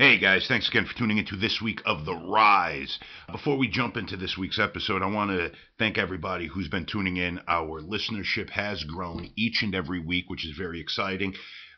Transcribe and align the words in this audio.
Hey 0.00 0.16
guys, 0.16 0.46
thanks 0.46 0.68
again 0.68 0.86
for 0.86 0.96
tuning 0.96 1.18
into 1.18 1.34
this 1.34 1.60
week 1.60 1.82
of 1.84 2.04
The 2.04 2.14
Rise. 2.14 3.00
Before 3.32 3.58
we 3.58 3.66
jump 3.66 3.96
into 3.96 4.16
this 4.16 4.38
week's 4.38 4.60
episode, 4.60 5.02
I 5.02 5.06
want 5.06 5.32
to 5.32 5.50
thank 5.76 5.98
everybody 5.98 6.46
who's 6.46 6.68
been 6.68 6.86
tuning 6.86 7.16
in. 7.16 7.40
Our 7.48 7.82
listenership 7.82 8.50
has 8.50 8.84
grown 8.84 9.30
each 9.34 9.64
and 9.64 9.74
every 9.74 9.98
week, 9.98 10.30
which 10.30 10.46
is 10.46 10.56
very 10.56 10.80
exciting. 10.80 11.34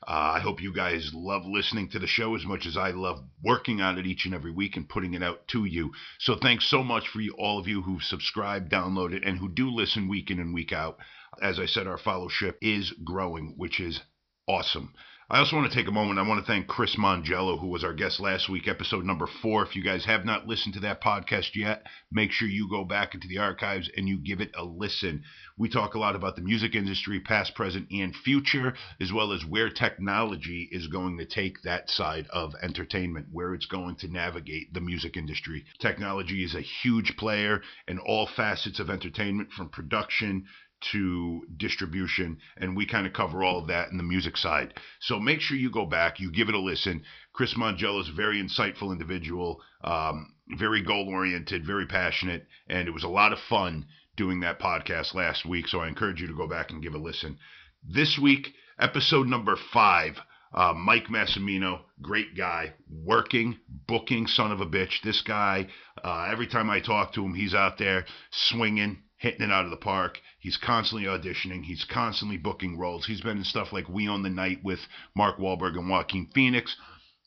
Uh, 0.06 0.34
I 0.34 0.40
hope 0.40 0.60
you 0.60 0.70
guys 0.70 1.12
love 1.14 1.46
listening 1.46 1.88
to 1.92 1.98
the 1.98 2.06
show 2.06 2.34
as 2.36 2.44
much 2.44 2.66
as 2.66 2.76
I 2.76 2.90
love 2.90 3.24
working 3.42 3.80
on 3.80 3.96
it 3.96 4.04
each 4.04 4.26
and 4.26 4.34
every 4.34 4.52
week 4.52 4.76
and 4.76 4.86
putting 4.86 5.14
it 5.14 5.22
out 5.22 5.48
to 5.48 5.64
you. 5.64 5.92
So 6.18 6.36
thanks 6.36 6.68
so 6.68 6.82
much 6.82 7.08
for 7.08 7.22
you, 7.22 7.34
all 7.38 7.58
of 7.58 7.68
you 7.68 7.80
who've 7.80 8.02
subscribed, 8.02 8.70
downloaded, 8.70 9.26
and 9.26 9.38
who 9.38 9.48
do 9.48 9.70
listen 9.70 10.08
week 10.08 10.30
in 10.30 10.40
and 10.40 10.52
week 10.52 10.74
out. 10.74 10.98
As 11.40 11.58
I 11.58 11.64
said, 11.64 11.86
our 11.86 11.96
fellowship 11.96 12.58
is 12.60 12.92
growing, 13.02 13.54
which 13.56 13.80
is 13.80 14.02
awesome. 14.46 14.92
I 15.32 15.38
also 15.38 15.54
want 15.54 15.70
to 15.70 15.78
take 15.78 15.86
a 15.86 15.92
moment. 15.92 16.18
I 16.18 16.26
want 16.26 16.44
to 16.44 16.52
thank 16.52 16.66
Chris 16.66 16.96
Mongello, 16.96 17.56
who 17.60 17.68
was 17.68 17.84
our 17.84 17.92
guest 17.92 18.18
last 18.18 18.48
week, 18.48 18.66
episode 18.66 19.04
number 19.04 19.28
four. 19.28 19.62
If 19.62 19.76
you 19.76 19.84
guys 19.84 20.04
have 20.04 20.24
not 20.24 20.48
listened 20.48 20.74
to 20.74 20.80
that 20.80 21.00
podcast 21.00 21.54
yet, 21.54 21.86
make 22.10 22.32
sure 22.32 22.48
you 22.48 22.68
go 22.68 22.84
back 22.84 23.14
into 23.14 23.28
the 23.28 23.38
archives 23.38 23.88
and 23.96 24.08
you 24.08 24.18
give 24.18 24.40
it 24.40 24.50
a 24.58 24.64
listen. 24.64 25.22
We 25.56 25.68
talk 25.68 25.94
a 25.94 26.00
lot 26.00 26.16
about 26.16 26.34
the 26.34 26.42
music 26.42 26.74
industry, 26.74 27.20
past, 27.20 27.54
present, 27.54 27.86
and 27.92 28.12
future, 28.12 28.74
as 29.00 29.12
well 29.12 29.32
as 29.32 29.44
where 29.44 29.70
technology 29.70 30.68
is 30.72 30.88
going 30.88 31.16
to 31.18 31.26
take 31.26 31.62
that 31.62 31.90
side 31.90 32.26
of 32.30 32.56
entertainment, 32.60 33.28
where 33.30 33.54
it's 33.54 33.66
going 33.66 33.94
to 33.98 34.08
navigate 34.08 34.74
the 34.74 34.80
music 34.80 35.16
industry. 35.16 35.64
Technology 35.78 36.42
is 36.42 36.56
a 36.56 36.60
huge 36.60 37.16
player 37.16 37.62
in 37.86 38.00
all 38.00 38.26
facets 38.26 38.80
of 38.80 38.90
entertainment, 38.90 39.52
from 39.52 39.68
production 39.68 40.46
to 40.92 41.42
distribution, 41.56 42.38
and 42.56 42.76
we 42.76 42.86
kind 42.86 43.06
of 43.06 43.12
cover 43.12 43.42
all 43.42 43.58
of 43.58 43.68
that 43.68 43.90
in 43.90 43.96
the 43.96 44.02
music 44.02 44.36
side. 44.36 44.74
So 45.00 45.18
make 45.18 45.40
sure 45.40 45.56
you 45.56 45.70
go 45.70 45.86
back, 45.86 46.20
you 46.20 46.32
give 46.32 46.48
it 46.48 46.54
a 46.54 46.60
listen. 46.60 47.02
Chris 47.32 47.54
Mongello 47.54 48.00
is 48.00 48.08
a 48.08 48.12
very 48.12 48.42
insightful 48.42 48.92
individual, 48.92 49.60
um, 49.84 50.34
very 50.58 50.82
goal 50.82 51.08
oriented, 51.08 51.66
very 51.66 51.86
passionate, 51.86 52.46
and 52.68 52.88
it 52.88 52.92
was 52.92 53.04
a 53.04 53.08
lot 53.08 53.32
of 53.32 53.38
fun 53.48 53.86
doing 54.16 54.40
that 54.40 54.60
podcast 54.60 55.14
last 55.14 55.46
week. 55.46 55.68
So 55.68 55.80
I 55.80 55.88
encourage 55.88 56.20
you 56.20 56.26
to 56.26 56.36
go 56.36 56.46
back 56.46 56.70
and 56.70 56.82
give 56.82 56.94
a 56.94 56.98
listen. 56.98 57.38
This 57.82 58.18
week, 58.20 58.48
episode 58.78 59.26
number 59.26 59.56
five. 59.72 60.20
Uh, 60.52 60.74
Mike 60.74 61.06
Massimino, 61.06 61.82
great 62.02 62.36
guy, 62.36 62.74
working, 62.90 63.56
booking, 63.86 64.26
son 64.26 64.50
of 64.50 64.60
a 64.60 64.66
bitch. 64.66 65.00
This 65.04 65.22
guy, 65.22 65.68
uh, 66.02 66.28
every 66.28 66.48
time 66.48 66.68
I 66.68 66.80
talk 66.80 67.12
to 67.14 67.24
him, 67.24 67.34
he's 67.34 67.54
out 67.54 67.78
there 67.78 68.04
swinging, 68.32 68.98
hitting 69.20 69.42
it 69.42 69.52
out 69.52 69.66
of 69.66 69.70
the 69.70 69.76
park. 69.76 70.18
He's 70.38 70.56
constantly 70.56 71.06
auditioning. 71.06 71.62
He's 71.62 71.84
constantly 71.84 72.38
booking 72.38 72.78
roles. 72.78 73.04
He's 73.06 73.20
been 73.20 73.36
in 73.36 73.44
stuff 73.44 73.70
like 73.70 73.86
We 73.86 74.08
Own 74.08 74.22
the 74.22 74.30
Night 74.30 74.64
with 74.64 74.80
Mark 75.14 75.38
Wahlberg 75.38 75.76
and 75.76 75.90
Joaquin 75.90 76.26
Phoenix. 76.34 76.74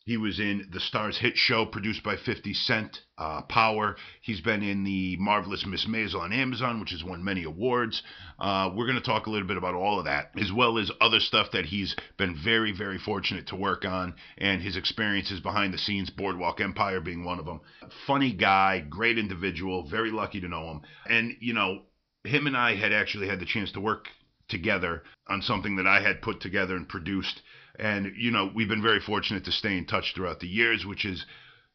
He 0.06 0.18
was 0.18 0.38
in 0.38 0.68
the 0.70 0.80
Starz 0.80 1.16
hit 1.16 1.38
show 1.38 1.66
produced 1.66 2.04
by 2.04 2.18
50 2.18 2.54
Cent, 2.54 3.04
uh, 3.18 3.44
Power. 3.44 3.96
He's 4.22 4.42
been 4.42 4.62
in 4.62 4.84
the 4.84 5.16
Marvelous 5.16 5.66
Miss 5.66 5.86
Maisel 5.86 6.20
on 6.20 6.34
Amazon, 6.34 6.82
which 6.82 6.92
has 6.92 7.06
won 7.06 7.24
many 7.24 7.44
awards. 7.44 8.04
Uh, 8.38 8.70
we're 8.76 8.86
going 8.86 9.00
to 9.00 9.06
talk 9.06 9.28
a 9.28 9.30
little 9.30 9.48
bit 9.48 9.56
about 9.56 9.76
all 9.76 10.00
of 10.00 10.06
that, 10.06 10.32
as 10.36 10.52
well 10.52 10.78
as 10.78 10.92
other 11.00 11.22
stuff 11.22 11.52
that 11.52 11.68
he's 11.68 11.96
been 12.18 12.36
very, 12.36 12.74
very 12.74 12.98
fortunate 12.98 13.48
to 13.48 13.56
work 13.56 13.86
on, 13.86 14.16
and 14.38 14.62
his 14.62 14.76
experiences 14.76 15.40
behind 15.40 15.74
the 15.74 15.78
scenes, 15.78 16.10
Boardwalk 16.10 16.60
Empire 16.60 17.00
being 17.00 17.24
one 17.24 17.40
of 17.40 17.46
them. 17.46 17.62
Funny 18.06 18.34
guy, 18.34 18.82
great 18.82 19.18
individual, 19.18 19.88
very 19.88 20.12
lucky 20.12 20.42
to 20.42 20.50
know 20.50 20.70
him. 20.70 20.82
And, 21.06 21.38
you 21.40 21.54
know, 21.54 21.84
him 22.26 22.46
and 22.48 22.58
I 22.58 22.76
had 22.76 22.92
actually 22.92 23.30
had 23.30 23.40
the 23.40 23.46
chance 23.46 23.72
to 23.72 23.80
work 23.80 24.10
together 24.50 25.04
on 25.28 25.42
something 25.42 25.78
that 25.78 25.88
I 25.88 26.02
had 26.02 26.22
put 26.22 26.42
together 26.42 26.76
and 26.76 26.90
produced 26.90 27.42
and, 27.80 28.14
you 28.18 28.32
know, 28.32 28.52
we've 28.54 28.70
been 28.70 28.82
very 28.82 29.00
fortunate 29.00 29.46
to 29.46 29.52
stay 29.52 29.78
in 29.78 29.86
touch 29.86 30.14
throughout 30.16 30.40
the 30.40 30.48
years, 30.48 30.86
which 30.86 31.06
is 31.06 31.26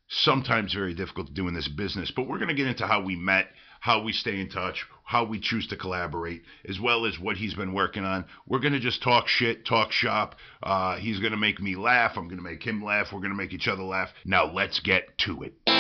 sometimes 0.09 0.73
very 0.73 0.95
difficult 0.95 1.27
to 1.29 1.33
do 1.33 1.49
in 1.49 1.55
this 1.55 1.69
business. 1.69 2.13
But 2.15 2.29
we're 2.29 2.39
going 2.39 2.49
to 2.49 2.55
get 2.55 2.67
into 2.67 2.87
how 2.87 3.03
we 3.03 3.17
met, 3.17 3.49
how 3.81 4.03
we 4.03 4.13
stay 4.13 4.41
in 4.41 4.49
touch, 4.49 4.87
how 5.05 5.25
we 5.25 5.41
choose 5.41 5.67
to 5.69 5.77
collaborate, 5.77 6.43
as 6.69 6.81
well 6.81 7.05
as 7.07 7.19
what 7.19 7.37
he's 7.37 7.55
been 7.55 7.75
working 7.75 8.05
on. 8.05 8.25
We're 8.47 8.61
going 8.61 8.73
to 8.73 8.81
just 8.81 9.03
talk 9.03 9.29
shit, 9.29 9.67
talk 9.67 9.93
shop. 9.93 10.37
Uh, 10.63 10.97
he's 10.97 11.21
going 11.21 11.33
to 11.33 11.39
make 11.39 11.61
me 11.61 11.77
laugh. 11.77 12.13
I'm 12.17 12.29
going 12.29 12.39
to 12.39 12.43
make 12.43 12.63
him 12.63 12.83
laugh. 12.83 13.09
We're 13.13 13.21
going 13.21 13.31
to 13.31 13.37
make 13.37 13.53
each 13.53 13.69
other 13.69 13.83
laugh. 13.83 14.11
Now 14.25 14.53
let's 14.53 14.81
get 14.81 15.19
to 15.19 15.43
it. 15.43 15.78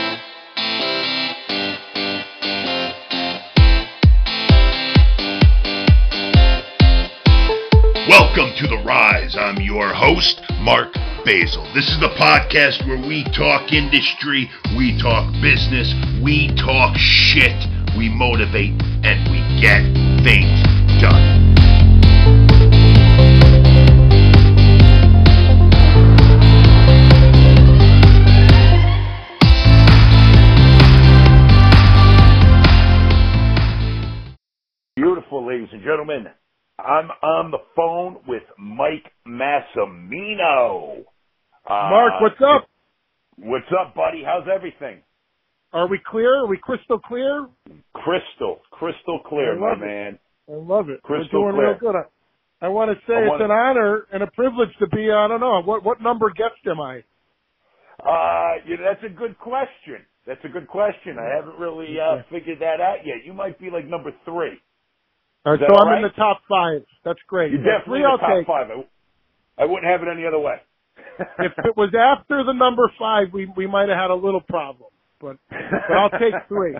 Welcome 8.38 8.56
to 8.58 8.68
The 8.68 8.84
Rise. 8.84 9.34
I'm 9.36 9.56
your 9.60 9.92
host, 9.92 10.40
Mark 10.60 10.94
Basil. 11.24 11.64
This 11.74 11.88
is 11.88 11.98
the 11.98 12.10
podcast 12.10 12.86
where 12.86 12.96
we 12.96 13.24
talk 13.34 13.72
industry, 13.72 14.48
we 14.76 14.96
talk 15.02 15.32
business, 15.42 15.92
we 16.22 16.54
talk 16.54 16.94
shit, 16.96 17.66
we 17.96 18.08
motivate, 18.08 18.80
and 19.02 19.26
we 19.28 19.42
get 19.60 19.82
things 20.22 20.62
done. 21.02 21.56
Beautiful, 34.94 35.44
ladies 35.44 35.70
and 35.72 35.82
gentlemen. 35.82 36.28
I'm 36.78 37.10
on 37.22 37.50
the 37.50 37.58
phone 37.74 38.18
with 38.28 38.44
Mike 38.56 39.10
Massimino. 39.26 41.00
Uh, 41.68 41.90
Mark, 41.90 42.20
what's 42.20 42.40
up? 42.40 42.68
What's 43.36 43.66
up, 43.78 43.94
buddy? 43.94 44.22
How's 44.24 44.46
everything? 44.52 45.02
Are 45.72 45.88
we 45.88 46.00
clear? 46.08 46.44
Are 46.44 46.46
we 46.46 46.56
crystal 46.56 47.00
clear? 47.00 47.48
Crystal, 47.94 48.60
crystal 48.70 49.20
clear, 49.26 49.58
my 49.58 49.72
it. 49.72 49.80
man. 49.80 50.18
I 50.48 50.54
love 50.54 50.88
it. 50.88 51.02
Crystal 51.02 51.42
We're 51.42 51.50
doing 51.50 51.56
clear. 51.56 51.70
real 51.70 51.78
good. 51.78 51.94
I, 51.96 52.66
I 52.66 52.68
want 52.68 52.90
to 52.90 52.96
say 53.06 53.14
it's 53.26 53.42
an 53.42 53.50
honor 53.50 54.06
and 54.12 54.22
a 54.22 54.28
privilege 54.28 54.70
to 54.78 54.88
be. 54.88 55.10
I 55.10 55.28
don't 55.28 55.40
know 55.40 55.60
what 55.62 55.84
what 55.84 56.00
number 56.00 56.30
guest 56.30 56.62
am 56.66 56.80
I? 56.80 57.02
Uh, 58.00 58.62
yeah, 58.66 58.76
that's 58.82 59.04
a 59.04 59.14
good 59.14 59.36
question. 59.38 60.06
That's 60.26 60.40
a 60.44 60.48
good 60.48 60.68
question. 60.68 61.18
I 61.18 61.36
haven't 61.36 61.58
really 61.58 61.96
uh, 61.98 62.22
figured 62.30 62.60
that 62.60 62.80
out 62.80 62.98
yet. 63.04 63.26
You 63.26 63.32
might 63.32 63.58
be 63.58 63.68
like 63.70 63.86
number 63.86 64.12
three. 64.24 64.60
All 65.46 65.52
right, 65.52 65.60
so 65.66 65.74
I'm 65.76 65.92
in 65.96 66.02
the 66.02 66.10
top 66.10 66.40
five. 66.48 66.82
That's 67.04 67.20
great. 67.26 67.52
You're 67.52 67.64
definitely 67.64 68.00
in 68.00 68.06
the 68.12 68.18
top 68.18 68.46
five. 68.46 68.66
I, 68.70 69.62
I 69.62 69.66
wouldn't 69.66 69.86
have 69.90 70.02
it 70.02 70.08
any 70.12 70.26
other 70.26 70.38
way. 70.38 70.56
if 71.40 71.52
it 71.64 71.76
was 71.76 71.90
after 71.94 72.44
the 72.44 72.52
number 72.52 72.90
five, 72.98 73.28
we 73.32 73.50
we 73.56 73.66
might 73.66 73.88
have 73.88 73.98
had 73.98 74.10
a 74.10 74.14
little 74.14 74.40
problem. 74.42 74.90
But 75.20 75.36
but 75.86 75.96
I'll 75.96 76.10
take 76.10 76.34
three. 76.48 76.76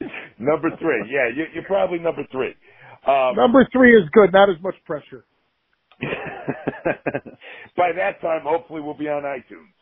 number 0.38 0.70
three, 0.78 1.10
yeah, 1.12 1.28
you, 1.34 1.44
you're 1.54 1.64
probably 1.64 1.98
number 1.98 2.22
three. 2.32 2.54
Um, 3.06 3.36
number 3.36 3.66
three 3.72 3.94
is 3.96 4.08
good. 4.12 4.32
Not 4.32 4.50
as 4.50 4.56
much 4.62 4.74
pressure. 4.86 5.24
By 7.76 7.92
that 7.96 8.20
time, 8.22 8.42
hopefully, 8.44 8.80
we'll 8.80 8.94
be 8.96 9.08
on 9.08 9.22
iTunes. 9.24 9.74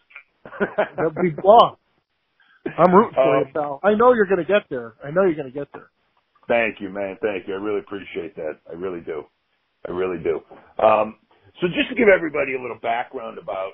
That'll 0.97 1.11
be 1.13 1.33
long. 1.45 1.77
I'm 2.79 2.93
rooting 2.95 3.15
for 3.23 3.37
Um, 3.39 3.47
you, 3.47 3.53
pal. 3.53 3.81
I 3.83 3.95
know 3.95 4.13
you're 4.15 4.27
going 4.27 4.45
to 4.45 4.45
get 4.45 4.63
there. 4.71 4.95
I 5.05 5.11
know 5.11 5.23
you're 5.25 5.35
going 5.35 5.53
to 5.53 5.59
get 5.59 5.69
there. 5.73 5.91
Thank 6.49 6.81
you, 6.81 6.91
man. 6.91 7.19
Thank 7.23 7.49
you. 7.49 7.55
I 7.55 7.59
really 7.59 7.81
appreciate 7.81 8.37
that. 8.37 8.59
I 8.71 8.75
really 8.75 9.01
do. 9.03 9.25
I 9.89 9.93
really 9.93 10.23
do. 10.23 10.41
Um, 10.85 11.17
so 11.61 11.69
just 11.69 11.91
to 11.91 11.97
give 11.97 12.09
everybody 12.09 12.55
a 12.57 12.63
little 12.63 12.79
background 12.83 13.39
about 13.39 13.73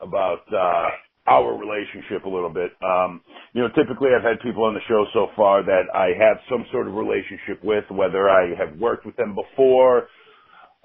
about 0.00 0.40
uh, 0.52 0.90
our 1.30 1.56
relationship 1.56 2.26
a 2.26 2.30
little 2.30 2.50
bit. 2.50 2.72
Um, 2.84 3.22
you 3.54 3.62
know, 3.62 3.68
typically 3.70 4.10
I've 4.16 4.24
had 4.24 4.40
people 4.42 4.64
on 4.64 4.74
the 4.74 4.80
show 4.88 5.06
so 5.14 5.28
far 5.36 5.64
that 5.64 5.84
I 5.94 6.08
have 6.18 6.38
some 6.50 6.66
sort 6.72 6.88
of 6.88 6.94
relationship 6.94 7.64
with, 7.64 7.84
whether 7.90 8.30
I 8.30 8.54
have 8.58 8.78
worked 8.78 9.06
with 9.06 9.16
them 9.16 9.34
before, 9.36 10.08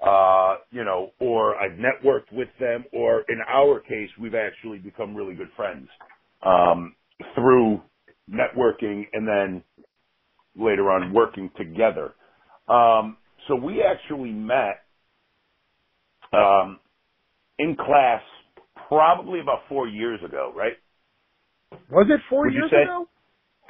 uh, 0.06 0.56
you 0.72 0.84
know, 0.84 1.10
or 1.20 1.56
I've 1.56 1.78
networked 1.78 2.32
with 2.32 2.48
them, 2.60 2.84
or 2.92 3.24
in 3.28 3.40
our 3.48 3.80
case, 3.80 4.10
we've 4.20 4.34
actually 4.36 4.78
become 4.78 5.14
really 5.16 5.34
good 5.34 5.50
friends 5.56 5.88
um, 6.46 6.94
through 7.34 7.82
networking 8.30 9.04
and 9.14 9.28
then 9.28 9.62
later 10.58 10.90
on 10.90 11.12
working 11.14 11.50
together. 11.56 12.14
Um, 12.68 13.16
so 13.48 13.56
we 13.56 13.82
actually 13.82 14.32
met 14.32 14.84
um, 16.32 16.80
in 17.58 17.76
class 17.76 18.22
probably 18.88 19.40
about 19.40 19.60
four 19.68 19.88
years 19.88 20.20
ago, 20.24 20.52
right? 20.56 20.74
Was 21.90 22.06
it 22.10 22.20
4 22.28 22.44
Would 22.46 22.54
years 22.54 22.70
ago? 22.72 23.06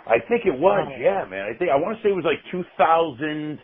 I 0.06 0.18
think 0.28 0.46
it 0.46 0.58
was, 0.58 0.88
Wow. 0.88 0.96
yeah, 1.00 1.24
man. 1.28 1.46
I 1.52 1.58
think 1.58 1.70
I 1.70 1.76
want 1.76 1.98
to 1.98 2.02
say 2.02 2.10
it 2.10 2.16
was 2.16 2.24
like 2.24 2.40
2000, 2.50 3.58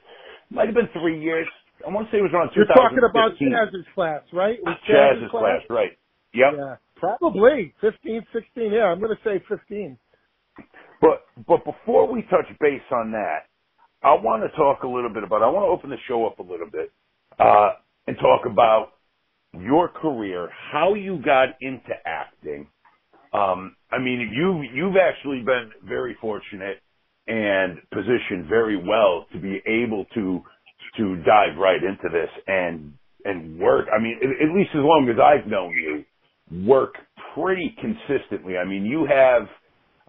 might 0.50 0.66
have 0.66 0.74
been 0.74 0.88
three 0.92 1.20
years. 1.20 1.46
I 1.86 1.90
want 1.90 2.06
to 2.08 2.12
say 2.12 2.18
it 2.18 2.22
was 2.22 2.32
around 2.34 2.50
You're 2.54 2.66
2015. 2.66 2.76
talking 2.76 3.04
about 3.10 3.32
Chaz's 3.40 3.86
class, 3.94 4.22
right? 4.32 4.58
It 4.58 4.64
was 4.64 4.76
Chaz's 4.88 5.30
class, 5.30 5.62
right? 5.70 5.92
Yep. 6.34 6.52
Yeah, 6.58 6.76
probably 6.96 7.74
15, 7.80 8.26
16. 8.32 8.72
Yeah, 8.72 8.84
I'm 8.92 9.00
going 9.00 9.16
to 9.16 9.22
say 9.24 9.42
15. 9.48 9.98
But 11.04 11.22
but 11.48 11.64
before 11.66 12.12
we 12.12 12.22
touch 12.24 12.48
base 12.60 12.82
on 12.92 13.12
that, 13.12 13.46
I 14.02 14.14
want 14.14 14.44
to 14.44 14.56
talk 14.56 14.84
a 14.84 14.88
little 14.88 15.12
bit 15.14 15.24
about. 15.24 15.42
I 15.42 15.48
want 15.50 15.64
to 15.66 15.70
open 15.70 15.90
the 15.90 15.98
show 16.08 16.26
up 16.26 16.40
a 16.40 16.44
little 16.44 16.70
bit 16.72 16.92
uh, 17.40 17.70
and 18.08 18.16
talk 18.18 18.42
about 18.50 18.94
your 19.54 19.88
career, 19.88 20.50
how 20.72 20.94
you 20.94 21.20
got 21.24 21.50
into 21.62 21.92
acting, 22.06 22.66
Um, 23.32 23.76
I 23.92 23.98
mean, 23.98 24.30
you've 24.34 24.74
you've 24.74 24.96
actually 24.96 25.42
been 25.44 25.70
very 25.86 26.16
fortunate 26.20 26.78
and 27.26 27.78
positioned 27.92 28.48
very 28.48 28.76
well 28.76 29.26
to 29.32 29.40
be 29.40 29.60
able 29.66 30.06
to 30.14 30.42
to 30.96 31.16
dive 31.26 31.58
right 31.58 31.82
into 31.82 32.08
this 32.10 32.30
and 32.46 32.94
and 33.26 33.58
work. 33.60 33.86
I 33.94 34.02
mean, 34.02 34.18
at, 34.22 34.48
at 34.48 34.56
least 34.56 34.70
as 34.70 34.80
long 34.82 35.08
as 35.12 35.18
I've 35.20 35.46
known 35.50 35.72
you, 35.72 36.66
work 36.66 36.94
pretty 37.34 37.76
consistently. 37.80 38.56
I 38.56 38.64
mean, 38.64 38.86
you 38.86 39.06
have 39.06 39.42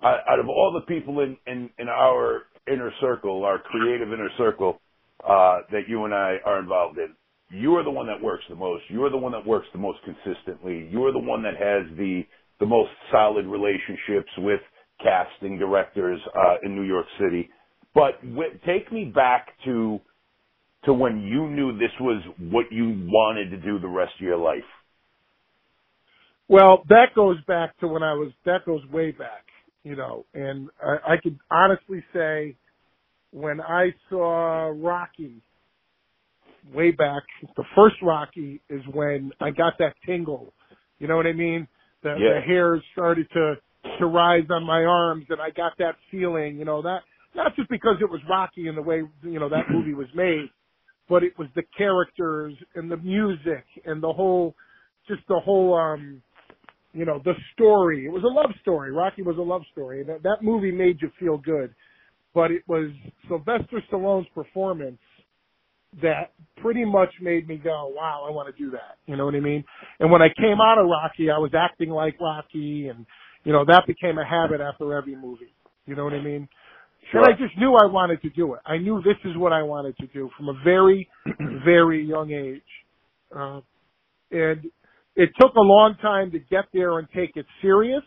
out 0.04 0.40
of 0.40 0.48
all 0.50 0.74
the 0.74 0.94
people 0.94 1.22
in 1.22 1.38
in, 1.48 1.70
in 1.80 1.88
our 1.90 2.44
inner 2.72 2.92
circle, 3.02 3.44
our 3.44 3.60
creative 3.60 4.12
inner 4.12 4.30
circle 4.38 4.80
uh, 5.24 5.60
that 5.72 5.88
you 5.88 6.06
and 6.06 6.14
I 6.14 6.38
are 6.46 6.60
involved 6.60 6.98
in, 6.98 7.10
you 7.52 7.76
are 7.76 7.84
the 7.84 7.92
one 7.92 8.08
that 8.08 8.22
works 8.22 8.44
the 8.50 8.56
most. 8.56 8.84
You 8.90 9.04
are 9.06 9.10
the 9.10 9.18
one 9.18 9.32
that 9.32 9.46
works 9.46 9.68
the 9.74 9.80
most 9.80 10.00
consistently. 10.04 10.88
You 10.92 11.06
are 11.06 11.12
the 11.12 11.20
one 11.20 11.44
that 11.44 11.56
has 11.56 11.98
the 11.98 12.24
the 12.60 12.66
most 12.66 12.90
solid 13.12 13.46
relationships 13.46 14.30
with 14.40 14.62
casting 15.04 15.58
directors 15.58 16.20
uh, 16.36 16.56
in 16.64 16.76
New 16.76 16.84
York 16.84 17.06
City. 17.20 17.50
But 17.94 18.22
w- 18.22 18.58
take 18.66 18.92
me 18.92 19.06
back 19.06 19.48
to 19.66 20.00
to 20.86 20.94
when 20.94 21.22
you 21.22 21.48
knew 21.50 21.78
this 21.78 21.92
was 22.00 22.24
what 22.40 22.66
you 22.72 23.06
wanted 23.08 23.50
to 23.52 23.58
do 23.58 23.80
the 23.80 23.88
rest 23.88 24.14
of 24.20 24.22
your 24.22 24.38
life. 24.38 24.64
Well, 26.48 26.84
that 26.90 27.08
goes 27.16 27.38
back 27.48 27.78
to 27.80 27.88
when 27.88 28.04
I 28.04 28.14
was. 28.14 28.32
That 28.46 28.66
goes 28.66 28.82
way 28.92 29.12
back, 29.12 29.45
you 29.86 29.96
know. 29.96 30.26
And 30.34 30.70
I, 30.84 31.14
I 31.14 31.16
could 31.24 31.40
honestly 31.50 32.04
say, 32.12 32.58
when 33.32 33.62
I 33.62 33.94
saw 34.10 34.74
Rocky, 34.76 35.42
way 36.74 36.92
back, 36.92 37.24
the 37.56 37.64
first 37.76 37.96
Rocky 38.02 38.62
is 38.70 38.82
when 38.92 39.32
I 39.40 39.52
got 39.52 39.74
that 39.80 39.94
tingle. 40.06 40.54
You 41.00 41.08
know 41.08 41.16
what 41.16 41.28
I 41.28 41.34
mean? 41.34 41.68
The, 42.04 42.10
Yeah. 42.20 42.34
the 42.34 42.42
hairs 42.42 42.82
started 42.92 43.28
to 43.34 43.56
to 44.00 44.08
rise 44.08 44.46
on 44.50 44.64
my 44.66 44.84
arms, 44.84 45.26
and 45.30 45.40
I 45.40 45.52
got 45.52 45.74
that 45.78 45.96
feeling. 46.10 46.58
You 46.58 46.66
know 46.66 46.82
that 46.82 47.02
not 47.36 47.56
just 47.56 47.70
because 47.70 47.98
it 48.02 48.10
was 48.10 48.20
Rocky 48.28 48.68
and 48.68 48.76
the 48.78 48.82
way 48.82 49.04
you 49.22 49.40
know 49.40 49.48
that 49.50 49.70
movie 49.70 49.94
was 49.94 50.08
made, 50.16 50.50
but 51.08 51.24
it 51.24 51.38
was 51.38 51.48
the 51.56 51.64
characters 51.78 52.56
and 52.74 52.92
the 52.92 52.98
music 52.98 53.64
and 53.86 54.02
the 54.02 54.12
whole, 54.12 54.56
just 55.08 55.22
the 55.28 55.40
whole, 55.40 55.76
um, 55.76 56.22
you 56.96 57.06
know, 57.06 57.22
the 57.24 57.34
story. 57.54 58.06
It 58.06 58.12
was 58.12 58.24
a 58.24 58.28
love 58.28 58.52
story. 58.62 58.92
Rocky 58.92 59.22
was 59.22 59.38
a 59.38 59.42
love 59.42 59.64
story. 59.74 60.04
That 60.04 60.24
that 60.24 60.38
movie 60.42 60.72
made 60.72 60.98
you 61.02 61.12
feel 61.20 61.38
good, 61.38 61.76
but 62.34 62.52
it 62.52 62.64
was 62.68 62.90
Sylvester 63.28 63.84
Stallone's 63.92 64.28
performance 64.34 65.00
that 66.02 66.32
pretty 66.62 66.86
much 66.86 67.10
made 67.22 67.48
me 67.48 67.58
go, 67.58 67.92
wow, 67.96 68.26
I 68.28 68.32
want 68.32 68.54
to 68.54 68.64
do 68.64 68.72
that. 68.72 68.98
You 69.06 69.18
know 69.18 69.26
what 69.26 69.36
I 69.36 69.40
mean? 69.40 69.64
And 70.00 70.12
when 70.12 70.22
I 70.22 70.28
came 70.28 70.60
out 70.62 70.78
of 70.78 70.88
Rocky, 70.88 71.30
I 71.30 71.38
was 71.38 71.52
acting 71.58 71.90
like 71.90 72.20
Rocky 72.20 72.88
and, 72.90 73.06
you 73.44 73.54
know, 73.54 73.64
that 73.66 73.84
became 73.88 74.18
a 74.18 74.26
habit 74.26 74.60
after 74.60 74.94
every 74.94 75.16
movie. 75.16 75.54
You 75.86 75.96
know 75.96 76.04
what 76.04 76.14
I 76.14 76.22
mean? 76.22 76.50
Sure. 77.12 77.22
And 77.24 77.34
I 77.34 77.38
just 77.38 77.58
knew 77.58 77.76
I 77.76 77.86
wanted 77.86 78.22
to 78.24 78.30
do 78.32 78.56
it. 78.56 78.60
I 78.66 78.78
knew 78.78 79.02
this 79.04 79.20
is 79.24 79.38
what 79.38 79.54
I 79.54 79.64
wanted 79.64 79.96
to 79.98 80.08
do 80.08 80.30
from 80.36 80.50
a 80.50 80.60
very, 80.64 81.08
very 81.64 82.06
young 82.06 82.32
age. 82.32 82.62
Uh, 83.34 83.62
and 84.32 84.66
it 85.16 85.30
took 85.40 85.56
a 85.56 85.62
long 85.62 85.96
time 86.02 86.32
to 86.32 86.40
get 86.40 86.66
there 86.74 87.00
and 87.00 87.08
take 87.16 87.32
it 87.36 87.46
serious 87.62 88.04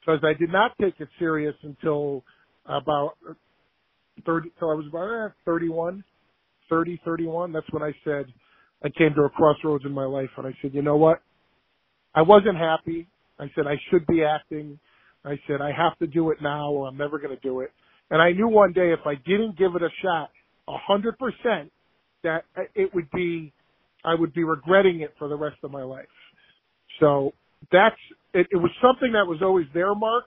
because 0.00 0.20
I 0.24 0.34
did 0.38 0.52
not 0.52 0.72
take 0.80 0.94
it 1.00 1.08
serious 1.18 1.54
until 1.62 2.24
about 2.66 3.12
30, 4.26 4.50
till 4.58 4.70
I 4.70 4.74
was 4.74 4.86
about 4.88 5.30
eh, 5.30 5.32
31, 5.44 6.04
30, 6.70 7.00
31. 7.04 7.52
That's 7.52 7.66
when 7.70 7.82
I 7.82 7.92
said 8.04 8.26
I 8.84 8.88
came 8.90 9.14
to 9.16 9.22
a 9.22 9.30
crossroads 9.30 9.84
in 9.84 9.92
my 9.92 10.04
life 10.04 10.30
and 10.36 10.46
I 10.46 10.54
said, 10.62 10.74
you 10.74 10.82
know 10.82 10.96
what? 10.96 11.18
I 12.14 12.22
wasn't 12.22 12.58
happy. 12.58 13.08
I 13.38 13.46
said 13.54 13.66
I 13.66 13.76
should 13.90 14.06
be 14.06 14.24
acting. 14.24 14.78
I 15.24 15.38
said 15.46 15.60
I 15.60 15.72
have 15.76 15.98
to 15.98 16.08
do 16.08 16.30
it 16.30 16.38
now 16.42 16.72
or 16.72 16.88
I'm 16.88 16.96
never 16.96 17.18
going 17.18 17.36
to 17.36 17.42
do 17.42 17.60
it. 17.60 17.70
And 18.10 18.22
I 18.22 18.32
knew 18.32 18.48
one 18.48 18.72
day 18.72 18.92
if 18.92 19.00
I 19.06 19.14
didn't 19.26 19.58
give 19.58 19.76
it 19.76 19.82
a 19.82 19.90
shot, 20.02 20.30
a 20.68 20.76
hundred 20.86 21.18
percent, 21.18 21.72
that 22.24 22.44
it 22.74 22.94
would 22.94 23.10
be, 23.12 23.52
I 24.06 24.14
would 24.14 24.32
be 24.32 24.44
regretting 24.44 25.00
it 25.00 25.12
for 25.18 25.28
the 25.28 25.36
rest 25.36 25.56
of 25.64 25.70
my 25.70 25.82
life. 25.82 26.06
So 27.00 27.32
that's, 27.72 27.96
it, 28.32 28.46
it 28.52 28.56
was 28.56 28.70
something 28.80 29.12
that 29.12 29.26
was 29.26 29.40
always 29.42 29.66
there, 29.74 29.94
Mark. 29.94 30.24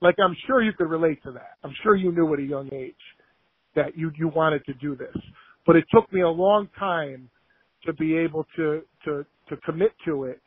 Like 0.00 0.16
I'm 0.24 0.34
sure 0.46 0.62
you 0.62 0.72
could 0.72 0.88
relate 0.88 1.22
to 1.24 1.32
that. 1.32 1.52
I'm 1.62 1.74
sure 1.82 1.94
you 1.94 2.10
knew 2.10 2.32
at 2.32 2.40
a 2.40 2.42
young 2.42 2.72
age 2.72 2.94
that 3.76 3.96
you, 3.96 4.10
you 4.16 4.28
wanted 4.28 4.64
to 4.66 4.74
do 4.74 4.96
this. 4.96 5.14
But 5.66 5.76
it 5.76 5.84
took 5.94 6.10
me 6.12 6.22
a 6.22 6.28
long 6.28 6.68
time 6.78 7.28
to 7.84 7.92
be 7.92 8.16
able 8.16 8.46
to, 8.56 8.82
to, 9.04 9.26
to 9.50 9.56
commit 9.64 9.92
to 10.06 10.24
it 10.24 10.40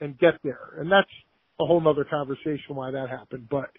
and 0.00 0.18
get 0.18 0.34
there. 0.42 0.74
And 0.78 0.90
that's 0.90 1.10
a 1.60 1.66
whole 1.66 1.80
nother 1.80 2.04
conversation 2.04 2.74
why 2.74 2.90
that 2.90 3.08
happened. 3.10 3.48
But 3.50 3.70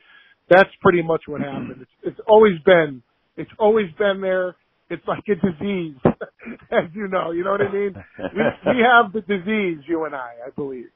that's 0.49 0.69
pretty 0.81 1.01
much 1.01 1.21
what 1.27 1.41
happened. 1.41 1.77
It's, 1.81 1.91
it's 2.03 2.19
always 2.27 2.59
been, 2.65 3.01
it's 3.35 3.51
always 3.59 3.87
been 3.97 4.21
there. 4.21 4.55
It's 4.89 5.07
like 5.07 5.23
a 5.29 5.35
disease, 5.35 5.95
as 6.71 6.85
you 6.93 7.07
know. 7.07 7.31
You 7.31 7.43
know 7.43 7.51
what 7.51 7.61
I 7.61 7.71
mean? 7.71 7.95
We, 8.35 8.73
we 8.73 8.79
have 8.83 9.13
the 9.13 9.21
disease, 9.21 9.79
you 9.87 10.05
and 10.05 10.15
I, 10.15 10.33
I 10.47 10.49
believe. 10.55 10.89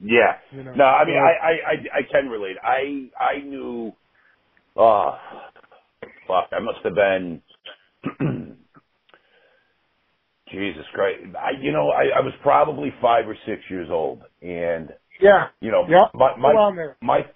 Yeah. 0.00 0.36
You 0.52 0.62
know, 0.64 0.74
no, 0.74 0.84
I 0.84 1.04
mean, 1.04 1.16
I, 1.16 1.46
I, 1.46 1.50
I, 1.50 1.98
I 1.98 2.02
can 2.10 2.28
relate. 2.28 2.56
I, 2.62 3.10
I 3.18 3.38
knew, 3.42 3.92
uh, 4.76 5.16
fuck, 6.26 6.48
I 6.52 6.60
must 6.60 6.78
have 6.84 6.94
been, 6.94 7.42
Jesus 10.52 10.84
Christ. 10.94 11.20
I, 11.38 11.52
you 11.60 11.72
know, 11.72 11.90
I, 11.90 12.18
I 12.18 12.20
was 12.20 12.32
probably 12.42 12.92
five 13.02 13.28
or 13.28 13.36
six 13.46 13.62
years 13.70 13.88
old 13.90 14.22
and, 14.42 14.90
Yeah. 15.20 15.48
you 15.60 15.70
know, 15.70 15.86
Yep. 15.88 16.10
my, 16.14 16.36
my, 16.36 16.52
Go 16.52 16.58
on 16.58 16.76
there. 16.76 16.96
my, 17.02 17.26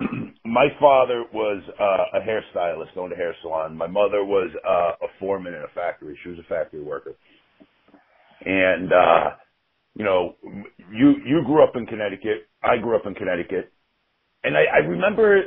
my 0.44 0.68
father 0.80 1.24
was, 1.32 1.62
uh, 1.80 2.18
a 2.18 2.20
hairstylist, 2.20 2.96
owned 2.96 3.12
a 3.12 3.16
hair 3.16 3.34
salon. 3.42 3.76
My 3.76 3.86
mother 3.86 4.24
was, 4.24 4.50
uh, 4.66 5.04
a 5.04 5.08
foreman 5.18 5.54
in 5.54 5.62
a 5.62 5.68
factory. 5.74 6.18
She 6.22 6.30
was 6.30 6.38
a 6.38 6.48
factory 6.48 6.82
worker. 6.82 7.14
And, 8.44 8.92
uh, 8.92 9.30
you 9.94 10.04
know, 10.04 10.36
you 10.92 11.14
you 11.26 11.42
grew 11.44 11.64
up 11.64 11.74
in 11.74 11.84
Connecticut. 11.86 12.46
I 12.62 12.76
grew 12.76 12.94
up 12.94 13.02
in 13.06 13.14
Connecticut, 13.14 13.72
and 14.44 14.56
I, 14.56 14.62
I 14.72 14.78
remember 14.78 15.42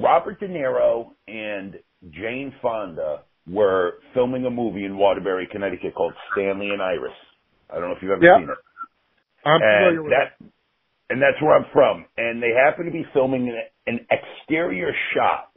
Robert 0.00 0.40
De 0.40 0.48
Niro 0.48 1.10
and 1.28 1.74
Jane 2.10 2.54
Fonda 2.62 3.24
were 3.46 3.94
filming 4.14 4.46
a 4.46 4.50
movie 4.50 4.84
in 4.86 4.96
Waterbury, 4.96 5.48
Connecticut 5.52 5.94
called 5.94 6.14
Stanley 6.32 6.70
and 6.70 6.80
Iris. 6.80 7.12
I 7.68 7.74
don't 7.74 7.90
know 7.90 7.96
if 7.96 8.02
you've 8.02 8.12
ever 8.12 8.24
Yeah. 8.24 8.38
seen 8.38 8.48
it. 8.48 8.58
I'm 9.44 9.60
familiar 9.60 10.02
with 10.02 10.12
that, 10.12 10.46
and 11.10 11.20
that's 11.20 11.40
where 11.42 11.54
I'm 11.56 11.66
from. 11.72 12.06
And 12.16 12.42
they 12.42 12.50
happen 12.52 12.86
to 12.86 12.90
be 12.92 13.04
filming 13.12 13.52
an, 13.90 14.06
exterior 14.10 14.92
shot 15.14 15.50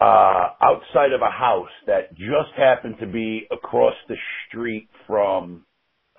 uh, 0.00 0.48
outside 0.60 1.12
of 1.12 1.22
a 1.22 1.30
house 1.30 1.70
that 1.86 2.14
just 2.14 2.52
happened 2.56 2.96
to 3.00 3.06
be 3.06 3.46
across 3.50 3.94
the 4.08 4.16
street 4.46 4.88
from 5.06 5.64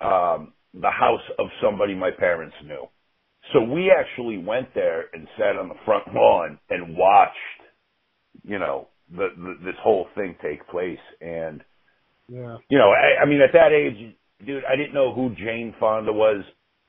um, 0.00 0.52
the 0.74 0.90
house 0.90 1.22
of 1.38 1.46
somebody 1.62 1.94
my 1.94 2.10
parents 2.10 2.56
knew. 2.64 2.86
So 3.52 3.62
we 3.62 3.90
actually 3.90 4.38
went 4.38 4.74
there 4.74 5.06
and 5.12 5.26
sat 5.38 5.56
on 5.56 5.68
the 5.68 5.74
front 5.84 6.04
lawn 6.12 6.58
and 6.70 6.96
watched, 6.96 7.36
you 8.44 8.58
know, 8.58 8.88
the, 9.10 9.28
the 9.36 9.54
this 9.64 9.76
whole 9.82 10.06
thing 10.14 10.36
take 10.42 10.66
place. 10.68 10.98
And 11.20 11.62
Yeah. 12.28 12.58
you 12.68 12.78
know, 12.78 12.90
I, 12.90 13.22
I 13.22 13.26
mean, 13.26 13.40
at 13.40 13.52
that 13.54 13.72
age, 13.72 14.14
dude, 14.44 14.64
I 14.64 14.76
didn't 14.76 14.92
know 14.92 15.14
who 15.14 15.34
Jane 15.36 15.74
Fonda 15.80 16.12
was. 16.12 16.44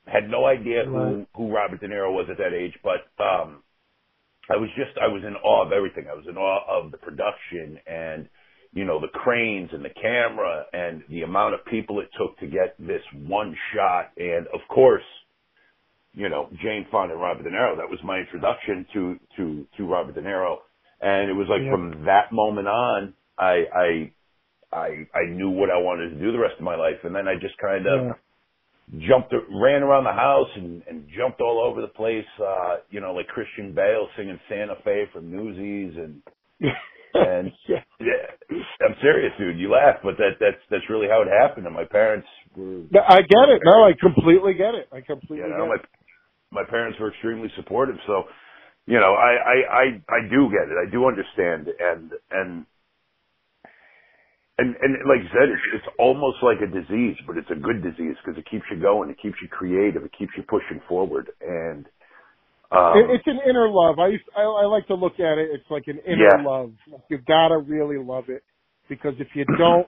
Had 0.06 0.30
no 0.30 0.46
idea 0.46 0.84
who 0.86 1.26
who 1.36 1.54
Robert 1.54 1.80
De 1.82 1.88
Niro 1.88 2.12
was 2.12 2.28
at 2.32 2.38
that 2.38 2.54
age, 2.54 2.74
but 2.84 3.08
um, 3.24 3.64
I 4.50 4.58
was 4.58 4.70
just 4.76 4.98
I 5.02 5.08
was 5.08 5.24
in 5.24 5.36
awe 5.36 5.66
of 5.66 5.72
everything. 5.72 6.06
I 6.10 6.16
was 6.16 6.26
in 6.28 6.38
awe 6.38 6.62
of 6.68 6.92
the 6.92 6.98
production 6.98 7.80
and 7.88 8.28
you 8.74 8.86
know 8.86 9.00
the 9.00 9.08
cranes 9.08 9.70
and 9.74 9.84
the 9.84 9.90
camera 10.02 10.66
and 10.74 11.04
the 11.10 11.22
amount 11.22 11.54
of 11.54 11.66
people 11.66 12.00
it 12.00 12.10
took 12.18 12.38
to 12.40 12.48
get 12.48 12.76
this 12.80 13.02
one 13.14 13.56
shot. 13.74 14.12
And 14.18 14.48
of 14.48 14.62
course, 14.70 15.04
you 16.14 16.30
know 16.30 16.50
Jane 16.64 16.88
Fonda 16.92 17.14
and 17.14 17.22
Robert 17.22 17.44
De 17.44 17.50
Niro. 17.50 17.78
That 17.78 17.90
was 17.90 18.00
my 18.04 18.20
introduction 18.20 18.86
to 18.94 19.20
to 19.38 19.68
to 19.78 19.86
Robert 19.86 20.16
De 20.16 20.22
Niro, 20.22 20.58
and 21.02 21.30
it 21.30 21.34
was 21.34 21.48
like 21.50 21.62
Yeah. 21.62 21.72
from 21.72 22.06
that 22.06 22.32
moment 22.32 22.68
on, 22.68 23.14
I 23.38 23.66
I 23.74 24.12
I 24.72 24.88
I 25.14 25.26
knew 25.30 25.50
what 25.50 25.70
I 25.70 25.78
wanted 25.78 26.10
to 26.12 26.16
do 26.20 26.32
the 26.32 26.40
rest 26.40 26.56
of 26.58 26.64
my 26.64 26.76
life, 26.76 27.04
and 27.04 27.16
then 27.16 27.28
I 27.28 27.36
just 27.36 27.58
kind 27.58 27.86
of 27.86 28.06
Yeah. 28.06 28.14
Jumped, 28.98 29.34
ran 29.34 29.84
around 29.84 30.04
the 30.04 30.14
house 30.14 30.50
and, 30.56 30.82
and 30.90 31.08
jumped 31.16 31.42
all 31.42 31.62
over 31.64 31.82
the 31.82 31.88
place. 31.94 32.26
Uh, 32.42 32.78
you 32.90 33.02
know, 33.02 33.14
like 33.14 33.28
Christian 33.28 33.74
Bale 33.74 34.08
singing 34.18 34.40
Santa 34.50 34.76
Fe 34.84 35.06
from 35.14 35.30
Newsies, 35.32 35.98
and 35.98 36.22
and 37.14 37.52
yeah. 37.68 37.84
yeah, 38.00 38.58
I'm 38.86 38.96
serious, 39.02 39.32
dude. 39.38 39.60
You 39.60 39.72
laugh, 39.72 39.98
but 40.04 40.18
that 40.18 40.38
that's 40.40 40.62
that's 40.72 40.90
really 40.90 41.08
how 41.08 41.22
it 41.22 41.28
happened. 41.30 41.66
And 41.68 41.76
my 41.76 41.86
parents 41.86 42.28
were, 42.56 42.84
No, 42.92 43.02
I 43.08 43.22
get 43.22 43.50
it. 43.50 43.62
No, 43.64 43.84
I 43.86 43.94
completely 44.00 44.54
get 44.56 44.76
it. 44.76 44.90
I 44.92 45.02
completely 45.02 45.38
you 45.38 45.50
know, 45.50 45.66
get 45.66 45.70
my 45.70 45.76
it. 45.76 45.86
my 46.52 46.64
parents 46.70 47.00
were 47.00 47.10
extremely 47.12 47.50
supportive. 47.56 47.98
So, 48.08 48.24
you 48.88 49.00
know, 49.00 49.14
I 49.14 49.32
I 49.38 49.56
I, 49.72 49.84
I 50.10 50.30
do 50.30 50.50
get 50.50 50.70
it. 50.72 50.78
I 50.88 50.90
do 50.92 51.08
understand, 51.08 51.68
and 51.80 52.12
and. 52.32 52.66
And 54.60 54.76
and 54.84 54.92
like 55.08 55.24
you 55.24 55.32
said, 55.32 55.48
it's 55.50 55.68
it's 55.80 55.90
almost 55.98 56.44
like 56.44 56.60
a 56.60 56.68
disease, 56.68 57.16
but 57.28 57.38
it's 57.38 57.50
a 57.52 57.56
good 57.56 57.82
disease 57.82 58.16
because 58.20 58.38
it 58.38 58.46
keeps 58.52 58.66
you 58.72 58.78
going, 58.82 59.10
it 59.10 59.18
keeps 59.22 59.38
you 59.42 59.48
creative, 59.48 60.04
it 60.04 60.12
keeps 60.18 60.34
you 60.38 60.44
pushing 60.44 60.82
forward. 60.88 61.32
And 61.42 61.86
Um, 62.72 62.98
It- 63.00 63.10
it's 63.12 63.28
an 63.28 63.40
inner 63.50 63.68
love. 63.70 63.98
I, 64.00 64.08
used, 64.10 64.26
I 64.38 64.42
I 64.44 64.66
like 64.66 64.86
to 64.88 64.96
look 64.96 65.20
at 65.20 65.38
it. 65.40 65.50
It's 65.52 65.70
like 65.72 65.88
an 65.88 66.00
inner 66.06 66.30
Yeah. 66.38 66.44
love. 66.44 66.74
You 67.10 67.18
gotta 67.20 67.58
really 67.58 67.98
love 67.98 68.30
it 68.30 68.44
because 68.88 69.16
if 69.20 69.36
you 69.36 69.46
don't, 69.58 69.88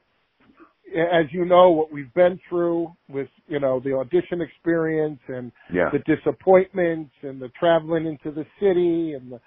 as 0.96 1.32
you 1.32 1.46
know, 1.46 1.70
what 1.72 1.92
we've 1.92 2.14
been 2.16 2.40
through 2.50 2.92
with 3.08 3.30
you 3.48 3.60
know 3.60 3.80
the 3.82 3.94
audition 3.94 4.42
experience 4.42 5.20
and 5.28 5.52
yeah. 5.72 5.90
the 5.92 6.00
disappointments 6.00 7.14
and 7.22 7.40
the 7.42 7.50
traveling 7.50 8.06
into 8.08 8.32
the 8.32 8.46
city 8.60 9.14
and 9.14 9.32
the, 9.34 9.40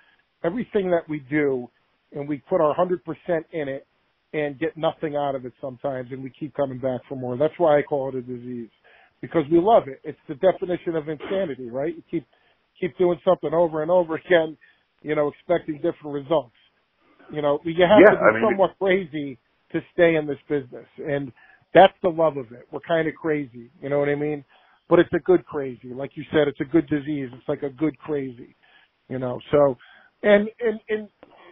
everything 0.45 0.91
that 0.91 1.09
we 1.09 1.21
do, 1.21 1.69
and 2.13 2.29
we 2.29 2.39
put 2.49 2.61
our 2.61 2.75
hundred 2.75 3.05
percent 3.05 3.47
in 3.53 3.69
it 3.69 3.87
and 4.35 4.61
get 4.61 4.77
nothing 4.77 5.17
out 5.17 5.37
of 5.37 5.47
it 5.47 5.55
sometimes, 5.63 6.11
and 6.13 6.23
we 6.25 6.31
keep 6.39 6.55
coming 6.57 6.81
back 6.81 7.03
for 7.09 7.17
more. 7.17 7.39
That's 7.39 7.55
why 7.59 7.79
I 7.79 7.83
call 7.83 8.11
it 8.11 8.17
a 8.17 8.23
disease 8.23 8.71
because 9.23 9.45
we 9.53 9.61
love 9.61 9.85
it. 9.89 10.01
It's 10.05 10.19
the 10.29 10.37
definition 10.37 10.97
of 10.97 11.09
insanity, 11.09 11.71
right? 11.71 11.97
You 11.97 12.05
keep 12.11 12.27
keep 12.81 12.99
doing 12.99 13.21
something 13.25 13.55
over 13.55 13.83
and 13.83 13.91
over 13.93 14.17
again, 14.17 14.59
you 15.03 15.17
know, 15.17 15.29
expecting 15.31 15.77
different 15.77 16.15
results. 16.15 16.57
You 17.31 17.43
know, 17.43 17.61
you 17.65 17.87
have 17.89 18.01
Yeah, 18.01 18.11
to 18.11 18.17
be 18.19 18.23
I 18.23 18.33
mean- 18.35 18.43
somewhat 18.51 18.77
crazy 18.81 19.39
to 19.73 19.83
stay 19.95 20.17
in 20.17 20.27
this 20.29 20.39
business, 20.49 20.87
and 20.99 21.33
that's 21.75 21.95
the 22.03 22.11
love 22.11 22.39
of 22.39 22.53
it. 22.53 22.69
We're 22.73 22.81
kind 22.81 23.09
of 23.09 23.15
crazy, 23.17 23.71
you 23.83 23.91
know 23.91 24.01
what 24.01 24.11
I 24.11 24.17
mean? 24.17 24.45
But 24.89 25.01
it's 25.01 25.13
a 25.15 25.21
good 25.21 25.47
crazy, 25.47 25.95
like 25.95 26.17
you 26.17 26.25
said. 26.33 26.49
It's 26.49 26.61
a 26.61 26.67
good 26.67 26.89
disease. 26.89 27.31
It's 27.35 27.49
like 27.49 27.65
a 27.65 27.71
good 27.71 27.99
crazy, 27.99 28.57
you 29.09 29.19
know. 29.19 29.41
So, 29.53 29.79
and 30.23 30.49
and 30.61 30.81
and 30.91 31.09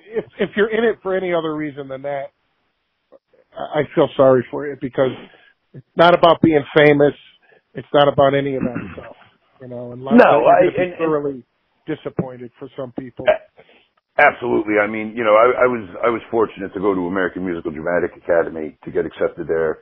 if 0.08 0.26
if 0.40 0.50
you're 0.56 0.70
in 0.70 0.84
it 0.84 0.98
for 1.02 1.16
any 1.16 1.34
other 1.34 1.56
reason 1.56 1.88
than 1.88 2.02
that, 2.02 2.32
I 3.56 3.82
feel 3.94 4.08
sorry 4.16 4.44
for 4.50 4.66
you 4.66 4.76
because 4.80 5.10
it's 5.74 5.86
not 5.96 6.14
about 6.14 6.40
being 6.42 6.64
famous. 6.76 7.14
It's 7.74 7.88
not 7.94 8.08
about 8.08 8.34
any 8.34 8.56
of 8.56 8.62
that 8.62 8.78
stuff, 8.94 9.16
you 9.60 9.68
know. 9.68 9.92
And 9.92 10.02
No, 10.02 10.46
I- 10.46 10.82
and- 10.82 10.94
thoroughly 10.98 11.44
disappointed 11.86 12.50
for 12.58 12.68
some 12.76 12.92
people. 12.92 13.26
Absolutely. 14.18 14.74
I 14.78 14.86
mean, 14.86 15.14
you 15.16 15.24
know, 15.24 15.34
I, 15.34 15.64
I 15.64 15.66
was 15.66 15.88
I 16.04 16.08
was 16.10 16.20
fortunate 16.30 16.72
to 16.74 16.80
go 16.80 16.94
to 16.94 17.06
American 17.06 17.44
Musical 17.46 17.70
Dramatic 17.70 18.10
Academy 18.16 18.76
to 18.84 18.90
get 18.90 19.06
accepted 19.06 19.48
there, 19.48 19.78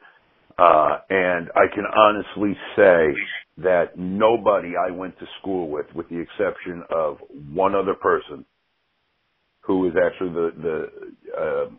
uh, 0.56 0.98
and 1.10 1.50
I 1.56 1.66
can 1.74 1.84
honestly 1.84 2.56
say 2.76 3.12
that 3.58 3.98
nobody 3.98 4.74
I 4.76 4.92
went 4.92 5.18
to 5.18 5.26
school 5.40 5.68
with, 5.68 5.86
with 5.96 6.08
the 6.10 6.18
exception 6.20 6.84
of 6.94 7.18
one 7.52 7.74
other 7.74 7.94
person, 7.94 8.44
who 9.62 9.88
is 9.88 9.94
actually 10.00 10.30
the 10.32 10.50
the 10.62 11.36
uh, 11.36 11.70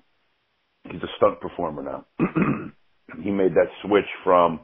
he's 0.85 1.01
a 1.01 1.07
stunt 1.17 1.39
performer 1.41 1.83
now. 1.83 2.05
he 3.23 3.31
made 3.31 3.53
that 3.55 3.67
switch 3.85 4.05
from 4.23 4.61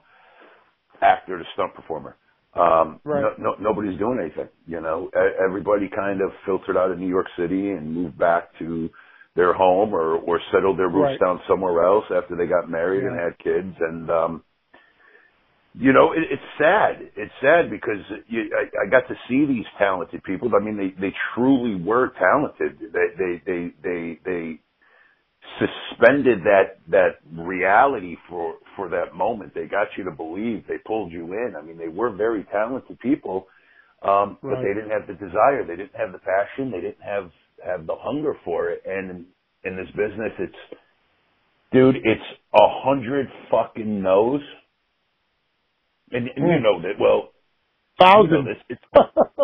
actor 1.01 1.38
to 1.38 1.43
stunt 1.53 1.74
performer. 1.75 2.15
Um, 2.55 3.00
Right. 3.03 3.21
no, 3.21 3.33
no, 3.38 3.55
nobody's 3.59 4.00
doing 4.00 4.19
anything. 4.19 4.50
You 4.65 4.81
know, 4.81 5.09
everybody 5.43 5.89
kind 5.95 6.21
of 6.21 6.31
filtered 6.45 6.77
out 6.77 6.91
of 6.91 6.97
New 6.97 7.07
York 7.09 7.27
City 7.38 7.71
and 7.71 7.93
moved 7.93 8.17
back 8.17 8.50
to 8.59 8.89
their 9.36 9.53
home 9.53 9.93
or 9.93 10.15
or 10.15 10.39
settled 10.51 10.79
their 10.79 10.89
roots 10.89 11.12
Right. 11.12 11.19
down 11.19 11.39
somewhere 11.47 11.86
else 11.86 12.05
after 12.12 12.36
they 12.36 12.47
got 12.47 12.69
married 12.69 13.03
and 13.03 13.15
had 13.19 13.38
kids. 13.38 13.75
And 13.79 14.09
um, 14.09 14.43
you 15.75 15.93
know, 15.93 16.13
it, 16.13 16.24
it's 16.31 16.41
sad. 16.57 17.12
It's 17.15 17.33
sad 17.41 17.69
because 17.69 18.01
you, 18.27 18.50
I, 18.57 18.88
I 18.88 18.89
got 18.89 19.07
to 19.07 19.15
see 19.29 19.45
these 19.45 19.65
talented 19.77 20.24
people. 20.24 20.50
I 20.59 20.63
mean, 20.63 20.77
they 20.77 21.00
they 21.00 21.13
truly 21.36 21.75
were 21.75 22.12
talented. 22.17 22.79
They 22.91 23.07
they 23.17 23.41
they 23.45 23.74
they 23.83 24.19
they 24.25 24.59
suspended 25.60 26.39
that 26.44 26.80
that 26.89 27.18
reality 27.34 28.18
for 28.30 28.56
for 28.75 28.89
that 28.89 29.16
moment. 29.16 29.54
They 29.56 29.66
got 29.66 29.88
you 29.98 30.04
to 30.06 30.12
believe. 30.12 30.66
They 30.68 30.77
pulled 30.86 31.12
you 31.12 31.25
in. 31.34 31.56
I 31.58 31.62
mean, 31.63 31.77
they 31.77 31.88
were 31.89 32.12
very 32.12 32.46
talented 32.51 33.00
people, 33.00 33.48
um, 34.04 34.38
but 34.42 34.58
they 34.62 34.74
didn't 34.74 34.92
have 34.92 35.08
the 35.08 35.13
desire. 35.16 35.66
They 35.68 35.75
didn't 35.77 35.96
have 35.96 36.12
the 36.13 36.20
passion. 36.20 36.72
They 36.72 36.82
didn't 36.82 37.04
have 37.04 37.32
have 37.66 37.88
the 37.88 37.96
hunger 38.00 38.36
for 38.46 38.70
it. 38.70 38.84
And 38.86 39.25
in 39.63 39.75
this 39.77 39.88
business, 39.96 40.34
it's 40.39 40.80
dude, 41.74 41.98
it's 41.98 42.39
a 42.54 42.68
hundred 42.84 43.27
fucking 43.51 44.01
no's. 44.04 44.42
And, 46.12 46.27
and 46.36 46.48
you 46.48 46.60
Mm. 46.60 46.63
know 46.63 46.82
that 46.84 47.00
well. 47.00 47.30
You 48.00 48.30
know 48.30 48.44
Thousand. 48.44 48.46
this. 48.46 48.58
It's 48.70 48.82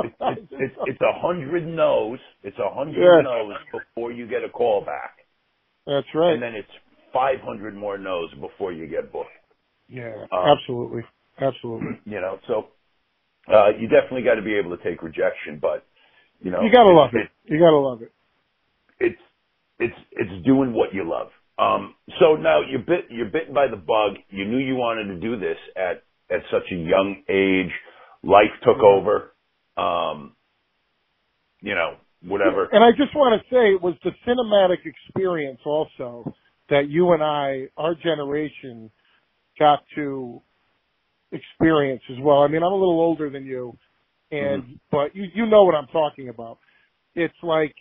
it's 0.02 0.16
it's, 0.28 0.42
it's, 0.60 0.76
it's 0.86 1.02
a 1.02 1.20
hundred 1.22 1.68
no's. 1.68 2.20
It's 2.44 2.58
a 2.60 2.74
hundred 2.74 3.04
Yes. 3.04 3.24
no's 3.24 3.58
before 3.72 4.12
you 4.12 4.28
get 4.28 4.44
a 4.44 4.50
call 4.50 4.86
back 4.86 5.23
That's 5.88 6.08
right. 6.16 6.34
and 6.34 6.42
then 6.44 6.56
it's 6.56 6.70
500 7.14 7.76
more 7.76 7.98
no's 7.98 8.32
before 8.42 8.74
you 8.74 8.88
get 8.88 9.12
booked. 9.12 9.30
yeah, 9.90 10.14
um, 10.32 10.58
absolutely, 10.58 11.04
absolutely. 11.42 12.00
You 12.06 12.22
know, 12.22 12.40
so 12.48 12.68
uh, 13.54 13.70
you 13.80 13.88
definitely 13.90 14.24
got 14.24 14.36
to 14.36 14.42
be 14.44 14.56
able 14.56 14.76
to 14.78 14.84
take 14.84 15.04
rejection, 15.04 15.60
but 15.62 15.86
you 16.42 16.52
know, 16.52 16.62
You 16.64 16.72
gotta 16.72 16.92
love 16.92 17.12
it's, 17.14 17.32
it. 17.46 17.54
You 17.54 17.60
gotta 17.60 17.78
love 17.78 18.02
it. 18.04 18.12
It's 19.00 19.22
it's 19.80 19.96
it's 20.14 20.46
doing 20.46 20.74
what 20.74 20.94
you 20.94 21.10
love. 21.10 21.30
Um, 21.60 21.96
so 22.20 22.36
now 22.36 22.62
you're 22.62 22.82
bit 22.82 23.06
you're 23.10 23.30
bitten 23.30 23.54
by 23.54 23.68
the 23.68 23.78
bug. 23.78 24.18
You 24.30 24.46
knew 24.46 24.58
you 24.58 24.76
wanted 24.76 25.06
to 25.14 25.20
do 25.20 25.38
this 25.40 25.58
at 25.76 26.04
at 26.32 26.42
such 26.52 26.72
a 26.72 26.76
young 26.76 27.24
age. 27.30 27.72
Life 28.24 28.52
took 28.64 28.78
Mhm. 28.78 28.84
over. 28.84 29.34
Um, 29.78 30.36
you 31.62 31.76
know, 31.76 31.98
whatever. 32.26 32.68
And 32.72 32.84
I 32.84 32.92
just 32.92 33.16
want 33.16 33.42
to 33.42 33.48
say 33.50 33.74
it 33.74 33.82
was 33.82 33.96
the 34.04 34.12
cinematic 34.28 34.86
experience 34.86 35.60
also 35.66 36.34
that 36.70 36.90
you 36.90 37.12
and 37.12 37.24
I, 37.24 37.68
our 37.78 37.96
generation, 37.96 38.90
got 39.60 39.80
to 39.96 40.42
experience 41.32 42.02
as 42.12 42.18
well. 42.22 42.40
I 42.40 42.48
mean, 42.48 42.64
I'm 42.64 42.72
a 42.72 42.76
little 42.76 43.00
older 43.00 43.30
than 43.30 43.46
you, 43.46 43.78
and 44.32 44.64
mm-hmm. 44.64 44.74
but 44.92 45.16
you 45.16 45.26
you 45.34 45.46
know 45.46 45.64
what 45.64 45.76
I'm 45.76 45.88
talking 45.88 46.30
about. 46.30 46.60
It's 47.16 47.34
like 47.44 47.76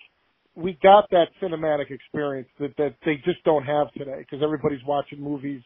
we 0.54 0.78
got 0.82 1.08
that 1.11 1.28
cinematic 1.40 1.90
experience 1.90 2.49
that 2.58 2.76
that 2.76 2.94
they 3.04 3.16
just 3.25 3.42
don't 3.44 3.64
have 3.64 3.92
today 3.92 4.18
because 4.18 4.42
everybody's 4.42 4.84
watching 4.87 5.20
movies 5.20 5.62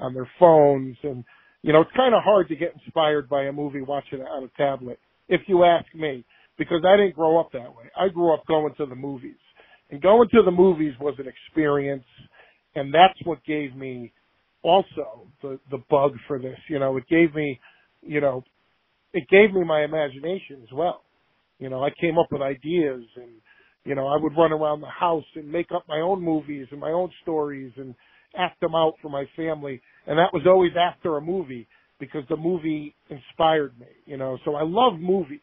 on 0.00 0.14
their 0.14 0.28
phones 0.40 0.96
and 1.02 1.24
you 1.62 1.72
know 1.72 1.82
it's 1.82 1.96
kind 1.96 2.14
of 2.14 2.22
hard 2.24 2.48
to 2.48 2.56
get 2.56 2.74
inspired 2.74 3.28
by 3.28 3.44
a 3.44 3.52
movie 3.52 3.80
watching 3.80 4.18
it 4.18 4.26
on 4.26 4.42
a 4.42 4.50
tablet 4.56 4.98
if 5.28 5.40
you 5.46 5.62
ask 5.64 5.86
me 5.94 6.24
because 6.58 6.82
I 6.86 6.96
didn't 6.96 7.14
grow 7.14 7.40
up 7.40 7.52
that 7.52 7.74
way. 7.74 7.90
I 7.98 8.08
grew 8.08 8.32
up 8.32 8.46
going 8.46 8.74
to 8.78 8.86
the 8.86 8.94
movies. 8.94 9.36
And 9.90 10.00
going 10.00 10.28
to 10.30 10.42
the 10.44 10.50
movies 10.50 10.94
was 11.00 11.14
an 11.18 11.26
experience 11.26 12.04
and 12.74 12.92
that's 12.92 13.18
what 13.24 13.44
gave 13.44 13.74
me 13.74 14.12
also 14.62 15.28
the 15.42 15.58
the 15.70 15.78
bug 15.90 16.12
for 16.26 16.38
this. 16.38 16.58
You 16.68 16.78
know, 16.78 16.96
it 16.96 17.04
gave 17.08 17.34
me, 17.34 17.60
you 18.02 18.20
know, 18.20 18.42
it 19.12 19.24
gave 19.28 19.54
me 19.54 19.64
my 19.64 19.84
imagination 19.84 20.62
as 20.62 20.72
well. 20.72 21.02
You 21.58 21.70
know, 21.70 21.82
I 21.84 21.90
came 22.00 22.18
up 22.18 22.26
with 22.30 22.42
ideas 22.42 23.02
and 23.16 23.30
you 23.84 23.94
know, 23.94 24.06
I 24.06 24.16
would 24.18 24.36
run 24.36 24.52
around 24.52 24.80
the 24.80 24.88
house 24.88 25.24
and 25.34 25.50
make 25.50 25.66
up 25.74 25.84
my 25.88 26.00
own 26.00 26.22
movies 26.22 26.66
and 26.70 26.80
my 26.80 26.90
own 26.90 27.10
stories 27.22 27.70
and 27.76 27.94
act 28.36 28.58
them 28.60 28.74
out 28.74 28.94
for 29.02 29.10
my 29.10 29.26
family. 29.36 29.80
And 30.06 30.18
that 30.18 30.32
was 30.32 30.44
always 30.46 30.72
after 30.74 31.18
a 31.18 31.20
movie 31.20 31.68
because 32.00 32.22
the 32.30 32.36
movie 32.36 32.94
inspired 33.10 33.78
me, 33.78 33.86
you 34.06 34.16
know. 34.16 34.38
So 34.44 34.54
I 34.54 34.62
love 34.64 34.98
movies. 34.98 35.40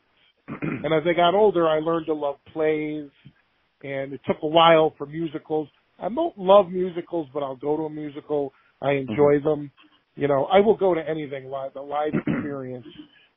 and 0.48 0.94
as 0.94 1.04
I 1.06 1.14
got 1.14 1.36
older, 1.36 1.68
I 1.68 1.80
learned 1.80 2.08
to 2.08 2.14
love 2.14 2.36
plays 2.54 3.10
and 3.84 4.14
it 4.14 4.22
took 4.28 4.38
a 4.44 4.48
while 4.48 4.94
for 4.98 5.06
musicals. 5.06 5.68
I 6.00 6.10
don't 6.10 6.38
love 6.38 6.70
musicals, 6.70 7.28
but 7.34 7.44
I'll 7.44 7.56
go 7.56 7.78
to 7.78 7.84
a 7.84 7.90
musical. 7.90 8.54
I 8.82 8.88
mm-hmm. 8.88 9.12
enjoy 9.12 9.44
them. 9.44 9.72
You 10.16 10.28
know, 10.28 10.46
I 10.46 10.60
will 10.60 10.78
go 10.78 10.94
to 10.94 11.02
anything 11.02 11.46
live, 11.46 11.74
the 11.74 11.82
live 11.82 12.14
experience. 12.28 12.86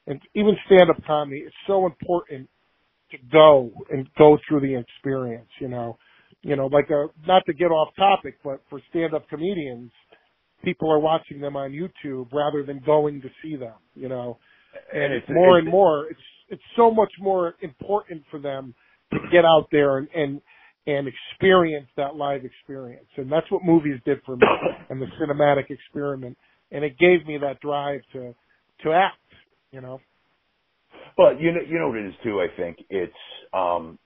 And 0.06 0.20
even 0.34 0.54
stand-up 0.66 1.02
comedy, 1.06 1.42
it's 1.46 1.54
so 1.66 1.86
important 1.86 2.48
to 3.10 3.16
go 3.32 3.70
and 3.90 4.06
go 4.18 4.38
through 4.46 4.60
the 4.60 4.76
experience, 4.76 5.48
you 5.60 5.68
know. 5.68 5.96
You 6.42 6.56
know, 6.56 6.66
like 6.66 6.90
a, 6.90 7.06
not 7.26 7.42
to 7.46 7.54
get 7.54 7.66
off 7.66 7.94
topic, 7.96 8.38
but 8.44 8.60
for 8.68 8.80
stand-up 8.90 9.28
comedians, 9.30 9.90
people 10.62 10.90
are 10.90 10.98
watching 10.98 11.40
them 11.40 11.56
on 11.56 11.70
YouTube 11.70 12.30
rather 12.32 12.64
than 12.66 12.82
going 12.84 13.22
to 13.22 13.28
see 13.42 13.56
them, 13.56 13.74
you 13.94 14.08
know. 14.08 14.38
And 14.92 15.14
it's 15.14 15.26
more 15.30 15.58
and 15.58 15.68
more, 15.68 16.06
it's, 16.10 16.20
it's 16.54 16.62
so 16.76 16.90
much 16.90 17.12
more 17.20 17.54
important 17.60 18.22
for 18.30 18.38
them 18.38 18.74
to 19.12 19.18
get 19.32 19.44
out 19.44 19.66
there 19.72 19.98
and, 19.98 20.08
and, 20.14 20.40
and 20.86 21.08
experience 21.08 21.88
that 21.96 22.14
live 22.14 22.42
experience. 22.44 23.06
And 23.16 23.30
that's 23.30 23.50
what 23.50 23.64
movies 23.64 24.00
did 24.04 24.18
for 24.24 24.36
me 24.36 24.46
and 24.88 25.02
the 25.02 25.06
cinematic 25.20 25.70
experiment. 25.70 26.38
And 26.70 26.84
it 26.84 26.98
gave 26.98 27.26
me 27.26 27.38
that 27.38 27.60
drive 27.60 28.00
to, 28.12 28.34
to 28.84 28.92
act, 28.92 29.18
you 29.72 29.80
know. 29.80 30.00
But 31.16 31.40
you 31.40 31.52
know, 31.52 31.60
you 31.68 31.78
know 31.78 31.88
what 31.88 31.98
it 31.98 32.06
is 32.06 32.14
too. 32.24 32.40
I 32.40 32.48
think 32.56 32.78
it's 32.90 33.12
um, 33.52 33.98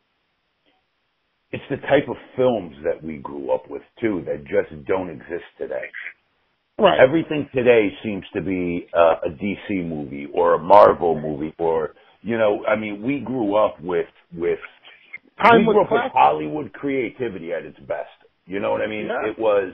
it's 1.50 1.64
the 1.70 1.76
type 1.76 2.08
of 2.08 2.16
films 2.36 2.76
that 2.84 3.02
we 3.02 3.16
grew 3.16 3.50
up 3.50 3.70
with 3.70 3.82
too 4.00 4.22
that 4.26 4.44
just 4.44 4.86
don't 4.86 5.08
exist 5.08 5.44
today. 5.58 5.88
Right. 6.78 7.00
Everything 7.00 7.48
today 7.54 7.88
seems 8.04 8.24
to 8.34 8.42
be 8.42 8.86
uh, 8.94 9.26
a 9.26 9.30
DC 9.30 9.88
movie 9.88 10.28
or 10.32 10.54
a 10.54 10.58
Marvel 10.58 11.20
movie 11.20 11.52
or 11.58 11.94
you 12.22 12.36
know, 12.38 12.64
I 12.66 12.76
mean, 12.76 13.02
we 13.02 13.20
grew 13.20 13.54
up 13.56 13.80
with 13.80 14.06
with 14.34 14.58
Time 15.42 15.66
we 15.66 15.72
grew 15.72 15.82
up 15.84 15.92
with. 15.92 16.00
Hollywood 16.12 16.72
creativity 16.72 17.52
at 17.52 17.64
its 17.64 17.78
best. 17.80 18.10
You 18.46 18.58
know 18.60 18.72
what 18.72 18.80
I 18.80 18.86
mean? 18.88 19.06
Yeah. 19.06 19.30
It 19.30 19.38
was 19.38 19.72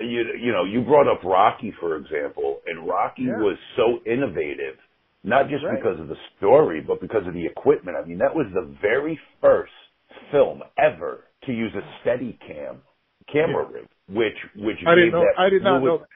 you 0.00 0.24
you 0.40 0.52
know, 0.52 0.64
you 0.64 0.82
brought 0.82 1.08
up 1.08 1.22
Rocky 1.24 1.72
for 1.80 1.96
example, 1.96 2.60
and 2.66 2.86
Rocky 2.86 3.22
Yeah. 3.22 3.38
was 3.38 3.56
so 3.76 4.00
innovative 4.06 4.76
not 5.24 5.48
just 5.48 5.64
Right. 5.64 5.76
because 5.76 5.98
of 6.00 6.06
the 6.08 6.16
story, 6.36 6.80
but 6.80 7.00
because 7.00 7.26
of 7.26 7.34
the 7.34 7.44
equipment. 7.44 7.96
I 8.00 8.04
mean, 8.06 8.18
that 8.18 8.34
was 8.34 8.46
the 8.54 8.62
very 8.80 9.18
first 9.40 9.72
film 10.30 10.62
ever 10.78 11.24
to 11.42 11.52
use 11.52 11.72
a 11.74 11.82
Steadicam 12.00 12.76
camera 13.30 13.64
rig, 13.64 13.86
which 14.08 14.36
which 14.56 14.78
I 14.86 14.94
didn't 14.94 15.10
know. 15.12 15.20
that 15.20 15.34
I 15.38 15.48
did 15.50 15.62
not 15.64 15.80
fluid- 15.80 16.00
know. 16.00 16.06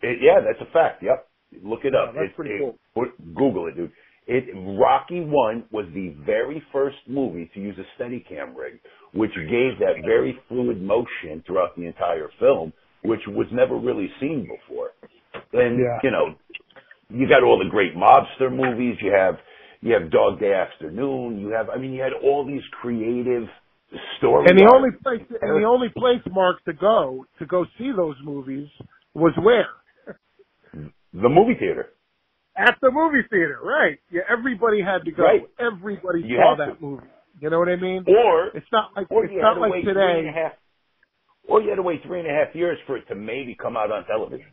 That. 0.00 0.08
It, 0.08 0.18
yeah, 0.22 0.40
that's 0.40 0.60
a 0.60 0.66
fact. 0.72 1.02
Yep, 1.02 1.26
look 1.64 1.84
it 1.84 1.94
up. 1.94 2.14
Yeah, 2.14 2.20
that's 2.20 2.30
It- 2.32 2.36
pretty 2.36 2.54
it- 2.54 2.60
cool. 2.94 3.08
Google 3.34 3.66
it, 3.66 3.76
dude. 3.76 3.90
It 4.26 4.44
Rocky 4.54 5.20
One 5.20 5.64
was 5.70 5.86
the 5.94 6.14
very 6.24 6.62
first 6.72 6.96
movie 7.06 7.50
to 7.54 7.60
use 7.60 7.76
a 7.78 8.02
Steadicam 8.02 8.56
rig, 8.56 8.80
which 9.14 9.30
gave 9.34 9.78
that 9.78 10.02
very 10.04 10.36
fluid 10.48 10.82
motion 10.82 11.44
throughout 11.46 11.76
the 11.76 11.86
entire 11.86 12.28
film, 12.40 12.72
which 13.02 13.20
was 13.28 13.46
never 13.52 13.76
really 13.76 14.10
seen 14.18 14.48
before. 14.48 14.90
And 15.52 15.78
Yeah. 15.78 16.00
you 16.02 16.10
know, 16.10 16.34
you 17.08 17.28
got 17.28 17.44
all 17.44 17.58
the 17.58 17.70
great 17.70 17.94
mobster 17.94 18.50
movies. 18.50 19.00
You 19.00 19.12
have 19.12 19.38
you 19.80 19.92
have 19.92 20.10
Dog 20.10 20.40
Day 20.40 20.52
Afternoon. 20.52 21.38
You 21.38 21.50
have, 21.50 21.70
I 21.70 21.76
mean, 21.76 21.92
you 21.92 22.02
had 22.02 22.12
all 22.12 22.44
these 22.44 22.64
creative 22.80 23.48
stories. 24.18 24.48
And 24.50 24.58
the 24.58 24.70
only 24.74 24.90
place, 24.90 25.20
and 25.40 25.62
the 25.62 25.66
only 25.66 25.88
place, 25.90 26.20
Mark, 26.30 26.64
to 26.64 26.72
go 26.72 27.24
to 27.38 27.46
go 27.46 27.64
see 27.78 27.92
those 27.96 28.16
movies 28.24 28.68
was 29.14 29.32
where? 29.40 29.68
the 31.12 31.28
movie 31.28 31.54
theater. 31.58 31.90
At 32.56 32.76
the 32.80 32.90
movie 32.90 33.26
theater, 33.30 33.58
right? 33.62 33.98
Yeah, 34.10 34.22
everybody 34.30 34.80
had 34.82 35.04
to 35.04 35.10
go. 35.12 35.22
Right. 35.24 35.42
Everybody 35.60 36.22
You 36.24 36.36
saw 36.38 36.56
that 36.58 36.80
movie. 36.80 37.06
You 37.40 37.50
know 37.50 37.58
what 37.58 37.68
I 37.68 37.76
mean? 37.76 38.04
Or 38.08 38.48
It's 38.56 38.66
not 38.72 38.90
like 38.96 39.06
it's 39.10 39.32
not 39.36 39.54
to 39.54 39.60
like 39.60 39.72
wait 39.72 39.84
three 39.84 39.90
and 39.92 40.00
a 40.00 40.22
today, 40.22 40.30
half, 40.34 40.52
or 41.46 41.60
you 41.60 41.68
had 41.68 41.76
to 41.76 41.82
wait 41.82 42.00
three 42.06 42.18
and 42.20 42.28
a 42.28 42.32
half 42.32 42.54
years 42.54 42.78
for 42.86 42.96
it 42.96 43.06
to 43.08 43.14
maybe 43.14 43.54
come 43.54 43.76
out 43.76 43.92
on 43.92 44.06
television. 44.06 44.46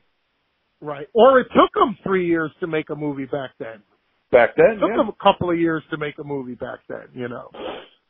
right? 0.81 1.07
Or 1.13 1.39
it 1.39 1.47
took 1.55 1.71
them 1.73 1.97
three 2.03 2.27
years 2.27 2.51
to 2.59 2.67
make 2.67 2.89
a 2.89 2.95
movie 2.95 3.25
back 3.25 3.51
then. 3.57 3.81
Back 4.33 4.55
then, 4.57 4.77
It 4.77 4.79
took 4.79 4.89
yeah. 4.89 4.97
them 4.97 5.09
a 5.09 5.23
couple 5.23 5.49
of 5.49 5.57
years 5.57 5.81
to 5.91 5.97
make 5.97 6.17
a 6.19 6.23
movie 6.25 6.55
back 6.55 6.79
then. 6.89 7.07
You 7.13 7.29
know, 7.29 7.49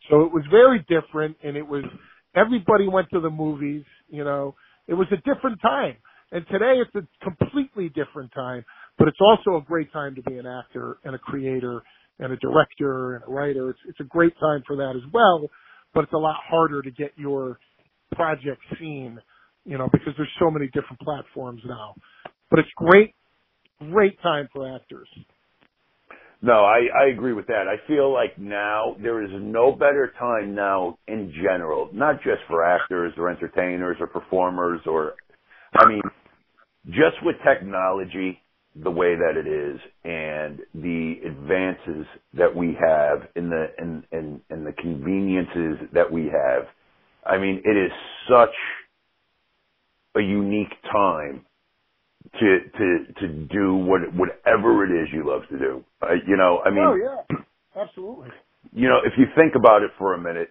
so 0.10 0.24
it 0.24 0.32
was 0.34 0.44
very 0.50 0.80
different, 0.90 1.38
and 1.44 1.56
it 1.56 1.68
was 1.68 1.84
everybody 2.36 2.88
went 2.88 3.10
to 3.14 3.20
the 3.20 3.30
movies. 3.30 3.84
You 4.10 4.24
know, 4.24 4.56
it 4.88 4.96
was 4.96 5.08
a 5.12 5.18
different 5.18 5.62
time. 5.62 5.98
And 6.32 6.44
today 6.48 6.82
it's 6.82 6.96
a 6.96 7.06
completely 7.24 7.90
different 7.90 8.32
time, 8.34 8.66
but 8.98 9.08
it's 9.08 9.20
also 9.22 9.58
a 9.58 9.62
great 9.62 9.92
time 9.92 10.16
to 10.16 10.22
be 10.24 10.38
an 10.38 10.46
actor 10.46 10.98
and 11.04 11.16
a 11.16 11.20
creator 11.20 11.82
and 12.20 12.32
a 12.32 12.38
director 12.38 13.16
and 13.16 13.24
a 13.28 13.32
writer. 13.32 13.70
It's 13.70 13.80
it's 13.88 14.00
a 14.00 14.06
great 14.06 14.34
time 14.40 14.64
for 14.68 14.76
that 14.76 14.94
as 14.96 15.12
well, 15.14 15.50
but 15.94 16.04
it's 16.04 16.14
a 16.14 16.18
lot 16.18 16.36
harder 16.48 16.82
to 16.82 16.92
get 16.92 17.12
your 17.16 17.60
project 18.16 18.62
seen, 18.80 19.20
you 19.66 19.78
know, 19.78 19.90
because 19.92 20.14
there's 20.18 20.30
so 20.40 20.52
many 20.52 20.68
different 20.68 21.00
platforms 21.00 21.62
now. 21.66 21.96
But 22.50 22.60
it's 22.60 22.70
great, 22.76 23.16
great 23.92 24.22
time 24.22 24.48
for 24.54 24.76
actors. 24.76 25.08
No, 26.44 26.66
I, 26.66 26.88
I 26.94 27.08
agree 27.08 27.32
with 27.32 27.48
that. 27.48 27.68
I 27.70 27.88
feel 27.88 28.12
like 28.12 28.38
now 28.38 28.98
there 29.02 29.24
is 29.24 29.32
no 29.34 29.72
better 29.72 30.14
time 30.20 30.54
now 30.54 30.98
in 31.08 31.34
general, 31.42 31.90
not 31.94 32.18
just 32.18 32.42
for 32.50 32.66
actors 32.66 33.14
or 33.18 33.30
entertainers 33.30 33.96
or 34.02 34.08
performers 34.08 34.82
or, 34.86 35.14
I 35.74 35.88
mean, 35.88 36.02
just 36.88 37.16
with 37.24 37.38
technology 37.48 38.43
the 38.76 38.90
way 38.90 39.16
that 39.16 39.38
it 39.38 39.48
is 39.48 39.80
and 40.04 40.60
the 40.74 41.16
advances 41.26 42.06
that 42.34 42.56
we 42.56 42.76
have 42.80 43.28
in 43.36 43.50
the, 43.50 43.68
in, 43.78 44.04
in, 44.12 44.42
in 44.50 44.64
the 44.64 44.74
conveniences 44.74 45.88
that 45.94 46.12
we 46.12 46.24
have. 46.24 46.66
I 47.26 47.38
mean, 47.38 47.62
it 47.64 47.78
is 47.78 47.92
such 48.28 48.56
a 50.16 50.22
unique 50.22 50.74
time 50.92 51.46
to 52.40 52.60
to 52.78 53.06
to 53.20 53.28
do 53.28 53.76
what 53.76 54.02
whatever 54.14 54.86
it 54.86 55.04
is 55.04 55.10
you 55.14 55.28
love 55.28 55.42
to 55.50 55.58
do. 55.58 55.84
Uh, 56.02 56.14
you 56.26 56.38
know, 56.38 56.62
I 56.66 56.70
mean, 56.70 56.84
oh 56.84 56.96
yeah, 56.96 57.82
absolutely. 57.82 58.30
you 58.72 58.88
know, 58.88 59.00
if 59.06 59.14
you 59.18 59.26
think 59.36 59.56
about 59.56 59.84
it 59.84 59.92
for 59.98 60.14
a 60.14 60.18
minute, 60.18 60.50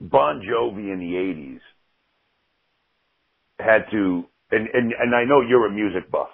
Bon 0.00 0.40
Jovi 0.40 0.92
in 0.92 0.98
the 0.98 1.14
'80s 1.14 1.60
had 3.58 3.90
to, 3.90 4.24
and 4.50 4.68
and 4.72 4.92
and 4.92 5.14
I 5.14 5.24
know 5.24 5.40
you're 5.40 5.66
a 5.66 5.70
music 5.70 6.10
buff. 6.10 6.28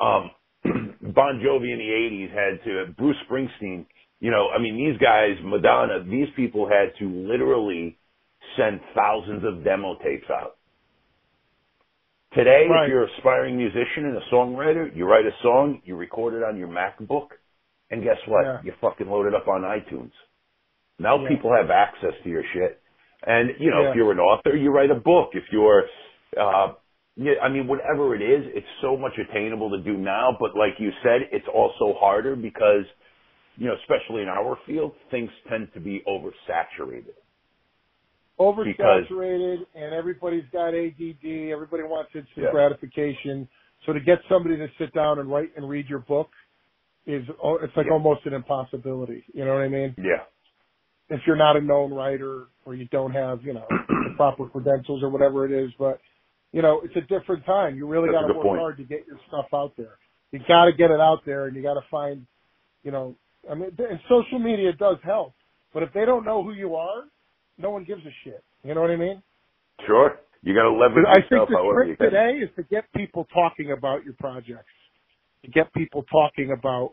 Um, 0.00 0.30
bon 1.14 1.40
Jovi 1.40 1.72
in 1.72 1.78
the 1.78 1.90
'80s 1.90 2.30
had 2.32 2.64
to, 2.64 2.94
Bruce 2.96 3.16
Springsteen. 3.28 3.86
You 4.20 4.30
know, 4.30 4.48
I 4.50 4.58
mean, 4.58 4.76
these 4.76 4.98
guys, 4.98 5.36
Madonna, 5.42 6.02
these 6.04 6.28
people 6.36 6.68
had 6.68 6.92
to 6.98 7.08
literally 7.08 7.98
send 8.56 8.80
thousands 8.94 9.44
of 9.44 9.64
demo 9.64 9.96
tapes 10.02 10.28
out. 10.30 10.56
Today, 12.32 12.66
Right. 12.68 12.84
if 12.84 12.88
you're 12.90 13.04
an 13.04 13.10
aspiring 13.16 13.56
musician 13.56 14.06
and 14.06 14.16
a 14.16 14.20
songwriter, 14.32 14.94
you 14.94 15.06
write 15.06 15.26
a 15.26 15.32
song, 15.42 15.80
you 15.84 15.94
record 15.96 16.34
it 16.34 16.42
on 16.42 16.56
your 16.56 16.68
MacBook, 16.68 17.28
and 17.90 18.02
guess 18.02 18.18
what? 18.26 18.44
Yeah. 18.44 18.60
You 18.64 18.72
fucking 18.80 19.08
load 19.08 19.26
it 19.26 19.34
up 19.34 19.46
on 19.46 19.62
iTunes. 19.62 20.10
Now 20.98 21.16
Yeah. 21.18 21.28
people 21.28 21.52
have 21.52 21.70
access 21.70 22.14
to 22.22 22.28
your 22.28 22.42
shit. 22.52 22.80
And, 23.26 23.54
you 23.58 23.70
know, 23.70 23.82
Yeah. 23.82 23.90
if 23.90 23.96
you're 23.96 24.12
an 24.12 24.20
author, 24.20 24.56
you 24.56 24.70
write 24.70 24.90
a 24.90 24.96
book. 24.96 25.34
If 25.34 25.50
you're, 25.52 25.88
uh, 26.36 26.72
yeah, 27.16 27.34
I 27.42 27.48
mean, 27.48 27.66
whatever 27.68 28.14
it 28.16 28.22
is, 28.22 28.44
it's 28.54 28.66
so 28.82 28.96
much 28.96 29.12
attainable 29.18 29.70
to 29.70 29.82
do 29.82 29.96
now. 29.98 30.36
But 30.40 30.56
like 30.56 30.74
you 30.80 30.90
said, 31.02 31.22
it's 31.32 31.46
also 31.54 31.94
harder 31.98 32.36
because, 32.36 32.84
you 33.56 33.66
know, 33.66 33.74
especially 33.82 34.22
in 34.22 34.28
our 34.28 34.58
field, 34.66 34.92
things 35.10 35.30
tend 35.48 35.68
to 35.74 35.80
be 35.80 36.02
oversaturated. 36.08 37.14
oversaturated 38.40 39.58
and 39.74 39.94
everybody's 39.94 40.44
got 40.52 40.74
ADD. 40.74 41.24
Everybody 41.52 41.84
wants 41.84 42.10
instant 42.14 42.30
Yeah. 42.36 42.50
gratification. 42.50 43.48
So 43.86 43.92
to 43.92 44.00
get 44.00 44.18
somebody 44.28 44.56
to 44.56 44.68
sit 44.78 44.92
down 44.94 45.18
and 45.20 45.30
write 45.30 45.52
and 45.56 45.68
read 45.68 45.88
your 45.88 46.00
book 46.00 46.30
is 47.06 47.24
oh, 47.42 47.56
it's 47.58 47.76
like 47.76 47.86
Yeah. 47.86 47.92
almost 47.92 48.26
an 48.26 48.34
impossibility. 48.34 49.24
You 49.34 49.44
know 49.44 49.54
what 49.54 49.62
I 49.62 49.68
mean? 49.68 49.94
Yeah. 49.98 50.24
If 51.10 51.26
you're 51.26 51.36
not 51.36 51.56
a 51.56 51.60
known 51.60 51.92
writer 51.94 52.48
or 52.64 52.74
you 52.74 52.86
don't 52.88 53.12
have 53.12 53.44
you 53.44 53.54
know 53.54 53.80
the 54.04 54.10
proper 54.10 54.48
credentials 54.48 55.02
or 55.02 55.10
whatever 55.10 55.44
it 55.46 55.52
is, 55.52 55.72
but 55.78 56.00
you 56.54 56.62
know 56.62 56.80
it's 56.84 56.94
a 56.96 57.00
different 57.02 57.44
time. 57.44 57.76
You 57.76 57.86
really 57.86 58.08
got 58.10 58.28
to 58.28 58.32
work 58.32 58.42
point. 58.44 58.60
hard 58.60 58.76
to 58.78 58.84
get 58.84 59.06
your 59.06 59.18
stuff 59.28 59.46
out 59.52 59.72
there. 59.76 59.98
You 60.30 60.38
got 60.46 60.66
to 60.66 60.72
get 60.72 60.90
it 60.90 61.00
out 61.00 61.20
there, 61.26 61.46
and 61.46 61.56
you 61.56 61.62
got 61.62 61.74
to 61.74 61.84
find, 61.90 62.26
you 62.84 62.92
know, 62.92 63.16
I 63.50 63.54
mean, 63.54 63.70
and 63.78 63.98
social 64.08 64.38
media 64.38 64.72
does 64.72 64.96
help. 65.04 65.34
But 65.72 65.82
if 65.82 65.92
they 65.92 66.04
don't 66.04 66.24
know 66.24 66.42
who 66.44 66.52
you 66.52 66.76
are, 66.76 67.04
no 67.58 67.70
one 67.70 67.84
gives 67.84 68.02
a 68.02 68.14
shit. 68.22 68.42
You 68.62 68.74
know 68.74 68.80
what 68.80 68.90
I 68.90 68.96
mean? 68.96 69.20
Sure. 69.84 70.18
You 70.42 70.54
got 70.54 70.62
to 70.62 70.72
leverage 70.72 71.06
I 71.08 71.14
think 71.14 71.30
yourself 71.30 71.48
the 71.48 71.56
however 71.56 71.84
you 71.84 71.96
trick 71.96 72.10
today 72.10 72.38
is 72.42 72.50
to 72.56 72.62
get 72.62 72.84
people 72.94 73.26
talking 73.34 73.72
about 73.72 74.04
your 74.04 74.14
projects. 74.14 74.70
To 75.44 75.50
get 75.50 75.72
people 75.74 76.04
talking 76.10 76.54
about, 76.56 76.92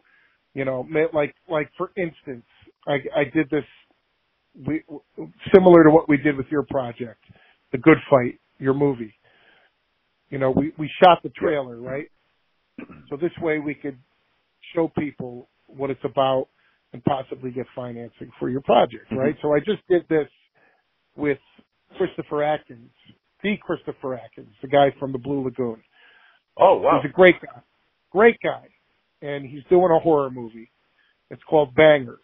you 0.53 0.65
know, 0.65 0.87
like 1.13 1.35
like 1.47 1.69
for 1.77 1.91
instance, 1.95 2.45
I 2.87 2.95
I 3.15 3.23
did 3.31 3.49
this 3.51 3.63
we 4.67 4.83
similar 5.53 5.83
to 5.83 5.91
what 5.91 6.09
we 6.09 6.17
did 6.17 6.35
with 6.35 6.47
your 6.49 6.63
project, 6.63 7.23
The 7.71 7.77
Good 7.77 7.97
Fight, 8.09 8.39
your 8.57 8.73
movie. 8.73 9.13
You 10.31 10.39
know, 10.39 10.49
we 10.49 10.71
we 10.79 10.89
shot 11.03 11.21
the 11.21 11.29
trailer, 11.29 11.79
right? 11.79 12.07
So 13.09 13.17
this 13.17 13.31
way 13.41 13.59
we 13.59 13.75
could 13.75 13.97
show 14.73 14.91
people 14.97 15.47
what 15.67 15.89
it's 15.91 16.03
about 16.03 16.47
and 16.93 17.03
possibly 17.03 17.51
get 17.51 17.65
financing 17.75 18.31
for 18.39 18.49
your 18.49 18.61
project, 18.61 19.05
Mm-hmm. 19.11 19.17
right? 19.17 19.35
So 19.41 19.53
I 19.53 19.59
just 19.59 19.85
did 19.89 20.03
this 20.09 20.27
with 21.15 21.37
Christopher 21.97 22.43
Atkins, 22.43 22.89
the 23.43 23.55
Christopher 23.61 24.15
Atkins, 24.15 24.53
the 24.61 24.67
guy 24.67 24.93
from 24.99 25.11
the 25.11 25.17
Blue 25.17 25.43
Lagoon. 25.43 25.81
Oh, 26.57 26.77
wow. 26.77 26.99
He's 27.01 27.11
a 27.11 27.13
great 27.13 27.35
guy, 27.41 27.61
great 28.11 28.37
guy, 28.41 28.67
and 29.21 29.45
he's 29.45 29.63
doing 29.69 29.91
a 29.91 29.99
horror 29.99 30.29
movie. 30.31 30.69
It's 31.29 31.41
called 31.49 31.75
Bangers, 31.75 32.19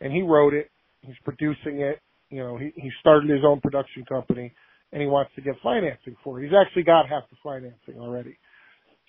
and 0.00 0.12
he 0.12 0.22
wrote 0.22 0.54
it. 0.54 0.70
He's 1.00 1.16
producing 1.24 1.80
it. 1.80 2.00
You 2.30 2.40
know, 2.40 2.56
he 2.56 2.72
he 2.76 2.90
started 3.00 3.30
his 3.30 3.44
own 3.44 3.60
production 3.60 4.04
company, 4.06 4.52
and 4.94 5.02
he 5.02 5.08
wants 5.08 5.32
to 5.36 5.42
get 5.42 5.56
financing 5.62 6.16
for 6.24 6.40
it. 6.40 6.44
He's 6.46 6.54
actually 6.58 6.84
got 6.84 7.10
half 7.10 7.24
the 7.30 7.36
financing 7.44 8.00
already. 8.00 8.38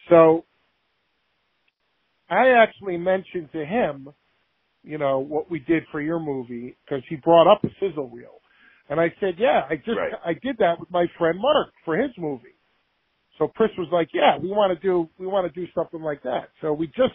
So 0.10 0.46
I 2.30 2.50
actually 2.50 2.98
mentioned 2.98 3.50
to 3.54 3.66
him, 3.66 4.10
you 4.84 4.98
know, 4.98 5.20
what 5.20 5.52
we 5.52 5.60
did 5.60 5.84
for 5.92 6.02
your 6.02 6.20
movie 6.20 6.76
because 6.86 7.04
he 7.10 7.18
brought 7.18 7.52
up 7.52 7.64
a 7.64 7.70
sizzle 7.80 8.10
reel. 8.10 8.42
And 8.90 9.00
I 9.00 9.14
said, 9.20 9.36
yeah, 9.38 9.62
I 9.70 9.78
just, 9.78 9.98
Right. 9.98 10.14
I 10.26 10.34
did 10.44 10.58
that 10.60 10.80
with 10.80 10.92
my 10.92 11.06
friend 11.20 11.40
Mark 11.40 11.70
for 11.86 11.98
his 11.98 12.12
movie. 12.18 12.56
So 13.40 13.48
Chris 13.50 13.72
was 13.78 13.90
like, 13.92 14.10
yeah, 14.14 14.38
we 14.42 14.50
want 14.50 14.78
to 14.80 14.88
do, 14.88 15.10
we 15.20 15.28
want 15.28 15.52
to 15.54 15.60
do 15.60 15.68
something 15.76 16.02
like 16.02 16.24
that. 16.24 16.50
So 16.62 16.74
we 16.74 16.88
just, 16.88 17.14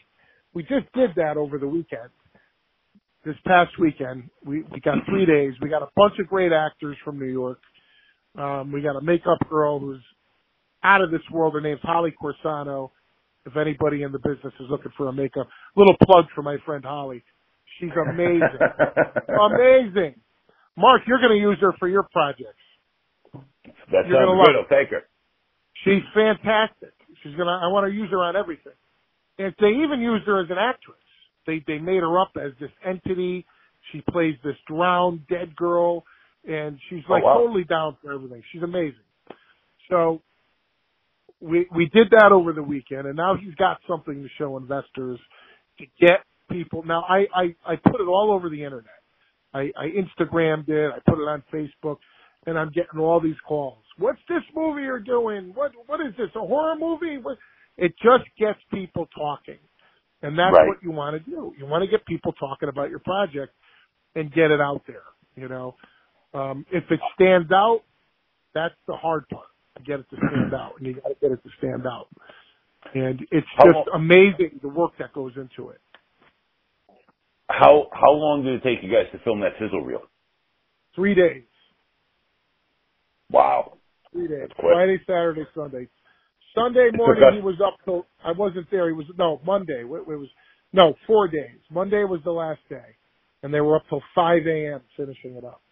we 0.55 0.63
just 0.63 0.93
did 0.95 1.11
that 1.17 1.37
over 1.37 1.59
the 1.59 1.69
weekend. 1.69 2.11
This 3.25 3.37
past 3.47 3.73
weekend, 3.81 4.31
we, 4.45 4.63
we 4.73 4.81
got 4.81 4.97
three 5.09 5.27
days. 5.27 5.55
We 5.63 5.69
got 5.71 5.83
a 5.83 5.89
bunch 5.97 6.15
of 6.21 6.29
great 6.29 6.53
actors 6.53 6.97
from 7.05 7.19
New 7.19 7.27
York. 7.33 7.59
Um, 8.37 8.73
we 8.73 8.83
got 8.83 8.97
a 8.97 9.01
makeup 9.01 9.39
girl 9.49 9.79
who's 9.79 10.03
out 10.83 11.03
of 11.03 11.11
this 11.11 11.23
world. 11.33 11.55
Her 11.55 11.61
name's 11.61 11.81
Holly 11.83 12.15
Corsano. 12.21 12.91
If 13.47 13.57
anybody 13.57 14.03
in 14.03 14.13
the 14.13 14.19
business 14.19 14.53
is 14.61 14.67
looking 14.71 14.93
for 14.97 15.09
a 15.09 15.13
makeup, 15.13 15.49
little 15.75 15.97
plug 16.05 16.27
for 16.35 16.43
my 16.43 16.59
friend 16.65 16.85
Holly. 16.85 17.25
She's 17.79 17.91
amazing. 18.11 18.43
amazing. 19.29 20.15
Mark, 20.77 21.03
you're 21.07 21.19
going 21.21 21.33
to 21.33 21.41
use 21.41 21.59
her 21.61 21.73
for 21.79 21.89
your 21.89 22.07
projects. 22.13 22.55
That 23.93 24.07
You're 24.07 24.25
sounds 24.25 24.47
good. 24.47 24.57
I'll 24.57 24.81
take 24.81 24.91
her. 24.91 25.03
She's 25.85 26.03
fantastic. 26.15 26.93
She's 27.23 27.35
going 27.35 27.49
to, 27.49 27.53
I 27.53 27.69
want 27.69 27.87
to 27.91 27.93
use 27.93 28.11
her 28.11 28.23
on 28.23 28.37
everything. 28.37 28.73
And 29.39 29.55
they 29.59 29.83
even 29.83 30.01
used 30.01 30.27
her 30.27 30.43
as 30.43 30.51
an 30.51 30.59
actress. 30.59 30.99
They 31.47 31.65
they 31.67 31.79
made 31.79 32.01
her 32.03 32.21
up 32.21 32.33
as 32.37 32.53
this 32.61 32.71
entity. 32.87 33.47
She 33.91 34.03
plays 34.11 34.35
this 34.45 34.57
drowned 34.69 35.27
dead 35.29 35.57
girl, 35.57 36.05
and 36.47 36.79
she's 36.89 37.03
oh, 37.09 37.13
like 37.13 37.23
oh, 37.23 37.27
wow. 37.27 37.39
totally 37.39 37.65
down 37.65 37.97
for 38.03 38.13
everything. 38.13 38.43
She's 38.53 38.63
amazing. 38.63 38.95
So 39.89 40.23
we 41.41 41.67
we 41.75 41.87
did 41.87 42.11
that 42.11 42.33
over 42.33 42.53
the 42.53 42.63
weekend, 42.63 43.07
and 43.07 43.17
now 43.17 43.37
he's 43.37 43.55
got 43.55 43.79
something 43.89 44.23
to 44.23 44.29
show 44.39 44.57
investors 44.57 45.19
to 45.79 45.87
get 46.01 46.21
people. 46.51 46.83
Now 46.85 47.05
I 47.09 47.27
I, 47.35 47.73
I 47.73 47.77
put 47.77 48.01
it 48.01 48.09
all 48.09 48.33
over 48.33 48.49
the 48.49 48.63
internet. 48.63 48.87
I, 49.53 49.73
I 49.77 49.87
Instagrammed 49.89 50.69
it. 50.69 50.93
I 50.95 50.99
put 51.11 51.19
it 51.19 51.27
on 51.27 51.43
Facebook, 51.53 51.97
and 52.47 52.59
I'm 52.59 52.71
getting 52.71 53.01
all 53.01 53.21
these 53.21 53.41
calls. 53.47 53.83
What's 53.99 54.21
this 54.29 54.43
movie 54.55 54.83
you're 54.83 55.01
doing? 55.01 55.53
What 55.55 55.73
what 55.87 56.01
is 56.01 56.15
this? 56.17 56.29
A 56.37 56.41
horror 56.41 56.77
movie? 56.79 57.19
What? 57.19 57.39
It 57.77 57.93
just 58.03 58.25
gets 58.39 58.59
people 58.73 59.09
talking, 59.17 59.59
and 60.23 60.39
that's 60.39 60.53
Right. 60.53 60.69
what 60.69 60.83
you 60.83 60.91
want 60.91 61.23
to 61.23 61.31
do. 61.31 61.55
You 61.59 61.67
want 61.67 61.83
to 61.83 61.91
get 61.91 62.05
people 62.07 62.33
talking 62.33 62.69
about 62.69 62.91
your 62.91 62.99
project 63.01 63.55
and 64.15 64.33
get 64.33 64.51
it 64.51 64.61
out 64.61 64.83
there. 64.87 65.03
You 65.37 65.49
know, 65.49 65.75
um, 66.35 66.65
if 66.73 66.85
it 66.91 67.01
stands 67.15 67.51
out, 67.53 67.81
that's 68.55 68.75
the 68.87 68.95
hard 68.95 69.29
part. 69.29 69.47
To 69.77 69.85
get 69.85 70.01
it 70.01 70.07
to 70.11 70.17
stand 70.17 70.53
out, 70.53 70.73
and 70.79 70.87
you 70.87 70.95
got 70.95 71.09
to 71.09 71.15
get 71.21 71.31
it 71.31 71.43
to 71.45 71.51
stand 71.59 71.87
out. 71.87 72.09
And 72.95 73.21
it's 73.31 73.47
just 73.63 73.75
long- 73.75 73.87
amazing 73.95 74.59
the 74.63 74.69
work 74.69 74.93
that 74.99 75.13
goes 75.13 75.33
into 75.37 75.71
it. 75.71 75.81
How 77.49 77.89
how 77.93 78.13
long 78.13 78.45
did 78.45 78.55
it 78.55 78.63
take 78.63 78.83
you 78.83 78.91
guys 78.93 79.07
to 79.13 79.19
film 79.21 79.41
that 79.41 79.53
sizzle 79.61 79.83
reel? 79.83 80.03
Three 80.95 81.15
days. 81.15 81.45
Wow. 83.31 83.79
Three 84.13 84.29
days. 84.29 84.49
Friday, 84.59 85.01
Saturday, 85.07 85.47
Sunday. 85.55 85.89
Sunday 86.55 86.91
morning 86.95 87.25
he 87.35 87.41
was 87.41 87.61
up 87.65 87.77
till 87.85 88.07
I 88.25 88.33
wasn't 88.33 88.69
there. 88.71 88.89
He 88.89 88.93
was 88.93 89.07
no 89.17 89.41
Monday. 89.47 89.83
It 89.83 89.89
was 89.89 90.29
no 90.73 90.95
four 91.07 91.29
days. 91.29 91.59
Monday 91.71 92.05
was 92.05 92.21
the 92.25 92.33
last 92.33 92.61
day, 92.69 92.97
and 93.43 93.55
they 93.55 93.61
were 93.61 93.77
up 93.77 93.85
till 93.89 94.03
five 94.15 94.43
a.m. 94.47 94.81
finishing 94.97 95.37
it 95.37 95.45
up. 95.45 95.63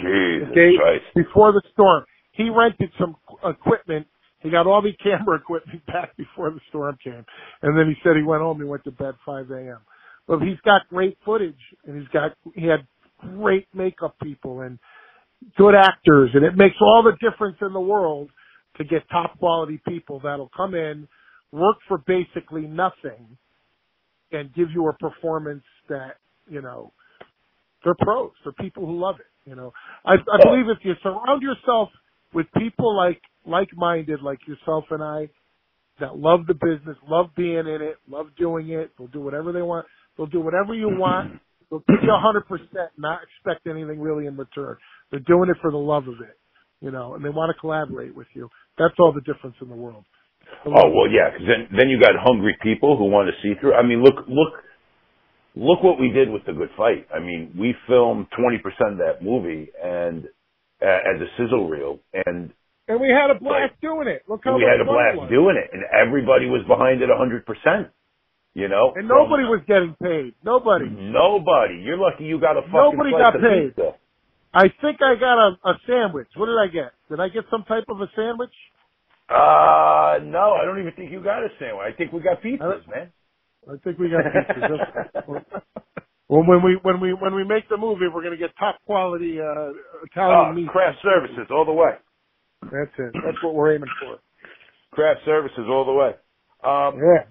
Jesus 0.00 0.54
day 0.54 0.72
Christ. 0.78 1.04
before 1.14 1.52
the 1.52 1.62
storm, 1.72 2.04
he 2.32 2.48
rented 2.50 2.90
some 2.98 3.16
equipment. 3.44 4.06
He 4.40 4.50
got 4.50 4.66
all 4.66 4.82
the 4.82 4.92
camera 5.02 5.38
equipment 5.38 5.84
back 5.86 6.16
before 6.16 6.50
the 6.50 6.60
storm 6.68 6.96
came, 7.02 7.24
and 7.62 7.78
then 7.78 7.88
he 7.88 7.94
said 8.02 8.16
he 8.16 8.22
went 8.22 8.42
home. 8.42 8.58
He 8.58 8.64
went 8.64 8.84
to 8.84 8.90
bed 8.90 9.14
five 9.24 9.50
a.m. 9.50 9.80
But 10.26 10.40
he's 10.40 10.60
got 10.64 10.88
great 10.88 11.18
footage, 11.24 11.58
and 11.84 11.98
he's 11.98 12.08
got 12.08 12.32
he 12.54 12.66
had 12.66 12.86
great 13.36 13.68
makeup 13.74 14.16
people 14.22 14.60
and 14.62 14.78
good 15.56 15.74
actors, 15.74 16.30
and 16.34 16.44
it 16.44 16.56
makes 16.56 16.76
all 16.80 17.02
the 17.02 17.16
difference 17.20 17.56
in 17.60 17.72
the 17.72 17.80
world 17.80 18.30
to 18.78 18.84
get 18.84 19.08
top 19.10 19.38
quality 19.38 19.80
people 19.86 20.20
that'll 20.22 20.50
come 20.56 20.74
in, 20.74 21.06
work 21.50 21.76
for 21.88 21.98
basically 21.98 22.62
nothing, 22.62 23.36
and 24.30 24.54
give 24.54 24.68
you 24.74 24.88
a 24.88 24.92
performance 24.94 25.64
that 25.88 26.16
you 26.48 26.62
know 26.62 26.92
they're 27.84 27.94
pros. 27.98 28.30
They're 28.44 28.52
people 28.52 28.86
who 28.86 28.98
love 28.98 29.16
it. 29.20 29.26
You 29.44 29.56
know, 29.56 29.72
I, 30.04 30.14
I 30.14 30.38
oh. 30.40 30.50
believe 30.50 30.66
if 30.68 30.84
you 30.84 30.94
surround 31.02 31.42
yourself 31.42 31.88
with 32.32 32.46
people 32.56 32.96
like 32.96 33.20
like-minded, 33.44 34.22
like 34.22 34.38
yourself 34.46 34.84
and 34.90 35.02
I, 35.02 35.28
that 36.00 36.16
love 36.16 36.46
the 36.46 36.54
business, 36.54 36.96
love 37.08 37.26
being 37.36 37.58
in 37.58 37.82
it, 37.82 37.96
love 38.08 38.26
doing 38.38 38.70
it, 38.70 38.92
they'll 38.96 39.08
do 39.08 39.20
whatever 39.20 39.52
they 39.52 39.62
want. 39.62 39.86
They'll 40.16 40.26
do 40.26 40.40
whatever 40.40 40.74
you 40.74 40.88
want. 40.88 41.40
They'll 41.70 41.82
give 41.88 42.04
you 42.04 42.12
a 42.12 42.20
hundred 42.20 42.46
percent, 42.46 42.92
not 42.98 43.20
expect 43.24 43.66
anything 43.66 43.98
really 43.98 44.26
in 44.26 44.36
return. 44.36 44.76
They're 45.10 45.24
doing 45.24 45.48
it 45.48 45.56
for 45.62 45.70
the 45.70 45.78
love 45.78 46.06
of 46.06 46.20
it, 46.20 46.36
you 46.82 46.90
know, 46.90 47.14
and 47.14 47.24
they 47.24 47.30
want 47.30 47.48
to 47.48 47.58
collaborate 47.58 48.14
with 48.14 48.26
you. 48.34 48.50
That's 48.76 48.92
all 49.00 49.10
the 49.10 49.22
difference 49.22 49.56
in 49.62 49.70
the 49.70 49.74
world. 49.74 50.04
Oh 50.66 50.88
well, 50.92 51.08
yeah, 51.08 51.32
because 51.32 51.48
then 51.48 51.72
then 51.72 51.88
you 51.88 51.98
got 51.98 52.12
hungry 52.20 52.56
people 52.62 52.98
who 52.98 53.04
want 53.08 53.32
to 53.32 53.34
see 53.40 53.58
through. 53.58 53.72
I 53.72 53.82
mean, 53.82 54.02
look 54.02 54.28
look 54.28 54.52
look 55.54 55.82
what 55.82 55.98
we 56.00 56.10
did 56.10 56.30
with 56.30 56.44
the 56.46 56.52
Good 56.52 56.70
Fight. 56.76 57.06
I 57.14 57.18
mean, 57.20 57.54
we 57.58 57.74
filmed 57.88 58.26
twenty 58.38 58.58
percent 58.58 58.92
of 58.92 58.98
that 58.98 59.22
movie 59.22 59.68
and 59.82 60.24
uh, 60.80 60.86
as 61.14 61.20
a 61.20 61.26
sizzle 61.38 61.68
reel, 61.68 62.00
and 62.12 62.50
And 62.88 63.00
we 63.00 63.08
had 63.08 63.30
a 63.30 63.38
blast 63.38 63.74
doing 63.80 64.08
it. 64.08 64.22
Look 64.28 64.42
how 64.44 64.56
we 64.56 64.64
had 64.64 64.80
a 64.80 64.84
blast 64.84 65.18
was. 65.18 65.30
doing 65.30 65.56
it, 65.56 65.70
and 65.72 65.82
everybody 65.94 66.46
was 66.46 66.64
behind 66.66 67.02
it 67.02 67.10
a 67.10 67.16
hundred 67.16 67.46
percent. 67.46 67.88
You 68.54 68.68
know, 68.68 68.92
And 68.94 69.08
nobody 69.08 69.44
was 69.44 69.62
getting 69.66 69.96
paid. 70.02 70.34
Nobody. 70.44 70.84
Nobody. 70.90 71.80
You're 71.80 71.96
lucky 71.96 72.24
you 72.24 72.38
got 72.38 72.58
a 72.58 72.62
fucking 72.68 72.72
Nobody 72.74 73.10
got 73.12 73.32
paid. 73.40 73.72
pizza. 73.74 73.96
I 74.52 74.68
think 74.82 75.00
I 75.00 75.14
got 75.16 75.38
a, 75.40 75.56
a 75.64 75.74
sandwich. 75.88 76.28
What 76.36 76.46
did 76.52 76.58
I 76.60 76.68
get? 76.68 76.92
Did 77.08 77.18
I 77.20 77.28
get 77.30 77.44
some 77.50 77.64
type 77.64 77.84
of 77.88 78.02
a 78.02 78.08
sandwich? 78.14 78.52
Uh, 79.30 80.20
no, 80.28 80.52
I 80.60 80.66
don't 80.66 80.78
even 80.80 80.92
think 80.92 81.10
you 81.10 81.22
got 81.24 81.40
a 81.42 81.48
sandwich. 81.58 81.80
I 81.88 81.96
think 81.96 82.12
we 82.12 82.20
got 82.20 82.42
pizzas, 82.42 82.84
man. 82.92 83.08
I 83.68 83.76
think 83.84 83.98
we 83.98 84.08
got. 84.10 84.24
That's- 84.24 84.88
well, 86.28 86.44
when 86.46 86.62
we 86.64 86.78
when 86.82 87.00
we 87.00 87.12
when 87.12 87.34
we 87.34 87.44
make 87.44 87.68
the 87.68 87.76
movie, 87.76 88.06
we're 88.12 88.22
going 88.22 88.32
to 88.32 88.38
get 88.38 88.50
top 88.58 88.76
quality 88.86 89.38
uh, 89.40 89.70
Italian 90.04 90.50
Oh, 90.50 90.52
meat. 90.52 90.68
craft 90.68 90.98
services 91.02 91.46
all 91.50 91.64
the 91.64 91.72
way. 91.72 91.92
That's 92.62 92.90
it. 92.98 93.12
That's 93.24 93.42
what 93.42 93.54
we're 93.54 93.74
aiming 93.74 93.90
for. 94.00 94.18
Craft 94.92 95.20
services 95.24 95.64
all 95.68 95.84
the 95.84 95.92
way. 95.92 96.14
Um, 96.64 96.96
Yeah. 97.00 97.24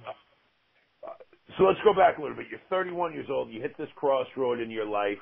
So 1.57 1.65
let's 1.65 1.79
go 1.83 1.93
back 1.93 2.17
a 2.17 2.21
little 2.21 2.35
bit. 2.37 2.45
You're 2.49 2.61
31 2.69 3.13
years 3.13 3.27
old. 3.29 3.49
You 3.51 3.61
hit 3.61 3.77
this 3.77 3.89
crossroad 3.95 4.61
in 4.61 4.71
your 4.71 4.85
life, 4.85 5.19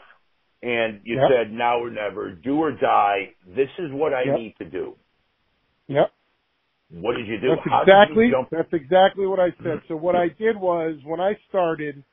and 0.61 1.01
you 1.03 1.15
Yep. 1.15 1.29
said, 1.31 1.51
"Now 1.51 1.79
or 1.79 1.89
never, 1.89 2.31
do 2.31 2.59
or 2.61 2.71
die. 2.71 3.33
This 3.47 3.69
is 3.79 3.91
what 3.91 4.13
I 4.13 4.23
Yep. 4.23 4.35
need 4.37 4.55
to 4.57 4.65
do." 4.65 4.95
Yep. 5.87 6.11
What 6.91 7.15
did 7.15 7.27
you 7.27 7.39
do? 7.39 7.49
That's 7.49 7.61
How 7.69 7.81
exactly 7.81 8.31
jump? 8.31 8.49
that's 8.51 8.73
exactly 8.73 9.27
what 9.27 9.39
I 9.39 9.49
said. 9.57 9.65
Mm-hmm. 9.65 9.87
So 9.87 9.95
what 9.95 10.15
I 10.15 10.29
did 10.29 10.57
was 10.57 10.95
when 11.05 11.19
I 11.19 11.37
started, 11.47 12.03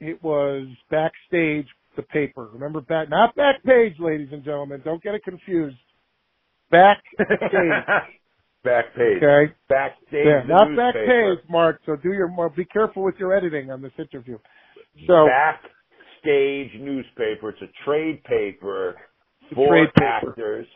it 0.00 0.22
was 0.22 0.66
backstage 0.90 1.66
the 1.96 2.02
paper. 2.02 2.48
Remember 2.52 2.80
back 2.80 3.10
not 3.10 3.34
back 3.36 3.62
page, 3.64 3.94
ladies 3.98 4.28
and 4.32 4.44
gentlemen. 4.44 4.80
Don't 4.84 5.02
get 5.02 5.14
it 5.14 5.24
confused. 5.24 5.76
Backstage. 6.70 7.20
Back 8.64 8.96
page. 8.96 9.22
Okay. 9.22 9.54
Backstage. 9.68 10.26
Yeah, 10.26 10.42
not 10.48 10.76
back 10.76 10.94
page, 10.94 11.38
Mark. 11.48 11.80
So 11.86 11.94
do 11.94 12.12
your. 12.12 12.28
Be 12.56 12.64
careful 12.64 13.04
with 13.04 13.14
your 13.16 13.32
editing 13.32 13.70
on 13.70 13.80
this 13.80 13.92
interview. 13.96 14.38
So 15.06 15.28
Backstage 15.28 16.72
newspaper. 16.80 17.50
It's 17.50 17.62
a 17.62 17.70
trade 17.84 18.24
paper 18.24 18.96
for 19.54 19.68
trade 19.68 19.88
paper. 19.94 20.66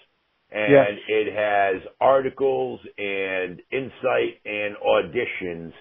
And 0.53 0.73
Yes. 0.73 0.99
it 1.09 1.33
has 1.33 1.83
articles 2.01 2.81
and 2.99 3.63
insight 3.71 4.41
and 4.45 4.77
auditions. 4.77 5.73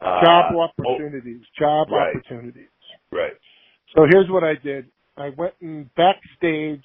Uh, 0.00 0.20
job 0.24 0.54
oh, 0.54 0.60
opportunities. 0.60 1.42
job 1.58 1.88
right. 1.90 2.14
opportunities. 2.16 2.68
right. 3.10 3.34
So 3.94 4.06
here's 4.10 4.28
what 4.28 4.44
I 4.44 4.54
did. 4.54 4.90
I 5.16 5.30
went 5.30 5.54
in 5.60 5.90
backstage 5.96 6.84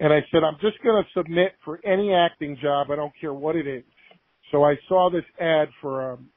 and 0.00 0.12
I 0.12 0.24
said, 0.30 0.44
I'm 0.44 0.58
just 0.60 0.80
going 0.82 1.02
to 1.02 1.10
submit 1.12 1.54
for 1.64 1.80
any 1.84 2.12
acting 2.14 2.56
job. 2.62 2.90
I 2.90 2.96
don't 2.96 3.12
care 3.20 3.34
what 3.34 3.56
it 3.56 3.66
is. 3.66 3.84
So 4.52 4.64
I 4.64 4.76
saw 4.88 5.10
this 5.10 5.24
ad 5.40 5.68
for 5.80 6.12
um, 6.12 6.28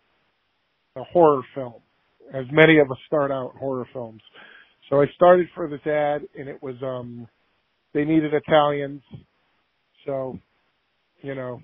a 0.95 1.03
horror 1.03 1.43
film, 1.53 1.81
as 2.33 2.45
many 2.51 2.79
of 2.79 2.89
us 2.91 2.97
start 3.05 3.31
out 3.31 3.55
horror 3.57 3.87
films. 3.93 4.21
So 4.89 5.01
I 5.01 5.05
started 5.15 5.47
for 5.55 5.69
this 5.69 5.85
ad 5.85 6.23
and 6.37 6.49
it 6.49 6.61
was, 6.61 6.75
um, 6.81 7.27
they 7.93 8.03
needed 8.03 8.33
Italians. 8.33 9.01
So, 10.05 10.37
you 11.21 11.35
know, 11.35 11.61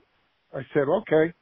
I 0.54 0.62
said, 0.74 0.88
okay, 0.88 1.34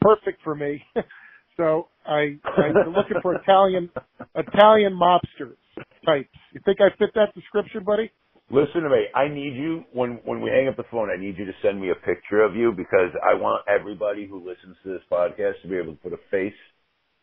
perfect 0.00 0.42
for 0.42 0.54
me. 0.54 0.82
so 1.56 1.88
I, 2.06 2.38
I'm 2.56 2.94
looking 2.94 3.20
for 3.22 3.34
Italian, 3.34 3.90
Italian 4.34 4.98
mobsters 4.98 5.56
types. 6.04 6.28
You 6.52 6.60
think 6.64 6.78
I 6.80 6.88
fit 6.98 7.10
that 7.14 7.34
description, 7.34 7.84
buddy? 7.84 8.10
Listen 8.50 8.82
to 8.82 8.90
me. 8.90 9.04
I 9.14 9.28
need 9.28 9.54
you 9.54 9.84
when 9.92 10.18
when 10.24 10.40
we 10.40 10.50
hang 10.50 10.66
up 10.66 10.76
the 10.76 10.82
phone. 10.90 11.08
I 11.08 11.20
need 11.20 11.38
you 11.38 11.44
to 11.44 11.52
send 11.62 11.80
me 11.80 11.90
a 11.90 11.94
picture 11.94 12.42
of 12.42 12.56
you 12.56 12.72
because 12.72 13.14
I 13.22 13.34
want 13.34 13.62
everybody 13.68 14.26
who 14.26 14.38
listens 14.38 14.76
to 14.82 14.88
this 14.92 15.02
podcast 15.10 15.62
to 15.62 15.68
be 15.68 15.76
able 15.76 15.92
to 15.92 15.98
put 16.00 16.12
a 16.12 16.18
face 16.32 16.58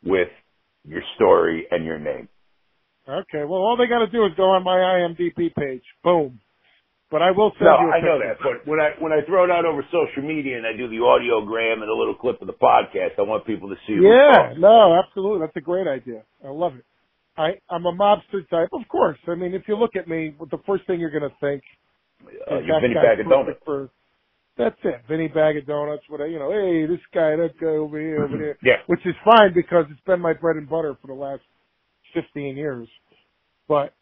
with 0.06 0.30
your 0.86 1.02
story 1.16 1.68
and 1.70 1.84
your 1.84 2.00
name. 2.00 2.30
Okay. 3.10 3.44
Well, 3.44 3.60
all 3.60 3.76
they 3.78 3.88
got 3.88 4.00
to 4.00 4.08
do 4.08 4.26
is 4.26 4.32
go 4.38 4.52
on 4.52 4.64
my 4.64 4.78
IMDb 4.78 5.54
page. 5.54 5.84
Boom. 6.02 6.40
But 7.10 7.22
I 7.22 7.32
will 7.32 7.52
send 7.56 7.72
No, 7.72 7.80
you 7.80 7.88
a 7.88 7.96
I 7.96 8.02
know 8.04 8.20
that, 8.20 8.36
but 8.44 8.68
when 8.68 8.82
I 8.82 8.92
when 9.00 9.14
I 9.14 9.24
throw 9.26 9.46
it 9.46 9.52
out 9.52 9.64
over 9.64 9.80
social 9.96 10.28
media 10.28 10.58
and 10.58 10.68
I 10.68 10.76
do 10.76 10.90
the 10.90 11.00
audiogram 11.00 11.80
and 11.80 11.88
a 11.90 11.96
little 11.96 12.16
clip 12.16 12.42
of 12.42 12.48
the 12.48 12.54
podcast, 12.60 13.16
I 13.18 13.22
want 13.24 13.46
people 13.48 13.70
to 13.70 13.76
see. 13.88 13.96
Yeah, 13.96 14.60
no, 14.60 14.92
absolutely. 15.00 15.40
That's 15.40 15.56
a 15.56 15.62
great 15.64 15.88
idea. 15.88 16.24
I 16.44 16.50
love 16.50 16.76
it. 16.76 16.84
I, 17.38 17.62
I'm 17.70 17.86
a 17.86 17.94
mobster 17.94 18.48
type, 18.50 18.70
of 18.74 18.82
course. 18.90 19.20
I 19.28 19.36
mean, 19.36 19.54
if 19.54 19.64
you 19.68 19.78
look 19.78 19.96
at 19.96 20.08
me, 20.08 20.36
the 20.52 20.58
first 20.66 20.88
thing 20.88 21.00
you're 21.00 21.12
going 21.12 21.30
to 21.30 21.36
think 21.40 21.62
Uh, 22.50 22.60
you're 22.60 22.82
Vinny 22.82 22.96
Bag 22.96 23.20
of 23.20 23.30
Donuts. 23.30 23.60
For, 23.64 23.90
that's 24.58 24.76
it. 24.84 25.02
Vinny 25.08 25.28
Bag 25.28 25.56
of 25.56 25.68
Donuts. 25.68 26.02
What 26.10 26.20
I, 26.20 26.26
you 26.26 26.40
know, 26.40 26.52
hey, 26.52 26.88
this 26.88 27.00
guy, 27.14 27.36
that 27.36 27.52
guy 27.62 27.68
over 27.68 28.00
here, 28.00 28.24
over 28.24 28.38
there. 28.38 28.58
Yeah. 28.64 28.78
Which 28.88 29.06
is 29.06 29.14
fine 29.24 29.54
because 29.54 29.86
it's 29.92 30.02
been 30.02 30.20
my 30.20 30.34
bread 30.34 30.58
and 30.58 30.68
butter 30.68 30.98
for 31.00 31.08
the 31.08 31.14
last 31.14 31.44
15 32.16 32.58
years. 32.58 32.88
But, 33.68 33.94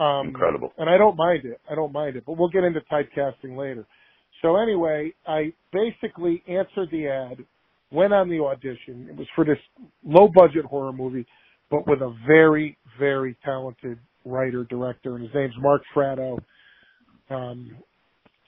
um, 0.00 0.28
Incredible. 0.28 0.72
and 0.78 0.88
I 0.88 0.96
don't 0.98 1.16
mind 1.16 1.44
it. 1.44 1.60
I 1.70 1.74
don't 1.74 1.92
mind 1.92 2.16
it. 2.16 2.24
But 2.26 2.38
we'll 2.38 2.48
get 2.48 2.64
into 2.64 2.80
typecasting 2.92 3.56
later. 3.56 3.86
So 4.42 4.56
anyway, 4.56 5.12
I 5.26 5.52
basically 5.72 6.42
answered 6.48 6.88
the 6.90 7.08
ad 7.08 7.44
went 7.92 8.12
on 8.12 8.28
the 8.28 8.40
audition. 8.40 9.08
It 9.10 9.16
was 9.16 9.26
for 9.34 9.44
this 9.44 9.58
low 10.04 10.28
budget 10.28 10.64
horror 10.64 10.92
movie, 10.92 11.26
but 11.70 11.86
with 11.86 12.00
a 12.00 12.14
very, 12.26 12.78
very 12.98 13.36
talented 13.44 13.98
writer 14.24 14.64
director, 14.64 15.16
and 15.16 15.24
his 15.24 15.34
name's 15.34 15.54
Mark 15.58 15.82
Fratto. 15.94 16.38
Um, 17.30 17.76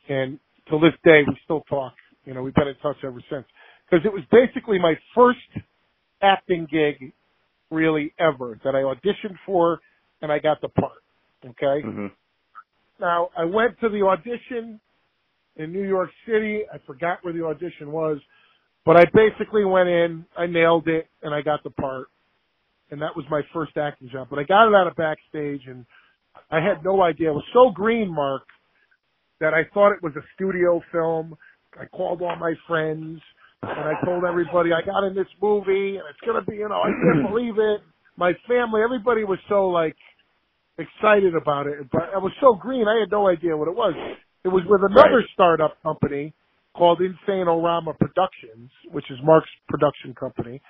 and 0.09 0.39
to 0.71 0.79
this 0.79 0.93
day, 1.05 1.23
we 1.27 1.37
still 1.45 1.63
talk. 1.69 1.95
You 2.25 2.35
know, 2.35 2.43
we've 2.43 2.55
been 2.55 2.69
in 2.69 2.77
touch 2.83 2.97
ever 3.05 3.23
since 3.31 3.45
because 3.91 4.05
it 4.07 4.13
was 4.13 4.23
basically 4.31 4.79
my 4.79 4.95
first 5.15 5.39
acting 6.23 6.67
gig, 6.71 7.13
really 7.71 8.15
ever 8.19 8.59
that 8.65 8.75
I 8.75 8.83
auditioned 8.83 9.37
for, 9.45 9.81
and 10.21 10.31
I 10.31 10.39
got 10.39 10.61
the 10.61 10.69
part. 10.69 10.93
Okay. 11.45 11.83
hmm 11.83 12.07
Now 13.01 13.31
I 13.37 13.45
went 13.45 13.79
to 13.81 13.89
the 13.89 14.03
audition 14.03 14.81
in 15.57 15.73
New 15.73 15.87
York 15.87 16.11
City. 16.27 16.63
I 16.73 16.79
forgot 16.87 17.19
where 17.23 17.33
the 17.35 17.45
audition 17.45 17.93
was, 17.93 18.19
but 18.85 18.97
I 18.97 19.05
basically 19.15 19.65
went 19.65 19.89
in, 19.89 20.25
I 20.37 20.47
nailed 20.47 20.89
it, 20.89 21.09
and 21.23 21.35
I 21.35 21.43
got 21.43 21.63
the 21.63 21.71
part. 21.71 22.09
And 22.91 23.01
that 23.03 23.17
was 23.17 23.25
my 23.31 23.43
first 23.55 23.77
acting 23.77 24.11
job. 24.11 24.29
But 24.31 24.39
I 24.39 24.45
got 24.45 24.69
it 24.69 24.75
out 24.75 24.87
of 24.87 24.97
backstage, 24.97 25.63
and 25.67 25.87
I 26.51 26.57
had 26.61 26.85
no 26.85 27.03
idea. 27.03 27.31
It 27.31 27.35
was 27.35 27.45
so 27.55 27.71
green, 27.71 28.15
Mark, 28.15 28.43
that 29.41 29.55
I 29.55 29.63
thought 29.73 29.93
it 29.93 30.03
was 30.03 30.13
a 30.17 30.23
studio 30.35 30.81
film. 30.93 31.37
I 31.81 31.87
called 31.87 32.23
all 32.23 32.37
my 32.37 32.55
friends, 32.69 33.21
and 33.63 33.81
I 33.81 33.95
told 34.05 34.25
everybody 34.25 34.71
I 34.73 34.85
got 34.85 35.05
in 35.05 35.15
this 35.15 35.27
movie, 35.41 35.97
and 35.97 36.05
it's 36.11 36.21
gonna 36.27 36.45
be, 36.45 36.57
you 36.57 36.69
know, 36.69 36.83
I 36.83 36.91
can't 36.91 37.29
believe 37.31 37.55
it. 37.59 37.81
My 38.17 38.33
family, 38.47 38.83
everybody 38.85 39.25
was 39.25 39.39
so 39.49 39.69
like 39.69 39.97
excited 40.83 41.35
about 41.35 41.67
it, 41.67 41.91
but 41.91 42.11
I 42.15 42.19
was 42.19 42.33
so 42.41 42.55
green. 42.55 42.87
I 42.89 43.01
had 43.01 43.11
no 43.11 43.29
idea 43.29 43.57
what 43.57 43.69
it 43.69 43.75
was. 43.75 43.95
It 44.45 44.49
was 44.49 44.65
with 44.67 44.83
another 44.83 45.19
Right. 45.19 45.29
startup 45.33 45.81
company 45.83 46.33
called 46.75 47.01
Insane-O-Rama 47.01 47.95
Productions, 47.95 48.71
which 48.91 49.11
is 49.11 49.19
Mark's 49.23 49.51
production 49.69 50.15
company, 50.15 50.61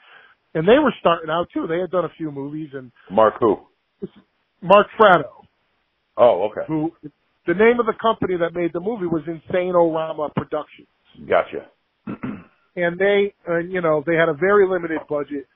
and 0.55 0.67
they 0.69 0.79
were 0.79 0.93
starting 1.01 1.31
out 1.31 1.49
too. 1.55 1.67
They 1.67 1.79
had 1.81 1.91
done 1.91 2.05
a 2.05 2.11
few 2.11 2.31
movies, 2.31 2.71
and 2.75 2.91
Mark 3.11 3.35
who? 3.41 3.59
Mark 4.61 4.89
Fratto, 4.99 5.47
Oh, 6.17 6.45
okay. 6.51 6.63
who 6.67 6.93
the 7.47 7.55
name 7.55 7.81
of 7.81 7.87
the 7.87 7.95
company 7.95 8.37
that 8.37 8.55
made 8.55 8.73
the 8.73 8.81
movie 8.81 9.07
was 9.07 9.23
Insane-O-Rama 9.27 10.31
Productions. 10.37 10.89
Gotcha. 11.27 11.67
and 12.77 12.99
they, 12.99 13.35
uh, 13.49 13.59
you 13.59 13.81
know, 13.81 14.03
they 14.07 14.15
had 14.15 14.29
a 14.29 14.35
very 14.35 14.67
limited 14.69 15.01
budget, 15.09 15.47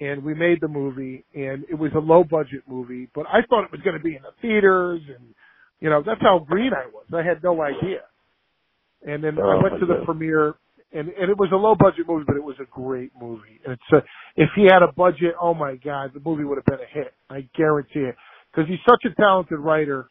and 0.00 0.24
we 0.24 0.34
made 0.34 0.60
the 0.60 0.68
movie, 0.68 1.24
and 1.34 1.64
it 1.70 1.78
was 1.78 1.92
a 1.94 1.98
low 1.98 2.24
budget 2.24 2.62
movie, 2.66 3.08
but 3.14 3.26
I 3.26 3.40
thought 3.48 3.64
it 3.64 3.72
was 3.72 3.80
going 3.82 3.96
to 3.96 4.02
be 4.02 4.16
in 4.16 4.22
the 4.22 4.32
theaters, 4.40 5.02
and 5.08 5.34
you 5.80 5.88
know, 5.90 6.02
that's 6.04 6.20
how 6.20 6.38
green 6.46 6.72
I 6.74 6.86
was. 6.92 7.04
I 7.12 7.22
had 7.26 7.42
no 7.42 7.62
idea. 7.62 8.00
And 9.06 9.24
then 9.24 9.38
I 9.38 9.54
Oh, 9.56 9.60
went 9.62 9.80
to 9.80 9.86
the 9.86 9.94
God. 9.96 10.04
premiere, 10.04 10.54
and 10.92 11.08
and 11.08 11.30
it 11.30 11.38
was 11.38 11.50
a 11.52 11.56
low 11.56 11.74
budget 11.74 12.06
movie, 12.06 12.24
but 12.26 12.36
it 12.36 12.42
was 12.44 12.56
a 12.60 12.66
great 12.70 13.12
movie. 13.18 13.60
And 13.64 13.72
it's 13.74 13.92
a, 13.92 13.98
if 14.36 14.50
he 14.56 14.64
had 14.64 14.82
a 14.82 14.92
budget, 14.92 15.34
oh 15.40 15.54
my 15.54 15.76
god, 15.76 16.10
the 16.12 16.20
movie 16.20 16.44
would 16.44 16.58
have 16.58 16.66
been 16.66 16.80
a 16.86 16.92
hit. 16.92 17.14
I 17.30 17.48
guarantee 17.56 18.00
it, 18.00 18.16
because 18.50 18.68
he's 18.68 18.78
such 18.88 19.10
a 19.10 19.14
talented 19.20 19.58
writer, 19.58 20.08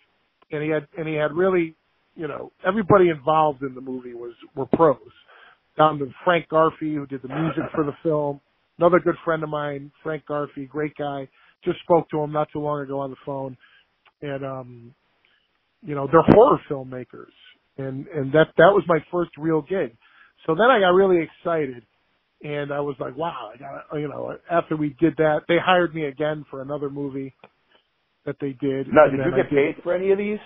and 0.52 0.64
he 0.64 0.70
had 0.70 0.88
and 0.98 1.08
he 1.08 1.14
had 1.16 1.34
really, 1.34 1.76
you 2.16 2.28
know, 2.28 2.52
everybody 2.66 3.10
involved 3.10 3.62
in 3.62 3.76
the 3.76 3.82
movie 3.82 4.14
was 4.16 4.34
were 4.56 4.66
pros 4.74 4.98
down 5.78 6.00
to 6.00 6.08
Frank 6.26 6.48
Garfey, 6.50 6.96
who 6.96 7.06
did 7.06 7.22
the 7.22 7.30
music 7.30 7.64
for 7.76 7.84
the 7.84 7.94
film. 8.02 8.42
Another 8.80 9.00
good 9.00 9.16
friend 9.26 9.44
of 9.44 9.50
mine, 9.50 9.92
Frank 10.02 10.24
Garfey, 10.26 10.68
great 10.68 10.96
guy. 10.98 11.28
Just 11.66 11.80
spoke 11.82 12.10
to 12.12 12.20
him 12.22 12.32
not 12.32 12.48
too 12.54 12.60
long 12.60 12.82
ago 12.82 13.02
on 13.02 13.10
the 13.10 13.18
phone. 13.26 13.58
And 14.22 14.46
um 14.46 14.96
you 15.82 15.96
know, 15.96 16.08
they're 16.12 16.24
horror 16.24 16.60
filmmakers. 16.70 17.34
And 17.78 18.08
and 18.08 18.32
that 18.32 18.48
that 18.58 18.72
was 18.72 18.84
my 18.88 19.00
first 19.12 19.32
real 19.38 19.62
gig. 19.62 19.98
So 20.48 20.56
then 20.56 20.72
I 20.72 20.80
got 20.80 20.90
really 20.94 21.22
excited 21.22 21.84
and 22.42 22.72
I 22.72 22.80
was 22.80 22.96
like, 23.00 23.18
wow, 23.18 23.52
I 23.54 23.58
got 23.58 24.00
you 24.00 24.08
know, 24.08 24.38
after 24.50 24.78
we 24.78 24.96
did 24.98 25.16
that, 25.18 25.42
they 25.50 25.58
hired 25.64 25.94
me 25.94 26.06
again 26.06 26.46
for 26.50 26.62
another 26.62 26.90
movie 26.90 27.36
that 28.26 28.38
they 28.40 28.54
did. 28.62 28.88
Now, 28.94 29.08
did 29.10 29.20
you 29.26 29.36
get 29.36 29.50
paid 29.50 29.84
for 29.84 29.94
any 29.94 30.12
of 30.12 30.18
these? 30.18 30.40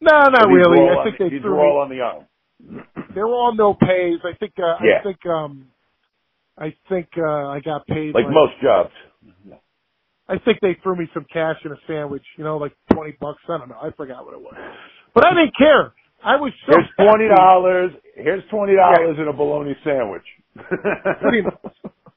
No, 0.00 0.28
not 0.28 0.46
really. 0.46 0.78
I 0.78 1.02
think 1.02 1.20
on, 1.20 1.26
they 1.26 1.30
these 1.30 1.42
threw 1.42 1.50
were 1.56 1.62
me 1.62 1.68
all 1.70 1.80
on 1.80 1.88
the 1.88 2.00
arm. 2.00 2.26
they 3.14 3.20
were 3.20 3.34
all 3.34 3.54
no 3.54 3.74
pays. 3.74 4.18
I 4.22 4.36
think 4.38 4.52
uh, 4.58 4.76
Yeah. 4.84 5.00
I 5.00 5.02
think 5.02 5.26
um 5.26 5.66
I 6.58 6.74
think 6.88 7.08
uh 7.18 7.48
I 7.48 7.60
got 7.60 7.86
paid 7.86 8.14
Like 8.14 8.30
most 8.30 8.54
jobs. 8.62 8.92
I 10.28 10.38
think 10.38 10.58
they 10.60 10.76
threw 10.82 10.96
me 10.96 11.06
some 11.14 11.24
cash 11.32 11.56
in 11.64 11.70
a 11.70 11.76
sandwich, 11.86 12.24
you 12.36 12.44
know, 12.44 12.56
like 12.56 12.72
twenty 12.92 13.16
bucks. 13.20 13.42
I 13.48 13.58
don't 13.58 13.68
know. 13.68 13.78
I 13.80 13.90
forgot 13.96 14.24
what 14.24 14.34
it 14.34 14.40
was. 14.40 14.54
But 15.14 15.26
I 15.26 15.30
didn't 15.30 15.56
care. 15.56 15.92
I 16.24 16.36
was 16.36 16.52
so 16.66 16.72
Here's 16.72 16.88
twenty 16.96 17.28
dollars. 17.28 17.92
Here's 18.16 18.42
twenty 18.50 18.74
dollars 18.74 19.16
in 19.18 19.28
a 19.28 19.32
bologna 19.32 19.76
sandwich. 19.84 20.24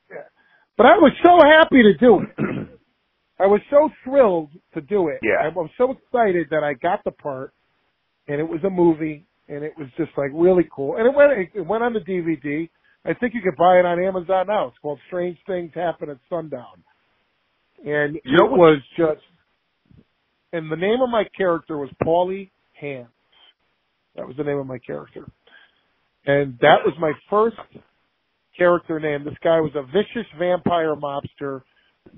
Yeah. 0.09 0.25
But 0.77 0.85
I 0.85 0.97
was 0.97 1.11
so 1.23 1.37
happy 1.45 1.83
to 1.83 1.93
do 1.97 2.21
it. 2.21 2.79
I 3.39 3.45
was 3.45 3.61
so 3.69 3.89
thrilled 4.03 4.49
to 4.73 4.81
do 4.81 5.09
it. 5.09 5.19
Yeah. 5.21 5.45
I 5.45 5.49
was 5.49 5.69
so 5.77 5.91
excited 5.91 6.47
that 6.51 6.63
I 6.63 6.73
got 6.73 7.03
the 7.05 7.11
part, 7.11 7.53
and 8.27 8.39
it 8.39 8.47
was 8.47 8.59
a 8.65 8.69
movie, 8.69 9.25
and 9.47 9.63
it 9.63 9.73
was 9.77 9.87
just 9.97 10.11
like 10.17 10.31
really 10.33 10.67
cool. 10.73 10.97
And 10.97 11.05
it 11.05 11.13
went 11.15 11.31
it 11.53 11.65
went 11.65 11.83
on 11.83 11.93
the 11.93 11.99
DVD. 11.99 12.69
I 13.05 13.13
think 13.13 13.33
you 13.33 13.41
could 13.41 13.55
buy 13.55 13.79
it 13.79 13.85
on 13.85 14.03
Amazon 14.03 14.47
now. 14.47 14.67
It's 14.67 14.77
called 14.81 14.99
Strange 15.07 15.37
Things 15.47 15.71
Happen 15.73 16.09
at 16.09 16.17
Sundown, 16.29 16.83
and 17.85 18.17
it 18.17 18.23
was 18.25 18.81
just. 18.97 19.21
And 20.51 20.71
the 20.71 20.75
name 20.75 21.01
of 21.03 21.09
my 21.09 21.25
character 21.37 21.77
was 21.77 21.89
Paulie 22.03 22.49
Hands. 22.73 23.07
That 24.15 24.27
was 24.27 24.35
the 24.35 24.43
name 24.43 24.57
of 24.57 24.65
my 24.65 24.79
character, 24.79 25.25
and 26.25 26.57
that 26.61 26.79
was 26.85 26.93
my 26.99 27.13
first 27.29 27.57
character 28.57 28.99
name. 28.99 29.23
This 29.23 29.37
guy 29.43 29.59
was 29.59 29.71
a 29.75 29.83
vicious 29.83 30.29
vampire 30.37 30.95
mobster 30.95 31.61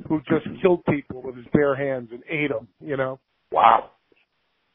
who 0.07 0.19
just 0.21 0.45
killed 0.61 0.83
people 0.85 1.21
with 1.21 1.35
his 1.35 1.45
bare 1.53 1.75
hands 1.75 2.09
and 2.11 2.23
ate 2.29 2.49
them, 2.49 2.67
you 2.79 2.97
know. 2.97 3.19
wow. 3.51 3.91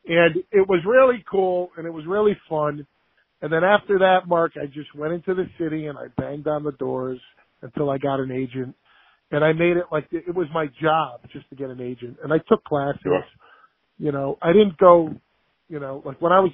And 0.06 0.36
it 0.52 0.68
was 0.68 0.80
really 0.86 1.24
cool 1.28 1.70
and 1.76 1.86
it 1.86 1.92
was 1.92 2.04
really 2.06 2.36
fun. 2.48 2.86
And 3.42 3.52
then 3.52 3.64
after 3.64 3.98
that, 3.98 4.26
Mark, 4.26 4.52
I 4.56 4.66
just 4.66 4.94
went 4.94 5.12
into 5.12 5.34
the 5.34 5.46
city 5.58 5.86
and 5.86 5.98
I 5.98 6.06
banged 6.16 6.48
on 6.48 6.64
the 6.64 6.72
doors 6.72 7.20
until 7.62 7.90
I 7.90 7.98
got 7.98 8.20
an 8.20 8.30
agent. 8.30 8.74
And 9.30 9.44
I 9.44 9.52
made 9.52 9.76
it 9.76 9.86
like 9.90 10.06
it 10.12 10.34
was 10.34 10.46
my 10.54 10.66
job 10.80 11.20
just 11.32 11.48
to 11.50 11.56
get 11.56 11.68
an 11.68 11.80
agent. 11.80 12.16
And 12.22 12.32
I 12.32 12.38
took 12.48 12.64
classes. 12.64 13.00
Sure. 13.02 13.24
You 13.98 14.12
know, 14.12 14.38
I 14.40 14.52
didn't 14.52 14.76
go, 14.78 15.10
you 15.68 15.80
know, 15.80 16.02
like 16.04 16.20
when 16.20 16.32
I 16.32 16.40
was 16.40 16.52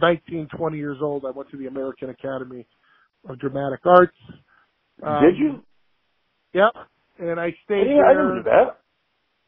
19, 0.00 0.48
20 0.56 0.78
years 0.78 0.98
old, 1.02 1.24
I 1.26 1.30
went 1.30 1.50
to 1.50 1.56
the 1.56 1.66
American 1.66 2.10
Academy 2.10 2.66
of 3.28 3.38
Dramatic 3.38 3.80
Arts. 3.84 4.16
Um, 5.02 5.22
Did 5.22 5.36
you? 5.38 5.62
Yep. 6.54 6.72
And 7.18 7.40
I 7.40 7.50
stayed 7.64 7.86
Yeah, 7.88 8.02
I 8.08 8.12
didn't 8.12 8.36
do 8.36 8.42
that. 8.44 8.78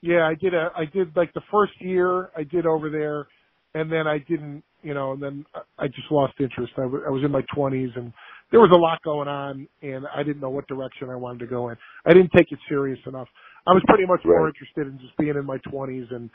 Yeah, 0.01 0.27
I 0.27 0.35
did 0.35 0.53
a, 0.53 0.71
I 0.77 0.85
did 0.85 1.17
like 1.17 1.33
the 1.33 1.41
first 1.51 1.73
year 1.81 2.31
I 2.37 2.43
did 2.43 2.67
over 2.67 2.91
there, 2.91 3.27
and 3.75 3.91
then 3.91 4.07
I 4.07 4.19
didn't, 4.19 4.63
you 4.85 4.95
know, 4.95 5.13
and 5.15 5.23
then 5.23 5.47
I- 5.55 5.85
just 5.89 6.11
lost 6.13 6.35
interest. 6.41 6.75
I 6.79 6.87
wa- 6.87 7.01
I 7.07 7.11
was 7.11 7.25
in 7.25 7.33
my 7.33 7.43
twenties, 7.55 7.91
and 7.97 8.13
there 8.53 8.61
was 8.61 8.73
a 8.73 8.79
lot 8.79 9.03
going 9.05 9.29
on, 9.29 9.69
and 9.83 10.07
I 10.15 10.23
didn't 10.25 10.43
know 10.43 10.51
what 10.51 10.69
direction 10.69 11.11
I 11.11 11.17
wanted 11.17 11.41
to 11.41 11.49
go 11.49 11.71
in. 11.71 11.79
I 12.07 12.15
didn't 12.15 12.33
take 12.37 12.53
it 12.53 12.61
serious 12.69 13.01
enough. 13.07 13.29
I 13.67 13.73
was 13.73 13.83
pretty 13.89 14.07
much 14.07 14.23
more 14.25 14.49
interested 14.49 14.89
in 14.89 14.99
just 15.01 15.17
being 15.19 15.37
in 15.37 15.47
my 15.47 15.59
twenties 15.71 16.09
and 16.13 16.31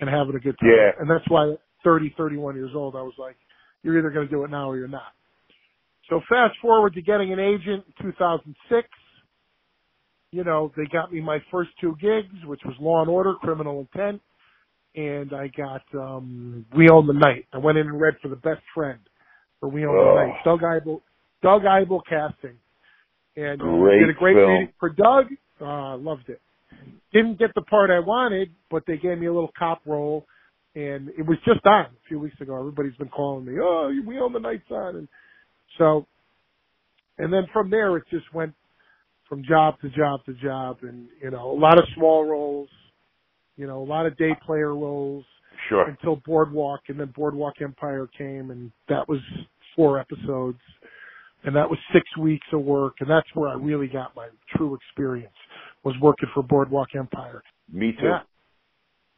and 0.00 0.10
having 0.10 0.36
a 0.36 0.40
good 0.40 0.58
time. 0.60 0.70
Yeah. 0.70 0.92
And 1.00 1.10
that's 1.10 1.24
why 1.28 1.52
at 1.52 1.60
30, 1.84 2.10
31 2.18 2.56
years 2.56 2.72
old, 2.74 2.96
I 2.96 3.02
was 3.02 3.14
like, 3.18 3.36
you're 3.82 3.98
either 3.98 4.10
going 4.10 4.28
to 4.28 4.32
do 4.34 4.44
it 4.44 4.50
now 4.50 4.70
or 4.70 4.76
you're 4.76 4.88
not. 4.88 5.12
So 6.10 6.20
fast 6.28 6.56
forward 6.62 6.94
to 6.94 7.02
getting 7.02 7.32
an 7.32 7.40
agent 7.40 7.84
in 8.00 8.12
2006 8.12 8.88
you 10.32 10.44
know, 10.44 10.72
they 10.76 10.84
got 10.92 11.12
me 11.12 11.22
my 11.22 11.40
first 11.52 11.70
two 11.80 11.96
gigs, 12.02 12.34
which 12.46 12.60
was 12.64 12.74
Law 12.80 13.02
and 13.02 13.10
Order, 13.10 13.34
Criminal 13.42 13.80
Intent, 13.92 14.20
and 14.96 15.32
I 15.32 15.48
got 15.56 15.82
um 15.94 16.64
We 16.76 16.88
Own 16.90 17.06
the 17.06 17.12
Night. 17.12 17.46
I 17.52 17.58
went 17.58 17.78
in 17.78 17.86
and 17.86 18.00
read 18.00 18.14
for 18.22 18.28
the 18.28 18.36
best 18.36 18.62
friend 18.74 18.98
for 19.60 19.68
We 19.68 19.84
Own 19.86 19.94
Oh. 19.96 20.14
the 20.14 20.26
Night. 20.26 20.34
Doug 20.44 20.60
Aibel, 20.62 21.00
Doug 21.42 21.62
Aibel 21.62 22.00
casting, 22.08 22.56
and 23.36 23.60
Great 23.60 24.00
did 24.00 24.10
a 24.10 24.18
great 24.18 24.34
film. 24.36 24.50
reading 24.50 24.72
for 24.80 24.90
Doug. 24.90 25.26
Uh, 25.60 25.96
loved 25.96 26.28
it. 26.28 26.40
Didn't 27.12 27.38
get 27.38 27.54
the 27.54 27.62
part 27.62 27.90
I 27.90 28.00
wanted, 28.00 28.50
but 28.70 28.84
they 28.86 28.96
gave 28.98 29.18
me 29.18 29.26
a 29.26 29.32
little 29.32 29.52
cop 29.58 29.80
role, 29.86 30.26
and 30.74 31.08
it 31.10 31.26
was 31.26 31.38
just 31.46 31.64
on 31.64 31.86
a 31.86 32.08
few 32.08 32.18
weeks 32.18 32.38
ago. 32.40 32.58
Everybody's 32.58 32.96
been 32.96 33.08
calling 33.08 33.44
me, 33.46 33.54
oh, 33.60 33.90
We 34.06 34.18
Own 34.18 34.32
the 34.32 34.40
Night's 34.40 34.70
on, 34.70 34.96
and 34.96 35.08
so, 35.78 36.06
and 37.18 37.32
then 37.32 37.46
from 37.52 37.70
there 37.70 37.96
it 37.96 38.04
just 38.10 38.32
went 38.34 38.52
from 39.28 39.42
job 39.44 39.80
to 39.80 39.88
job 39.90 40.24
to 40.26 40.34
job 40.34 40.78
and, 40.82 41.08
you 41.22 41.30
know, 41.30 41.50
a 41.50 41.58
lot 41.58 41.78
of 41.78 41.84
small 41.96 42.24
roles, 42.26 42.68
you 43.56 43.66
know, 43.66 43.82
a 43.82 43.84
lot 43.84 44.06
of 44.06 44.16
day 44.16 44.34
player 44.44 44.74
roles 44.74 45.24
Sure. 45.68 45.84
until 45.88 46.16
Boardwalk 46.16 46.80
and 46.88 47.00
then 47.00 47.12
Boardwalk 47.16 47.54
Empire 47.62 48.06
came 48.16 48.50
and 48.50 48.70
that 48.88 49.08
was 49.08 49.20
four 49.74 49.98
episodes 49.98 50.60
and 51.44 51.54
that 51.56 51.68
was 51.68 51.78
six 51.92 52.04
weeks 52.18 52.46
of 52.52 52.60
work 52.60 52.94
and 53.00 53.08
that's 53.08 53.28
where 53.34 53.48
I 53.48 53.54
really 53.54 53.88
got 53.88 54.14
my 54.14 54.28
true 54.56 54.74
experience 54.74 55.34
was 55.84 55.94
working 56.00 56.28
for 56.34 56.42
Boardwalk 56.42 56.88
Empire. 56.94 57.42
Me 57.72 57.92
too. 57.92 58.06
Yeah. 58.06 58.20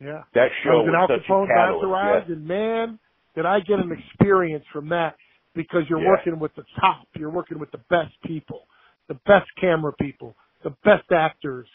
Yeah. 0.01 0.23
That 0.35 0.51
I 0.53 0.65
show 0.65 0.71
was 0.71 0.89
in 0.89 0.95
Al 0.95 1.09
was 1.09 1.21
such 1.21 1.31
a 1.31 1.47
catalyst. 1.47 2.29
Yeah. 2.29 2.35
and 2.35 2.47
man, 2.47 2.99
did 3.35 3.47
I 3.47 3.61
get 3.61 3.81
an 3.81 3.91
experience 3.93 4.65
from 4.73 4.89
that 4.91 5.17
because 5.55 5.83
you're 5.89 6.01
Yeah. 6.01 6.09
working 6.11 6.39
with 6.39 6.55
the 6.55 6.65
top. 6.81 7.07
You're 7.17 7.31
working 7.31 7.59
with 7.59 7.71
the 7.73 7.83
best 7.91 8.13
people. 8.23 8.67
the 9.09 9.15
best 9.27 9.49
camera 9.59 9.91
people, 9.99 10.37
the 10.65 10.71
best 10.85 11.11
actors, 11.11 11.67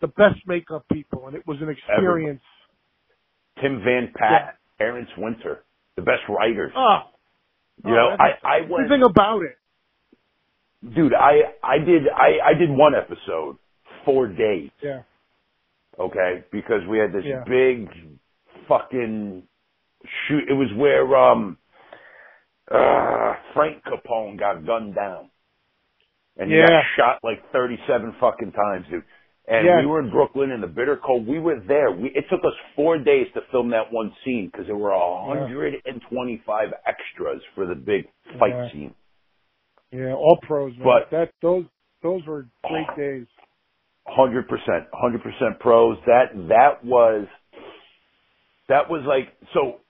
the 0.00 0.08
best 0.08 0.40
makeup 0.46 0.84
people, 0.92 1.26
and 1.26 1.36
it 1.36 1.46
was 1.46 1.58
an 1.60 1.68
experience. 1.68 2.42
Tim 3.60 3.82
Van 3.84 4.12
Pat, 4.14 4.56
Terence 4.78 5.10
Winter, 5.18 5.64
the 5.96 6.02
best 6.02 6.22
writers. 6.28 6.72
Oh, 6.76 7.00
you 7.84 7.90
know, 7.90 8.10
oh, 8.12 8.22
I 8.22 8.38
I 8.42 8.60
went. 8.62 8.84
everything 8.86 9.02
about 9.02 9.42
it. 9.42 9.56
Dude, 10.94 11.12
I 11.14 11.40
I 11.62 11.78
did 11.78 12.08
I 12.08 12.38
I 12.50 12.54
did 12.54 12.70
one 12.70 12.94
episode, 12.94 13.58
four 14.04 14.26
days. 14.28 14.70
Yeah. 14.82 15.02
Okay, 15.98 16.44
because 16.50 16.80
we 16.88 16.98
had 16.98 17.12
this 17.12 17.24
Yeah. 17.26 17.44
big 17.46 17.90
fucking 18.66 19.42
shoot. 20.26 20.44
It 20.48 20.54
was 20.54 20.72
where 20.76 21.14
um 21.16 21.58
uh 22.70 23.34
Frank 23.52 23.82
Capone 23.84 24.38
got 24.38 24.64
gunned 24.64 24.94
down, 24.94 25.30
and 26.38 26.50
he 26.50 26.56
Yeah. 26.56 26.66
got 26.66 26.84
shot 26.96 27.18
like 27.22 27.42
thirty-seven 27.52 28.14
fucking 28.20 28.52
times, 28.52 28.86
dude. 28.88 29.04
And 29.48 29.66
Yeah. 29.66 29.80
we 29.80 29.86
were 29.86 30.00
in 30.00 30.10
Brooklyn 30.10 30.50
in 30.52 30.60
the 30.60 30.66
bitter 30.66 30.96
cold. 30.96 31.26
We 31.26 31.38
were 31.40 31.58
there. 31.60 31.90
We 31.90 32.10
it 32.10 32.26
took 32.30 32.40
us 32.44 32.52
four 32.76 32.98
days 32.98 33.26
to 33.34 33.40
film 33.50 33.70
that 33.70 33.90
one 33.92 34.12
scene 34.24 34.46
because 34.46 34.66
there 34.66 34.76
were 34.76 34.92
hundred 34.92 35.82
and 35.86 36.00
twenty-five 36.10 36.72
extras 36.86 37.42
for 37.54 37.66
the 37.66 37.74
big 37.74 38.06
fight 38.38 38.50
Yeah. 38.54 38.70
scene. 38.70 38.94
Yeah, 39.90 40.12
all 40.14 40.38
pros, 40.42 40.72
man. 40.76 40.84
But- 40.84 41.10
that 41.10 41.32
those 41.42 41.64
those 42.02 42.24
were 42.26 42.46
great 42.64 42.86
ah. 42.88 42.94
days. 42.94 43.26
Hundred 44.06 44.48
percent, 44.48 44.86
hundred 44.92 45.22
percent 45.22 45.58
pros. 45.60 45.98
That 46.06 46.30
that 46.48 46.84
was 46.84 47.26
that 48.68 48.88
was 48.90 49.04
like 49.06 49.32
so. 49.52 49.80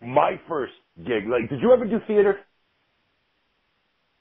My 0.00 0.38
first 0.48 0.74
gig, 1.04 1.26
like, 1.26 1.50
did 1.50 1.60
you 1.60 1.72
ever 1.72 1.84
do 1.84 1.98
theater 2.06 2.38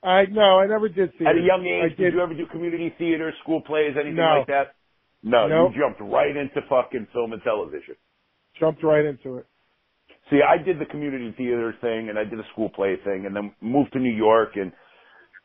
I 0.03 0.25
no, 0.31 0.59
I 0.59 0.67
never 0.67 0.89
did 0.89 1.11
see 1.17 1.25
at 1.25 1.35
a 1.35 1.41
young 1.41 1.65
I 1.67 1.87
age? 1.87 1.97
did. 1.97 2.13
you 2.13 2.21
ever 2.21 2.33
do 2.33 2.45
community 2.47 2.93
theater, 2.97 3.33
school 3.43 3.61
plays, 3.61 3.91
anything 3.95 4.15
No. 4.15 4.37
like 4.39 4.47
that? 4.47 4.75
No, 5.23 5.47
Nope. 5.47 5.71
you 5.73 5.81
jumped 5.81 5.99
right 6.01 6.35
into 6.35 6.61
fucking 6.69 7.07
film 7.13 7.33
and 7.33 7.41
television. 7.43 7.95
jumped 8.59 8.83
right 8.83 9.05
into 9.05 9.37
it. 9.37 9.45
See, 10.29 10.41
I 10.41 10.57
did 10.61 10.79
the 10.79 10.85
community 10.85 11.31
theater 11.37 11.73
thing, 11.81 12.09
and 12.09 12.17
I 12.19 12.23
did 12.23 12.39
a 12.39 12.43
school 12.53 12.69
play 12.69 12.95
thing, 13.03 13.25
and 13.25 13.35
then 13.35 13.53
moved 13.61 13.93
to 13.93 13.99
New 13.99 14.13
York, 14.13 14.55
and 14.55 14.71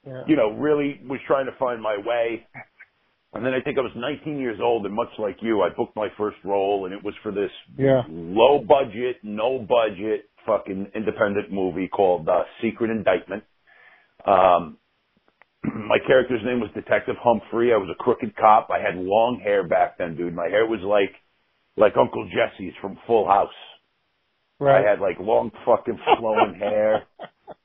Yeah. 0.07 0.25
you 0.27 0.37
know, 0.37 0.51
really 0.51 1.01
was 1.07 1.21
trying 1.27 1.47
to 1.47 1.53
find 1.53 1.81
my 1.81 1.97
way. 1.97 2.47
And 3.35 3.45
then 3.47 3.55
I 3.55 3.61
think 3.63 3.79
I 3.79 3.81
was 3.81 3.93
19 3.97 4.39
years 4.39 4.61
old, 4.61 4.85
and 4.85 4.95
much 4.95 5.09
like 5.19 5.41
you, 5.43 5.63
I 5.63 5.71
booked 5.71 5.97
my 5.97 6.09
first 6.19 6.37
role, 6.45 6.85
and 6.85 6.93
it 6.95 7.03
was 7.03 7.15
for 7.23 7.33
this 7.33 7.51
Yeah. 7.79 8.03
low 8.09 8.59
budget, 8.59 9.23
no 9.23 9.59
budget, 9.59 10.29
fucking 10.45 10.91
independent 10.95 11.51
movie 11.53 11.89
called 11.89 12.29
uh, 12.29 12.45
Secret 12.61 12.91
Indictment. 12.91 13.45
Um, 14.27 14.77
my 15.65 15.99
character's 16.07 16.43
name 16.45 16.61
was 16.61 16.71
Detective 16.75 17.17
Humphrey. 17.21 17.73
I 17.73 17.77
was 17.77 17.89
a 17.91 18.03
crooked 18.03 18.35
cop. 18.37 18.69
I 18.71 18.79
had 18.81 18.97
long 18.97 19.41
hair 19.43 19.67
back 19.67 19.99
then, 19.99 20.17
dude. 20.17 20.35
My 20.35 20.49
hair 20.49 20.67
was 20.67 20.81
like 20.83 21.13
like 21.77 21.97
Uncle 21.97 22.29
Jesse's 22.29 22.75
from 22.81 22.99
Full 23.07 23.27
House. 23.27 23.49
Right. 24.59 24.85
I 24.85 24.91
had 24.91 25.01
like 25.01 25.19
long 25.21 25.51
fucking 25.65 25.99
flowing 26.19 26.55
hair. 26.59 27.03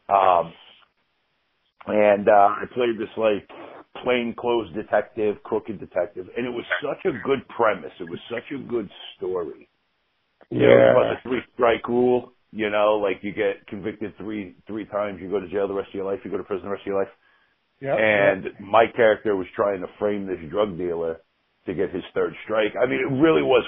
Um, 0.09 0.53
and 1.87 2.27
uh, 2.27 2.31
I 2.31 2.63
played 2.73 2.97
this 2.99 3.09
like 3.17 3.47
plainclothes 4.03 4.73
detective, 4.75 5.41
crooked 5.43 5.79
detective, 5.79 6.27
and 6.37 6.45
it 6.45 6.49
was 6.49 6.65
such 6.81 7.03
a 7.05 7.17
good 7.25 7.47
premise. 7.49 7.91
It 7.99 8.09
was 8.09 8.19
such 8.29 8.43
a 8.53 8.57
good 8.63 8.89
story. 9.17 9.67
You 10.49 10.59
know, 10.59 10.67
Yeah. 10.67 10.91
about 10.91 11.15
the 11.23 11.29
three 11.29 11.41
strike 11.53 11.87
rule. 11.87 12.31
You 12.51 12.69
know, 12.69 12.99
like 13.01 13.17
you 13.21 13.33
get 13.33 13.67
convicted 13.67 14.17
three 14.17 14.55
three 14.67 14.85
times, 14.85 15.19
you 15.21 15.29
go 15.29 15.39
to 15.39 15.49
jail 15.49 15.67
the 15.67 15.73
rest 15.73 15.89
of 15.89 15.95
your 15.95 16.05
life. 16.05 16.19
You 16.23 16.31
go 16.31 16.37
to 16.37 16.43
prison 16.43 16.65
the 16.65 16.71
rest 16.71 16.81
of 16.83 16.87
your 16.87 16.99
life. 16.99 17.11
Yeah. 17.81 17.95
And 17.95 18.45
my 18.59 18.85
character 18.95 19.35
was 19.35 19.47
trying 19.55 19.81
to 19.81 19.87
frame 19.99 20.25
this 20.25 20.39
drug 20.49 20.77
dealer 20.77 21.17
to 21.65 21.73
get 21.73 21.93
his 21.93 22.03
third 22.13 22.33
strike. 22.45 22.73
I 22.81 22.87
mean, 22.87 22.99
it 22.99 23.21
really 23.21 23.43
was. 23.43 23.63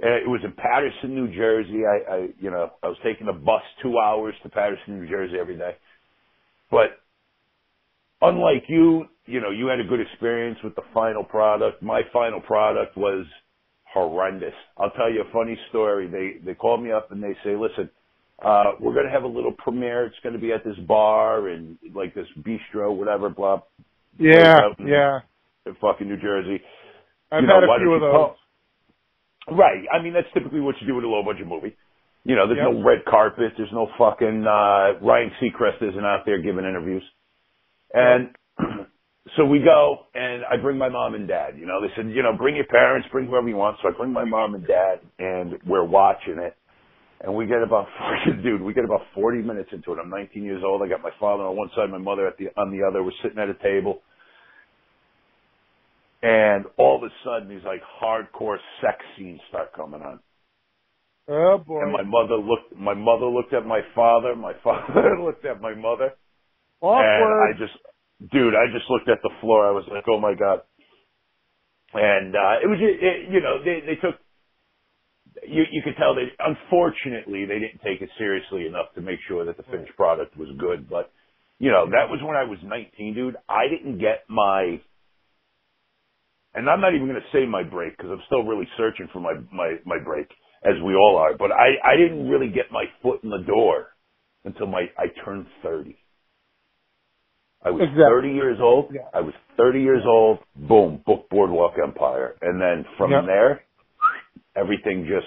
It 0.00 0.28
was 0.28 0.40
in 0.44 0.52
Paterson, 0.52 1.12
New 1.14 1.34
Jersey. 1.34 1.82
I, 1.84 2.14
I, 2.14 2.28
you 2.38 2.52
know, 2.52 2.70
I 2.84 2.86
was 2.86 2.98
taking 3.02 3.26
a 3.26 3.32
bus 3.32 3.62
two 3.82 3.98
hours 3.98 4.34
to 4.44 4.48
Paterson, 4.48 5.00
New 5.00 5.08
Jersey 5.08 5.34
every 5.40 5.58
day. 5.58 5.72
But 6.70 7.00
unlike 8.22 8.64
you, 8.68 9.06
you 9.26 9.40
know, 9.40 9.50
you 9.50 9.66
had 9.66 9.80
a 9.80 9.84
good 9.84 10.00
experience 10.00 10.58
with 10.62 10.76
the 10.76 10.82
final 10.94 11.24
product. 11.24 11.82
My 11.82 12.02
final 12.12 12.40
product 12.40 12.96
was 12.96 13.26
horrendous. 13.92 14.54
I'll 14.76 14.90
tell 14.90 15.10
you 15.12 15.22
a 15.22 15.32
funny 15.32 15.56
story. 15.70 16.06
They 16.08 16.44
they 16.44 16.54
called 16.54 16.82
me 16.82 16.92
up 16.92 17.10
and 17.12 17.22
they 17.22 17.34
say, 17.44 17.56
"Listen, 17.56 17.90
uh, 18.42 18.72
we're 18.80 18.94
going 18.94 19.06
to 19.06 19.12
have 19.12 19.24
a 19.24 19.28
little 19.28 19.52
premiere. 19.52 20.04
It's 20.06 20.16
going 20.22 20.34
to 20.34 20.40
be 20.40 20.52
at 20.52 20.64
this 20.64 20.76
bar 20.86 21.48
and 21.48 21.78
like 21.94 22.14
this 22.14 22.26
bistro, 22.40 22.94
whatever, 22.94 23.28
blah, 23.30 23.60
yeah. 24.18 24.60
in- 24.78 24.86
Yeah. 24.86 25.20
in 25.66 25.74
fucking 25.80 26.08
New 26.08 26.16
Jersey." 26.20 26.62
I've 27.30 27.42
You 27.42 27.46
know, 27.48 27.54
had 27.60 27.64
a 27.64 27.78
few 27.78 27.92
of 27.94 28.00
those. 28.00 28.10
call- 28.12 28.36
Right. 29.50 29.84
I 29.92 30.02
mean, 30.02 30.12
that's 30.12 30.30
typically 30.34 30.60
what 30.60 30.74
you 30.80 30.86
do 30.86 30.94
with 30.94 31.04
a 31.04 31.08
low 31.08 31.22
budget 31.22 31.46
movie. 31.46 31.74
You 32.24 32.36
know, 32.36 32.46
there's 32.46 32.58
Yep. 32.58 32.72
no 32.72 32.82
red 32.82 33.04
carpet. 33.06 33.52
There's 33.56 33.72
no 33.72 33.86
fucking, 33.96 34.46
uh, 34.46 34.98
Ryan 35.00 35.30
Seacrest 35.40 35.82
isn't 35.82 36.04
out 36.04 36.24
there 36.26 36.38
giving 36.38 36.64
interviews. 36.66 37.02
And 37.94 38.34
so 39.38 39.44
we 39.46 39.60
go 39.60 40.06
and 40.14 40.42
I 40.44 40.60
bring 40.60 40.76
my 40.76 40.88
mom 40.90 41.14
and 41.14 41.26
dad, 41.26 41.56
you 41.56 41.64
know, 41.64 41.80
they 41.80 41.88
said, 41.96 42.10
you 42.10 42.22
know, 42.22 42.36
bring 42.36 42.56
your 42.56 42.66
parents, 42.66 43.08
bring 43.10 43.26
whoever 43.26 43.48
you 43.48 43.56
want. 43.56 43.78
So 43.82 43.88
I 43.88 43.92
bring 43.96 44.12
my 44.12 44.24
mom 44.24 44.54
and 44.54 44.66
dad 44.66 45.00
and 45.18 45.54
we're 45.66 45.84
watching 45.84 46.38
it. 46.38 46.54
And 47.20 47.34
we 47.34 47.46
get 47.46 47.62
about, 47.62 47.86
dude, 48.42 48.60
we 48.60 48.74
get 48.74 48.84
about 48.84 49.00
40 49.14 49.38
minutes 49.42 49.70
into 49.72 49.92
it. 49.92 49.98
I'm 50.02 50.10
19 50.10 50.42
years 50.42 50.62
old. 50.64 50.82
I 50.82 50.88
got 50.88 51.02
my 51.02 51.10
father 51.18 51.44
on 51.44 51.56
one 51.56 51.70
side, 51.74 51.90
my 51.90 51.98
mother 51.98 52.26
at 52.26 52.36
the, 52.36 52.48
on 52.60 52.70
the 52.70 52.86
other. 52.86 53.02
We're 53.02 53.12
sitting 53.22 53.38
at 53.38 53.48
a 53.48 53.54
table. 53.54 54.02
And 56.22 56.64
all 56.76 56.96
of 56.96 57.02
a 57.04 57.12
sudden 57.24 57.48
these 57.48 57.64
like 57.64 57.80
hardcore 58.02 58.58
sex 58.82 58.98
scenes 59.16 59.40
start 59.48 59.72
coming 59.74 60.02
on. 60.02 60.18
Oh 61.28 61.58
boy. 61.58 61.82
And 61.82 61.92
my 61.92 62.02
mother 62.02 62.36
looked, 62.36 62.76
my 62.76 62.94
mother 62.94 63.26
looked 63.26 63.52
at 63.52 63.64
my 63.66 63.80
father, 63.94 64.34
my 64.34 64.52
father 64.64 65.20
looked 65.22 65.44
at 65.44 65.60
my 65.60 65.74
mother, 65.74 66.12
Awkward. 66.80 67.04
and 67.04 67.56
I 67.56 67.58
just, 67.58 67.78
dude, 68.20 68.54
I 68.54 68.66
just 68.72 68.90
looked 68.90 69.08
at 69.08 69.22
the 69.22 69.30
floor. 69.40 69.68
I 69.68 69.72
was 69.72 69.84
like, 69.90 70.04
oh 70.08 70.20
my 70.20 70.34
god. 70.34 70.60
And 71.94 72.34
uh, 72.34 72.60
it 72.62 72.68
was, 72.68 72.78
it, 72.82 73.32
you 73.32 73.40
know, 73.40 73.64
they 73.64 73.80
they 73.86 73.96
took, 73.96 74.16
you 75.46 75.64
you 75.70 75.82
could 75.82 75.96
tell 75.96 76.14
they, 76.14 76.28
unfortunately, 76.38 77.46
they 77.46 77.58
didn't 77.58 77.80
take 77.82 78.02
it 78.02 78.10
seriously 78.18 78.66
enough 78.66 78.92
to 78.94 79.00
make 79.00 79.20
sure 79.28 79.44
that 79.46 79.56
the 79.56 79.62
finished 79.64 79.96
product 79.96 80.36
was 80.36 80.48
good. 80.58 80.88
But 80.90 81.10
you 81.58 81.70
know, 81.70 81.86
that 81.90 82.10
was 82.10 82.20
when 82.22 82.36
I 82.36 82.44
was 82.44 82.58
19, 82.62 83.14
dude. 83.14 83.36
I 83.48 83.68
didn't 83.68 83.98
get 83.98 84.24
my, 84.28 84.80
and 86.54 86.68
I'm 86.68 86.80
not 86.80 86.94
even 86.94 87.08
going 87.08 87.20
to 87.20 87.32
say 87.32 87.46
my 87.46 87.62
break 87.62 87.96
because 87.96 88.12
I'm 88.12 88.22
still 88.26 88.44
really 88.44 88.68
searching 88.76 89.08
for 89.12 89.20
my 89.20 89.34
my 89.52 89.76
my 89.86 89.98
break, 90.04 90.28
as 90.64 90.76
we 90.84 90.94
all 90.94 91.16
are. 91.16 91.36
But 91.38 91.52
I 91.52 91.80
I 91.82 91.96
didn't 91.96 92.28
really 92.28 92.48
get 92.48 92.70
my 92.70 92.84
foot 93.02 93.24
in 93.24 93.30
the 93.30 93.44
door 93.46 93.96
until 94.44 94.66
my 94.66 94.86
I 94.98 95.06
turned 95.24 95.46
30. 95.62 95.96
I 97.64 97.70
was 97.70 97.82
Exactly. 97.82 98.04
30 98.04 98.32
years 98.32 98.58
old. 98.60 98.90
Yeah. 98.92 99.02
I 99.12 99.20
was 99.20 99.34
30 99.56 99.80
years 99.82 100.02
old. 100.06 100.38
Boom, 100.56 101.02
book 101.04 101.28
Boardwalk 101.28 101.74
Empire, 101.82 102.36
and 102.40 102.60
then 102.60 102.84
from 102.96 103.10
Yep. 103.10 103.26
there, 103.26 103.62
everything 104.54 105.06
just 105.06 105.26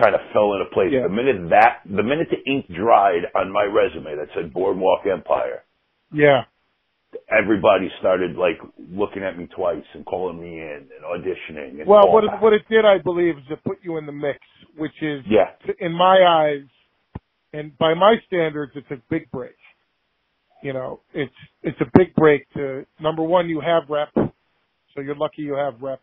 kind 0.00 0.14
of 0.14 0.20
fell 0.32 0.52
into 0.54 0.66
place. 0.72 0.92
Yeah. 0.92 1.02
The 1.02 1.08
minute 1.08 1.50
that, 1.50 1.80
the 1.84 2.02
minute 2.02 2.28
the 2.30 2.40
ink 2.50 2.66
dried 2.68 3.26
on 3.34 3.50
my 3.52 3.64
resume 3.64 4.14
that 4.16 4.28
said 4.34 4.52
Boardwalk 4.52 5.04
Empire, 5.06 5.64
yeah. 6.12 6.44
everybody 7.28 7.90
started 7.98 8.36
like 8.36 8.58
looking 8.78 9.22
at 9.22 9.36
me 9.36 9.46
twice 9.54 9.84
and 9.94 10.06
calling 10.06 10.40
me 10.40 10.60
in 10.60 10.88
and 10.94 11.04
auditioning. 11.04 11.80
And 11.80 11.86
Well, 11.86 12.10
what 12.10 12.24
it, 12.24 12.30
what 12.40 12.52
it 12.52 12.62
did, 12.70 12.84
I 12.84 12.98
believe, 12.98 13.36
is 13.36 13.44
it 13.50 13.62
put 13.64 13.78
you 13.82 13.98
in 13.98 14.06
the 14.06 14.12
mix, 14.12 14.38
which 14.76 15.02
is, 15.02 15.24
Yeah, 15.28 15.50
in 15.80 15.92
my 15.92 16.22
eyes, 16.24 16.66
and 17.52 17.76
by 17.76 17.94
my 17.94 18.16
standards, 18.28 18.72
it's 18.76 18.90
a 18.90 19.02
big 19.10 19.30
break. 19.30 19.56
You 20.62 20.72
know, 20.72 21.00
it's 21.12 21.32
it's 21.62 21.80
a 21.80 21.98
big 21.98 22.14
break 22.14 22.50
to 22.54 22.86
number 23.00 23.22
one, 23.22 23.48
you 23.48 23.60
have 23.60 23.84
rep, 23.88 24.10
so 24.14 25.00
you're 25.00 25.16
lucky 25.16 25.42
you 25.42 25.54
have 25.54 25.74
rep, 25.80 26.00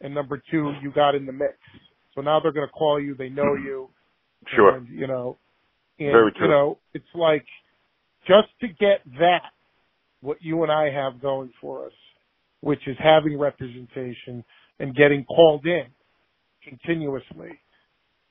and 0.00 0.14
number 0.14 0.40
two, 0.50 0.72
you 0.82 0.92
got 0.92 1.14
in 1.14 1.26
the 1.26 1.32
mix. 1.32 1.54
So 2.14 2.20
now 2.20 2.38
they're 2.40 2.52
going 2.52 2.68
to 2.68 2.72
call 2.72 3.00
you, 3.00 3.14
they 3.14 3.28
know 3.28 3.54
you, 3.54 3.88
sure. 4.54 4.76
and, 4.76 4.88
you 4.88 5.06
know, 5.06 5.38
and 5.98 6.12
Very 6.12 6.32
true. 6.32 6.46
you 6.46 6.48
know, 6.48 6.78
it's 6.92 7.04
like 7.14 7.44
just 8.26 8.48
to 8.60 8.68
get 8.68 9.00
that, 9.18 9.50
what 10.20 10.38
you 10.40 10.62
and 10.62 10.70
I 10.70 10.90
have 10.90 11.20
going 11.20 11.52
for 11.60 11.86
us, 11.86 11.92
which 12.60 12.80
is 12.86 12.96
having 13.02 13.38
representation 13.38 14.44
and 14.78 14.94
getting 14.94 15.24
called 15.24 15.66
in 15.66 15.86
continuously, 16.62 17.58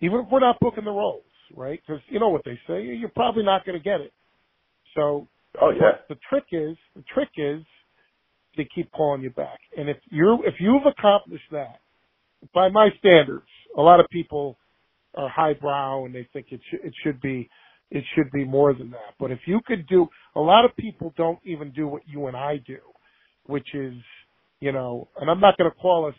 even 0.01 0.21
if 0.21 0.25
we're 0.31 0.39
not 0.39 0.59
booking 0.59 0.85
the 0.85 0.91
roles, 0.91 1.23
right? 1.55 1.79
Because 1.85 2.01
you 2.09 2.19
know 2.19 2.29
what 2.29 2.43
they 2.45 2.59
say, 2.67 2.83
you're 2.83 3.09
probably 3.09 3.43
not 3.43 3.65
going 3.65 3.77
to 3.77 3.83
get 3.83 4.01
it. 4.01 4.13
So 4.95 5.27
Oh 5.61 5.71
yeah. 5.71 5.91
but 6.07 6.15
the 6.15 6.19
trick 6.29 6.45
is, 6.51 6.77
the 6.95 7.03
trick 7.13 7.29
is 7.37 7.63
they 8.57 8.67
keep 8.73 8.91
calling 8.91 9.21
you 9.21 9.29
back. 9.31 9.59
And 9.77 9.89
if 9.89 9.97
you're, 10.09 10.45
if 10.45 10.55
you've 10.59 10.85
accomplished 10.85 11.43
that, 11.51 11.79
by 12.53 12.69
my 12.69 12.89
standards, 12.99 13.47
a 13.77 13.81
lot 13.81 13.99
of 13.99 14.07
people 14.09 14.57
are 15.15 15.29
highbrow 15.29 16.05
and 16.05 16.13
they 16.13 16.27
think 16.33 16.47
it 16.51 16.59
should, 16.69 16.79
it 16.83 16.93
should 17.03 17.21
be, 17.21 17.49
it 17.91 18.03
should 18.15 18.31
be 18.31 18.43
more 18.43 18.73
than 18.73 18.91
that. 18.91 19.13
But 19.19 19.31
if 19.31 19.39
you 19.45 19.59
could 19.65 19.87
do, 19.87 20.07
a 20.35 20.39
lot 20.39 20.65
of 20.65 20.75
people 20.75 21.13
don't 21.17 21.39
even 21.43 21.71
do 21.71 21.87
what 21.87 22.01
you 22.07 22.27
and 22.27 22.35
I 22.35 22.57
do, 22.65 22.79
which 23.45 23.73
is, 23.73 23.93
you 24.59 24.71
know, 24.71 25.07
and 25.19 25.29
I'm 25.29 25.39
not 25.39 25.57
going 25.57 25.69
to 25.69 25.77
call 25.77 26.07
us 26.07 26.15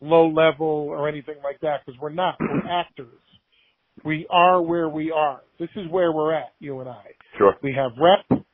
low 0.00 0.28
level 0.28 0.66
or 0.66 1.08
anything 1.08 1.36
like 1.42 1.60
that 1.60 1.80
because 1.84 2.00
we're 2.00 2.10
not. 2.10 2.36
We're 2.40 2.68
actors. 2.70 3.08
We 4.04 4.26
are 4.30 4.62
where 4.62 4.88
we 4.88 5.10
are. 5.10 5.40
This 5.58 5.70
is 5.76 5.90
where 5.90 6.12
we're 6.12 6.32
at, 6.32 6.52
you 6.60 6.80
and 6.80 6.88
I. 6.88 7.02
Sure. 7.36 7.54
We 7.62 7.74
have 7.76 7.92
rep 8.00 8.44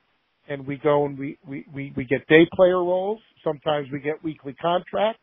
and 0.48 0.66
we 0.66 0.76
go 0.78 1.06
and 1.06 1.18
we, 1.18 1.38
we, 1.46 1.66
we, 1.72 1.92
we 1.96 2.04
get 2.04 2.26
day 2.28 2.46
player 2.54 2.78
roles. 2.78 3.20
Sometimes 3.44 3.88
we 3.92 4.00
get 4.00 4.22
weekly 4.24 4.54
contract. 4.54 5.18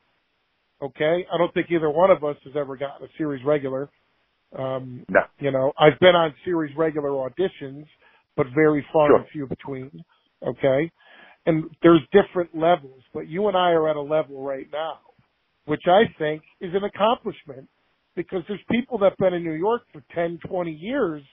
Okay. 0.82 1.26
I 1.34 1.38
don't 1.38 1.54
think 1.54 1.68
either 1.72 1.90
one 1.90 2.12
of 2.12 2.24
us 2.24 2.38
has 2.46 2.54
ever 2.58 2.78
gotten 2.78 3.08
a 3.08 3.10
series 3.18 3.44
regular. 3.46 3.90
Um, 4.58 5.06
No. 5.10 5.22
you 5.40 5.52
know, 5.52 5.74
I've 5.80 6.00
been 6.00 6.16
on 6.16 6.34
series 6.46 6.76
regular 6.78 7.10
auditions, 7.12 7.86
but 8.38 8.48
very 8.56 8.86
far 8.94 9.10
Sure. 9.10 9.18
and 9.18 9.28
few 9.30 9.48
between. 9.48 9.92
Okay. 10.46 10.92
And 11.46 11.66
there's 11.84 12.02
different 12.12 12.56
levels, 12.56 13.04
but 13.14 13.28
you 13.28 13.48
and 13.48 13.58
I 13.58 13.72
are 13.72 13.90
at 13.90 13.96
a 13.96 14.02
level 14.02 14.44
right 14.44 14.68
now, 14.72 15.00
which 15.66 15.84
I 15.88 16.04
think 16.20 16.44
is 16.62 16.74
an 16.76 16.84
accomplishment 16.84 17.68
because 18.16 18.44
there's 18.48 18.62
people 18.72 18.98
that 19.00 19.12
have 19.12 19.18
been 19.18 19.34
in 19.34 19.44
New 19.44 19.54
York 19.54 19.84
for 19.94 20.04
10, 20.14 20.40
20 20.48 20.72
years 20.72 21.24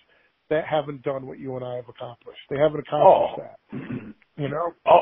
that 0.50 0.64
haven't 0.66 1.02
done 1.02 1.26
what 1.26 1.38
you 1.38 1.56
and 1.56 1.64
I 1.64 1.76
have 1.76 1.88
accomplished. 1.88 2.40
They 2.50 2.58
haven't 2.58 2.80
accomplished 2.80 3.34
Oh. 3.38 3.42
that, 3.42 3.58
you 4.36 4.48
know? 4.48 4.72
A 4.86 4.98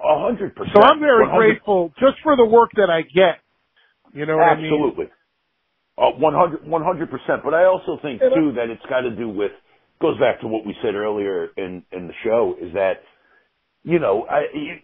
a 0.00 0.18
hundred 0.20 0.54
percent. 0.54 0.76
So 0.76 0.82
I'm 0.82 1.00
very 1.00 1.26
100 1.26 1.38
grateful 1.38 1.92
just 1.98 2.16
for 2.22 2.36
the 2.36 2.44
work 2.46 2.70
that 2.76 2.88
I 2.90 3.02
get. 3.02 3.40
You 4.12 4.26
know 4.26 4.36
what 4.36 4.48
I 4.48 4.56
mean? 4.56 4.66
Absolutely. 4.66 5.06
Uh, 5.98 6.10
100 6.18 7.10
percent. 7.10 7.42
But 7.44 7.54
I 7.54 7.64
also 7.64 7.98
think 8.02 8.22
And 8.22 8.32
I- 8.32 8.36
too 8.36 8.52
that 8.52 8.70
it's 8.70 8.84
got 8.86 9.00
to 9.02 9.10
do 9.10 9.28
with 9.28 9.52
goes 10.00 10.18
back 10.20 10.40
to 10.40 10.46
what 10.48 10.64
we 10.64 10.74
said 10.82 10.94
earlier 10.94 11.48
in 11.56 11.82
in 11.92 12.06
the 12.06 12.14
show 12.24 12.54
is 12.60 12.72
that 12.74 13.02
you 13.84 13.98
know 13.98 14.26
I 14.30 14.42
you, 14.54 14.78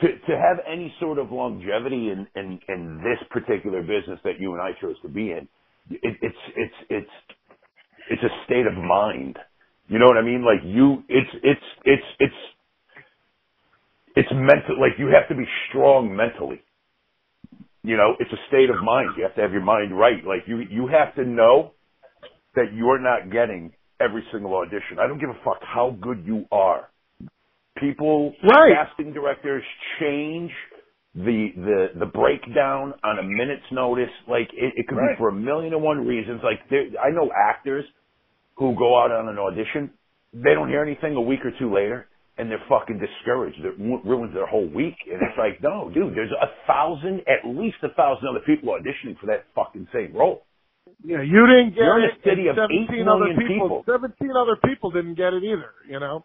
to 0.00 0.08
to 0.18 0.38
have 0.38 0.58
any 0.66 0.94
sort 1.00 1.18
of 1.18 1.30
longevity 1.32 2.10
in 2.10 2.26
in 2.36 2.58
in 2.68 2.98
this 3.04 3.18
particular 3.30 3.82
business 3.82 4.18
that 4.24 4.40
you 4.40 4.52
and 4.54 4.62
I 4.62 4.72
chose 4.80 4.96
to 5.02 5.08
be 5.08 5.32
in, 5.32 5.48
it, 5.90 6.16
it's 6.22 6.38
it's 6.56 6.74
it's 6.90 7.10
it's 8.10 8.22
a 8.22 8.44
state 8.46 8.66
of 8.66 8.74
mind. 8.74 9.38
You 9.88 9.98
know 9.98 10.06
what 10.06 10.18
I 10.18 10.22
mean? 10.22 10.44
Like 10.44 10.64
you, 10.64 11.04
it's 11.08 11.30
it's 11.42 11.62
it's 11.84 12.04
it's 12.20 12.34
it's 14.16 14.30
mental. 14.32 14.80
Like 14.80 14.98
you 14.98 15.08
have 15.08 15.28
to 15.28 15.34
be 15.36 15.46
strong 15.70 16.14
mentally 16.16 16.60
you 17.84 17.96
know, 17.96 18.14
it's 18.20 18.32
a 18.32 18.38
state 18.48 18.70
of 18.70 18.82
mind. 18.84 19.10
You 19.16 19.24
have 19.24 19.34
to 19.36 19.42
have 19.42 19.52
your 19.52 19.62
mind 19.64 19.98
right. 19.98 20.24
Like 20.26 20.44
you, 20.46 20.60
you 20.70 20.88
have 20.88 21.14
to 21.16 21.24
know 21.24 21.72
that 22.56 22.74
you're 22.74 23.00
not 23.00 23.32
getting 23.32 23.72
every 24.00 24.24
single 24.32 24.54
audition. 24.56 24.98
I 25.00 25.06
don't 25.06 25.20
give 25.20 25.30
a 25.30 25.38
fuck 25.44 25.58
how 25.62 25.96
good 26.00 26.24
you 26.26 26.46
are. 26.52 26.90
People, 27.78 28.34
Right. 28.44 28.74
casting 28.74 29.12
directors 29.12 29.64
change 30.00 30.52
the, 31.14 31.48
the, 31.56 31.86
the 32.00 32.06
breakdown 32.06 32.94
on 33.04 33.18
a 33.18 33.22
minute's 33.22 33.70
notice. 33.70 34.10
Like 34.28 34.48
it, 34.52 34.74
it 34.76 34.88
could 34.88 34.96
Right. 34.98 35.14
be 35.16 35.18
for 35.18 35.28
a 35.28 35.32
million 35.32 35.72
and 35.74 35.82
one 35.82 36.06
reasons. 36.06 36.40
Like 36.42 36.60
there, 36.70 36.86
I 37.02 37.10
know 37.10 37.30
actors 37.32 37.84
who 38.56 38.74
go 38.76 38.98
out 39.00 39.10
on 39.10 39.28
an 39.28 39.38
audition. 39.38 39.90
They 40.32 40.54
don't 40.54 40.68
hear 40.68 40.82
anything 40.82 41.14
a 41.14 41.20
week 41.20 41.40
or 41.44 41.52
two 41.58 41.72
later 41.72 42.08
and 42.36 42.50
they're 42.50 42.62
fucking 42.68 42.98
discouraged. 42.98 43.58
It 43.64 43.78
ruins 43.78 44.34
their 44.34 44.46
whole 44.46 44.66
week. 44.68 44.96
And 45.06 45.22
it's 45.22 45.38
like, 45.38 45.62
no, 45.62 45.90
dude, 45.94 46.14
there's 46.16 46.32
a 46.32 46.50
thousand, 46.66 47.20
at 47.30 47.46
least 47.46 47.76
a 47.84 47.94
thousand 47.94 48.26
other 48.28 48.42
people 48.44 48.74
auditioning 48.74 49.18
for 49.20 49.26
that 49.26 49.44
fucking 49.54 49.86
same 49.94 50.12
role. 50.12 50.42
Yeah, 51.04 51.22
you 51.22 51.46
didn't 51.46 51.74
get 51.74 51.82
it. 51.82 51.84
You're 51.86 51.98
in 51.98 52.10
a 52.10 52.14
it. 52.14 52.24
city 52.24 52.46
of 52.48 52.56
eight 52.58 52.90
17 52.90 53.08
other 53.08 53.30
people, 53.38 53.46
people. 53.46 53.84
17 53.86 54.30
other 54.36 54.56
people 54.64 54.90
didn't 54.90 55.14
get 55.14 55.32
it 55.32 55.44
either, 55.44 55.70
you 55.88 56.00
know? 56.00 56.24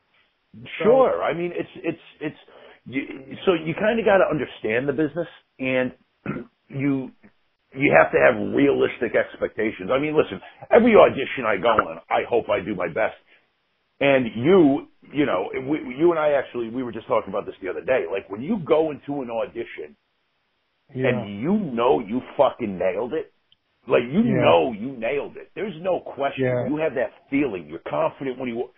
Sure. 0.81 1.21
I 1.21 1.33
mean, 1.33 1.51
it's, 1.53 1.69
it's, 1.75 2.05
it's, 2.21 2.41
you, 2.89 3.03
so 3.45 3.53
you 3.53 3.75
kind 3.75 3.99
of 3.99 4.05
got 4.05 4.19
to 4.19 4.25
understand 4.31 4.89
the 4.89 4.93
business 4.93 5.27
and 5.59 5.93
you, 6.69 7.11
you 7.75 7.93
have 7.97 8.11
to 8.11 8.19
have 8.19 8.35
realistic 8.55 9.15
expectations. 9.15 9.91
I 9.93 9.99
mean, 9.99 10.17
listen, 10.17 10.41
every 10.71 10.95
audition 10.95 11.45
I 11.47 11.57
go 11.57 11.69
on, 11.69 11.99
I 12.09 12.23
hope 12.29 12.49
I 12.49 12.59
do 12.65 12.75
my 12.75 12.87
best. 12.89 13.15
And 14.01 14.27
you, 14.35 14.87
you 15.13 15.25
know, 15.25 15.49
we, 15.69 15.79
you 15.97 16.11
and 16.11 16.19
I 16.19 16.33
actually, 16.33 16.69
we 16.69 16.83
were 16.83 16.91
just 16.93 17.07
talking 17.07 17.29
about 17.29 17.45
this 17.47 17.55
the 17.63 17.69
other 17.69 17.83
day. 17.83 18.05
Like 18.11 18.29
when 18.29 18.41
you 18.41 18.59
go 18.65 18.91
into 18.91 19.21
an 19.23 19.29
audition 19.31 19.95
Yeah. 20.95 21.09
and 21.09 21.41
you 21.41 21.57
know 21.59 21.99
you 21.99 22.21
fucking 22.37 22.77
nailed 22.79 23.13
it, 23.13 23.33
like 23.87 24.03
you 24.03 24.21
Yeah. 24.23 24.41
know 24.43 24.73
you 24.73 24.93
nailed 24.93 25.37
it. 25.37 25.51
There's 25.55 25.75
no 25.81 26.01
question. 26.01 26.45
Yeah. 26.45 26.67
You 26.69 26.77
have 26.77 26.95
that 26.95 27.11
feeling. 27.29 27.67
You're 27.67 27.79
confident 27.89 28.39
when 28.39 28.49
you 28.49 28.69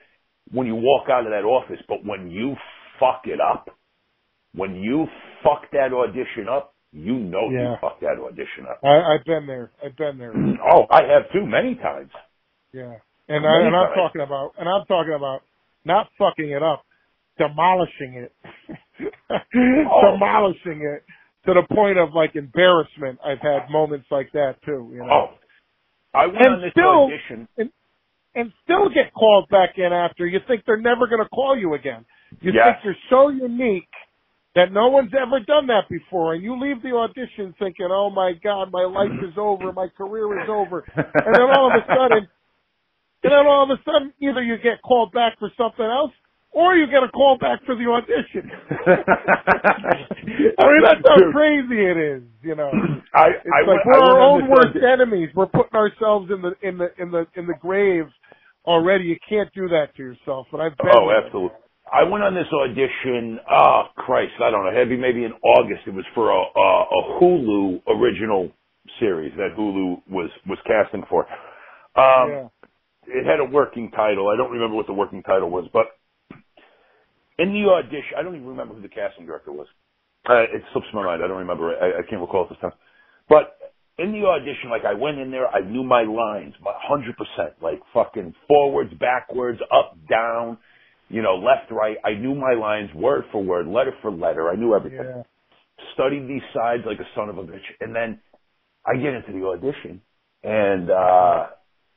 when 0.51 0.67
you 0.67 0.75
walk 0.75 1.09
out 1.09 1.25
of 1.25 1.31
that 1.31 1.45
office. 1.45 1.81
But 1.87 2.05
when 2.05 2.31
you 2.31 2.55
fuck 2.99 3.23
it 3.27 3.39
up, 3.41 3.69
when 4.53 4.75
you 4.75 5.07
fuck 5.43 5.63
that 5.71 5.93
audition 5.93 6.47
up, 6.49 6.73
you 6.91 7.13
know 7.15 7.49
you 7.49 7.59
Yeah. 7.59 7.75
fucked 7.79 8.01
that 8.01 8.17
audition 8.19 8.65
up. 8.69 8.79
I, 8.83 9.15
I've 9.15 9.25
been 9.25 9.47
there. 9.47 9.71
I've 9.83 9.95
been 9.97 10.17
there. 10.17 10.33
Oh, 10.73 10.85
I 10.91 11.03
have 11.03 11.31
too 11.33 11.45
many 11.45 11.75
times. 11.75 12.11
Yeah. 12.73 12.95
And, 13.27 13.43
Many 13.43 13.47
I, 13.47 13.67
and 13.67 13.75
I'm 13.75 13.87
times. 13.87 13.95
talking 13.97 14.21
about, 14.21 14.51
and 14.59 14.67
I'm 14.69 14.85
talking 14.85 15.13
about 15.13 15.41
not 15.85 16.07
fucking 16.19 16.49
it 16.49 16.61
up, 16.63 16.83
demolishing 17.37 18.13
it. 18.27 18.33
Oh. 19.33 20.11
demolishing 20.13 20.81
it 20.83 21.03
to 21.47 21.53
the 21.55 21.63
point 21.73 21.97
of 21.97 22.09
like 22.13 22.35
embarrassment. 22.35 23.17
I've 23.25 23.39
had 23.39 23.69
moments 23.71 24.05
like 24.11 24.31
that 24.33 24.55
too, 24.65 24.91
you 24.93 24.99
know. 24.99 25.09
Oh, 25.09 25.27
I 26.13 26.27
went 26.27 26.37
And 26.37 26.55
on 26.55 26.61
this 26.61 26.71
still- 26.71 27.09
audition. 27.09 27.47
and 28.35 28.51
still 28.63 28.89
get 28.89 29.13
called 29.13 29.49
back 29.49 29.71
in 29.77 29.91
after. 29.91 30.25
You 30.27 30.39
think 30.47 30.63
they're 30.67 30.79
never 30.79 31.07
going 31.07 31.23
to 31.23 31.29
call 31.29 31.57
you 31.57 31.73
again. 31.73 32.05
You 32.41 32.51
Yes. 32.53 32.75
think 32.83 32.85
you're 32.85 32.95
so 33.09 33.29
unique 33.29 33.89
that 34.55 34.71
no 34.71 34.89
one's 34.89 35.11
ever 35.15 35.39
done 35.39 35.67
that 35.67 35.87
before, 35.89 36.33
and 36.33 36.43
you 36.43 36.59
leave 36.59 36.81
the 36.83 36.91
audition 36.91 37.53
thinking, 37.57 37.87
"Oh 37.89 38.09
my 38.09 38.33
God, 38.43 38.71
my 38.71 38.83
life 38.83 39.11
is 39.23 39.37
over, 39.37 39.71
my 39.71 39.87
career 39.97 40.41
is 40.43 40.49
over," 40.49 40.83
and 40.95 41.35
then 41.35 41.49
all 41.55 41.71
of 41.71 41.81
a 41.81 41.85
sudden, 41.87 42.27
and 43.23 43.31
then 43.31 43.45
all 43.47 43.63
of 43.63 43.69
a 43.69 43.81
sudden, 43.83 44.13
either 44.21 44.41
you 44.43 44.57
get 44.57 44.81
called 44.83 45.11
back 45.13 45.39
for 45.39 45.49
something 45.57 45.85
else, 45.85 46.11
or 46.51 46.75
you 46.75 46.85
get 46.87 47.01
a 47.03 47.07
call 47.09 47.37
back 47.39 47.63
for 47.65 47.75
the 47.75 47.85
audition. 47.87 48.51
I 49.47 50.63
mean, 50.67 50.83
that's 50.83 51.01
how 51.07 51.31
crazy 51.31 51.79
it 51.79 51.97
is, 51.97 52.23
you 52.43 52.55
know. 52.55 52.71
I, 53.13 53.27
It's 53.29 53.47
I 53.53 53.59
like 53.61 53.85
went- 53.85 53.85
we're 53.85 54.03
I 54.03 54.11
our 54.11 54.19
own 54.21 54.49
worst 54.49 54.67
audition- 54.75 54.89
enemies. 54.89 55.29
We're 55.35 55.45
putting 55.47 55.75
ourselves 55.75 56.29
in 56.31 56.41
the 56.41 56.51
in 56.67 56.77
the 56.77 56.89
in 57.01 57.11
the 57.11 57.25
in 57.35 57.47
the 57.47 57.53
grave 57.59 58.05
already. 58.65 59.05
You 59.05 59.17
can't 59.27 59.51
do 59.53 59.67
that 59.69 59.95
to 59.95 60.03
yourself. 60.03 60.47
But 60.51 60.61
I've 60.61 60.75
been 60.77 60.91
Oh, 60.93 61.09
absolutely. 61.11 61.57
I 61.91 62.03
went 62.03 62.23
on 62.23 62.33
this 62.33 62.47
audition. 62.53 63.39
Oh 63.49 63.83
Christ, 63.97 64.33
I 64.41 64.49
don't 64.49 64.65
know. 64.65 64.71
Maybe 64.71 64.97
maybe 64.97 65.23
in 65.25 65.33
August. 65.43 65.81
It 65.87 65.93
was 65.93 66.05
for 66.15 66.31
a, 66.31 66.39
a, 66.39 66.67
a 66.83 67.19
Hulu 67.19 67.81
original 67.87 68.51
series 68.99 69.33
that 69.37 69.55
Hulu 69.57 70.01
was 70.09 70.29
was 70.47 70.57
casting 70.65 71.03
for. 71.09 71.27
Um, 71.95 72.29
yeah. 72.29 72.47
It 73.07 73.25
had 73.25 73.39
a 73.39 73.45
working 73.45 73.91
title. 73.91 74.29
I 74.29 74.37
don't 74.37 74.51
remember 74.51 74.75
what 74.75 74.87
the 74.87 74.93
working 74.93 75.23
title 75.23 75.49
was, 75.49 75.67
but 75.73 75.87
in 77.39 77.51
the 77.53 77.69
audition, 77.69 78.13
I 78.17 78.21
don't 78.21 78.35
even 78.35 78.47
remember 78.47 78.75
who 78.75 78.81
the 78.81 78.89
casting 78.89 79.25
director 79.25 79.51
was. 79.51 79.67
Uh, 80.29 80.43
it 80.43 80.61
slips 80.71 80.87
my 80.93 81.03
mind. 81.03 81.23
I 81.23 81.27
don't 81.27 81.39
remember. 81.39 81.75
I, 81.75 81.99
I 81.99 82.01
can't 82.07 82.21
recall 82.21 82.43
at 82.43 82.49
this 82.49 82.59
time. 82.61 82.77
But 83.27 83.57
in 83.97 84.11
the 84.11 84.25
audition, 84.27 84.69
like 84.69 84.85
I 84.85 84.93
went 84.93 85.17
in 85.17 85.31
there, 85.31 85.47
I 85.47 85.61
knew 85.61 85.83
my 85.83 86.03
lines, 86.03 86.53
my 86.61 86.73
hundred 86.77 87.15
percent, 87.17 87.55
like 87.61 87.81
fucking 87.93 88.33
forwards, 88.47 88.93
backwards, 88.99 89.59
up, 89.73 89.97
down, 90.09 90.57
you 91.11 91.21
know, 91.21 91.35
left, 91.35 91.71
right. 91.71 91.97
I 92.05 92.13
knew 92.13 92.33
my 92.33 92.53
lines 92.53 92.89
word 92.95 93.25
for 93.31 93.43
word, 93.43 93.67
letter 93.67 93.93
for 94.01 94.11
letter. 94.11 94.49
I 94.49 94.55
knew 94.55 94.73
everything. 94.75 95.05
Yeah. 95.05 95.23
Studied 95.93 96.27
these 96.27 96.41
sides 96.53 96.83
like 96.85 96.99
a 96.99 97.07
son 97.15 97.29
of 97.29 97.37
a 97.37 97.43
bitch, 97.43 97.67
and 97.81 97.95
then 97.95 98.19
I 98.85 98.95
get 98.95 99.13
into 99.13 99.31
the 99.33 99.45
audition, 99.45 100.01
and 100.43 100.89
uh 100.89 101.47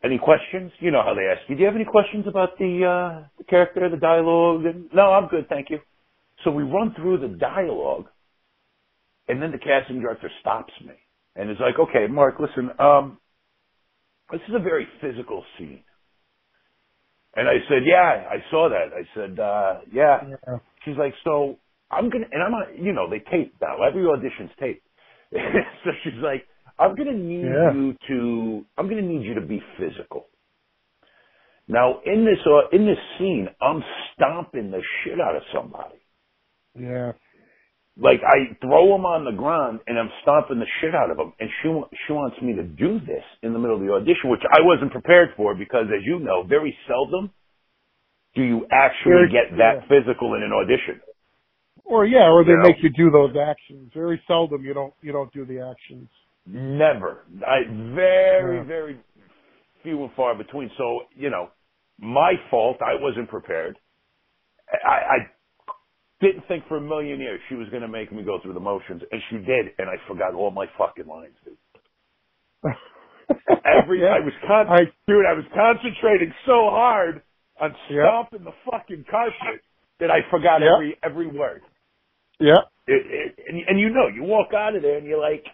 any 0.03 0.19
questions? 0.19 0.73
You 0.81 0.91
know 0.91 1.03
how 1.03 1.15
they 1.15 1.27
ask 1.27 1.49
you. 1.49 1.55
Do 1.55 1.61
you 1.61 1.67
have 1.67 1.77
any 1.77 1.85
questions 1.85 2.27
about 2.27 2.59
the 2.59 2.85
uh 2.85 3.27
the 3.39 3.45
character, 3.45 3.89
the 3.89 3.97
dialogue? 3.97 4.65
And, 4.67 4.87
no, 4.93 5.13
I'm 5.13 5.29
good, 5.29 5.49
thank 5.49 5.71
you. 5.71 5.79
So 6.45 6.51
we 6.51 6.63
run 6.63 6.95
through 6.95 7.19
the 7.21 7.29
dialogue, 7.29 8.07
and 9.29 9.41
then 9.41 9.53
the 9.53 9.59
casting 9.59 10.01
director 10.01 10.31
stops 10.41 10.73
me 10.85 10.95
and 11.37 11.51
is 11.51 11.57
like, 11.61 11.79
"Okay, 11.79 12.07
Mark, 12.09 12.41
listen. 12.41 12.71
Um, 12.79 13.19
this 14.31 14.41
is 14.49 14.55
a 14.55 14.59
very 14.59 14.87
physical 15.01 15.45
scene." 15.57 15.85
And 17.37 17.49
I 17.49 17.59
said, 17.69 17.83
"Yeah, 17.87 18.29
I 18.31 18.39
saw 18.51 18.69
that." 18.69 18.93
I 18.95 19.05
said, 19.15 19.39
uh, 19.41 19.81
"Yeah." 19.93 20.19
Yeah. 20.31 20.59
She's 20.85 20.97
like, 20.99 21.15
"So 21.25 21.59
I'm 21.91 22.11
gonna," 22.11 22.27
and 22.31 22.43
I'm 22.43 22.53
not, 22.53 22.79
you 22.79 22.93
know, 22.93 23.09
they 23.11 23.21
tape 23.21 23.55
now. 23.61 23.83
Every 23.83 24.05
audition's 24.07 24.51
taped. 24.61 24.87
so 25.33 25.91
she's 26.05 26.21
like, 26.23 26.47
"I'm 26.79 26.95
gonna 26.97 27.15
need 27.15 27.45
Yeah. 27.45 27.73
you 27.73 27.97
to, 28.09 28.67
I'm 28.79 28.89
gonna 28.89 29.03
need 29.03 29.25
you 29.25 29.35
to 29.35 29.47
be 29.47 29.63
physical." 29.79 30.29
Now 31.69 32.01
in 32.05 32.25
this 32.25 32.41
uh, 32.47 32.69
in 32.77 32.87
this 32.87 32.99
scene, 33.19 33.49
I'm 33.61 33.83
stomping 34.15 34.71
the 34.71 34.83
shit 35.03 35.21
out 35.21 35.37
of 35.37 35.43
somebody. 35.55 36.01
Yeah. 36.79 37.13
Like 37.97 38.21
I 38.27 38.57
throw 38.61 38.95
him 38.97 39.07
on 39.07 39.25
the 39.25 39.31
ground 39.31 39.79
and 39.87 39.99
I'm 39.99 40.11
stomping 40.23 40.59
the 40.59 40.67
shit 40.81 40.95
out 40.95 41.11
of 41.11 41.19
him, 41.19 41.33
and 41.39 41.49
she 41.63 41.69
she 42.07 42.13
wants 42.13 42.37
me 42.43 42.55
to 42.55 42.65
do 42.65 42.99
this 42.99 43.23
in 43.43 43.53
the 43.53 43.59
middle 43.59 43.77
of 43.77 43.83
the 43.83 43.93
audition, 43.93 44.31
which 44.31 44.43
I 44.51 44.63
wasn't 44.63 44.91
prepared 44.91 45.31
for 45.37 45.55
because, 45.55 45.87
as 45.95 46.03
you 46.05 46.19
know, 46.19 46.43
very 46.43 46.77
seldom 46.89 47.31
do 48.35 48.43
you 48.43 48.67
actually 48.73 49.31
get 49.31 49.57
that 49.59 49.87
physical 49.89 50.35
in 50.35 50.43
an 50.43 50.51
audition. 50.53 51.01
Or 51.85 52.05
yeah, 52.05 52.31
or 52.31 52.43
they 52.45 52.51
You 52.51 52.57
know? 52.57 52.63
make 52.65 52.83
you 52.83 52.91
do 52.91 53.11
those 53.11 53.37
actions. 53.37 53.93
Very 53.95 54.21
seldom 54.27 54.65
you 54.65 54.75
don't 54.75 54.95
you 55.01 55.13
don't 55.13 55.33
do 55.33 55.45
the 55.45 55.61
actions. 55.61 56.09
Never. 56.47 57.25
I 57.47 57.63
very, 57.95 58.57
Yeah. 58.59 58.65
very 58.65 58.99
few 59.85 60.03
and 60.03 60.13
far 60.15 60.35
between. 60.35 60.71
So, 60.77 61.03
you 61.15 61.31
know, 61.31 61.51
my 61.99 62.33
fault. 62.51 62.79
I 62.83 62.95
wasn't 63.01 63.29
prepared. 63.29 63.79
I, 64.85 64.97
I 65.17 65.19
didn't 66.21 66.47
think 66.49 66.67
for 66.69 66.77
a 66.79 66.81
million 66.81 67.21
years 67.21 67.41
she 67.49 67.55
was 67.55 67.69
going 67.71 67.83
to 67.83 67.89
make 67.89 68.13
me 68.13 68.23
go 68.23 68.39
through 68.43 68.55
the 68.55 68.61
motions, 68.61 69.03
and 69.11 69.21
she 69.31 69.37
did, 69.39 69.75
and 69.79 69.89
I 69.91 69.97
forgot 70.09 70.35
all 70.35 70.51
my 70.51 70.67
fucking 70.79 71.07
lines, 71.07 71.35
dude. 71.45 71.57
Every 73.65 74.01
Yeah. 74.03 74.15
I 74.17 74.21
was 74.21 74.33
con- 74.47 74.69
I 74.69 74.85
dude, 75.07 75.27
I 75.27 75.33
was 75.35 75.45
concentrating 75.55 76.33
so 76.47 76.71
hard 76.71 77.23
on 77.61 77.75
Yeah. 77.91 78.05
stomping 78.07 78.45
the 78.45 78.53
fucking 78.71 79.05
carpet 79.11 79.61
that 80.01 80.11
I 80.11 80.21
forgot 80.31 80.61
Yeah. 80.63 80.75
every 80.75 80.97
every 81.03 81.27
word. 81.27 81.63
yeah. 82.41 82.63
It, 82.87 83.01
it, 83.09 83.39
and, 83.49 83.63
and 83.69 83.81
you 83.81 83.89
know, 83.89 84.09
you 84.09 84.25
walk 84.25 84.53
out 84.53 84.77
of 84.77 84.83
there 84.83 84.99
and 84.99 85.07
you're 85.07 85.21
like, 85.21 85.47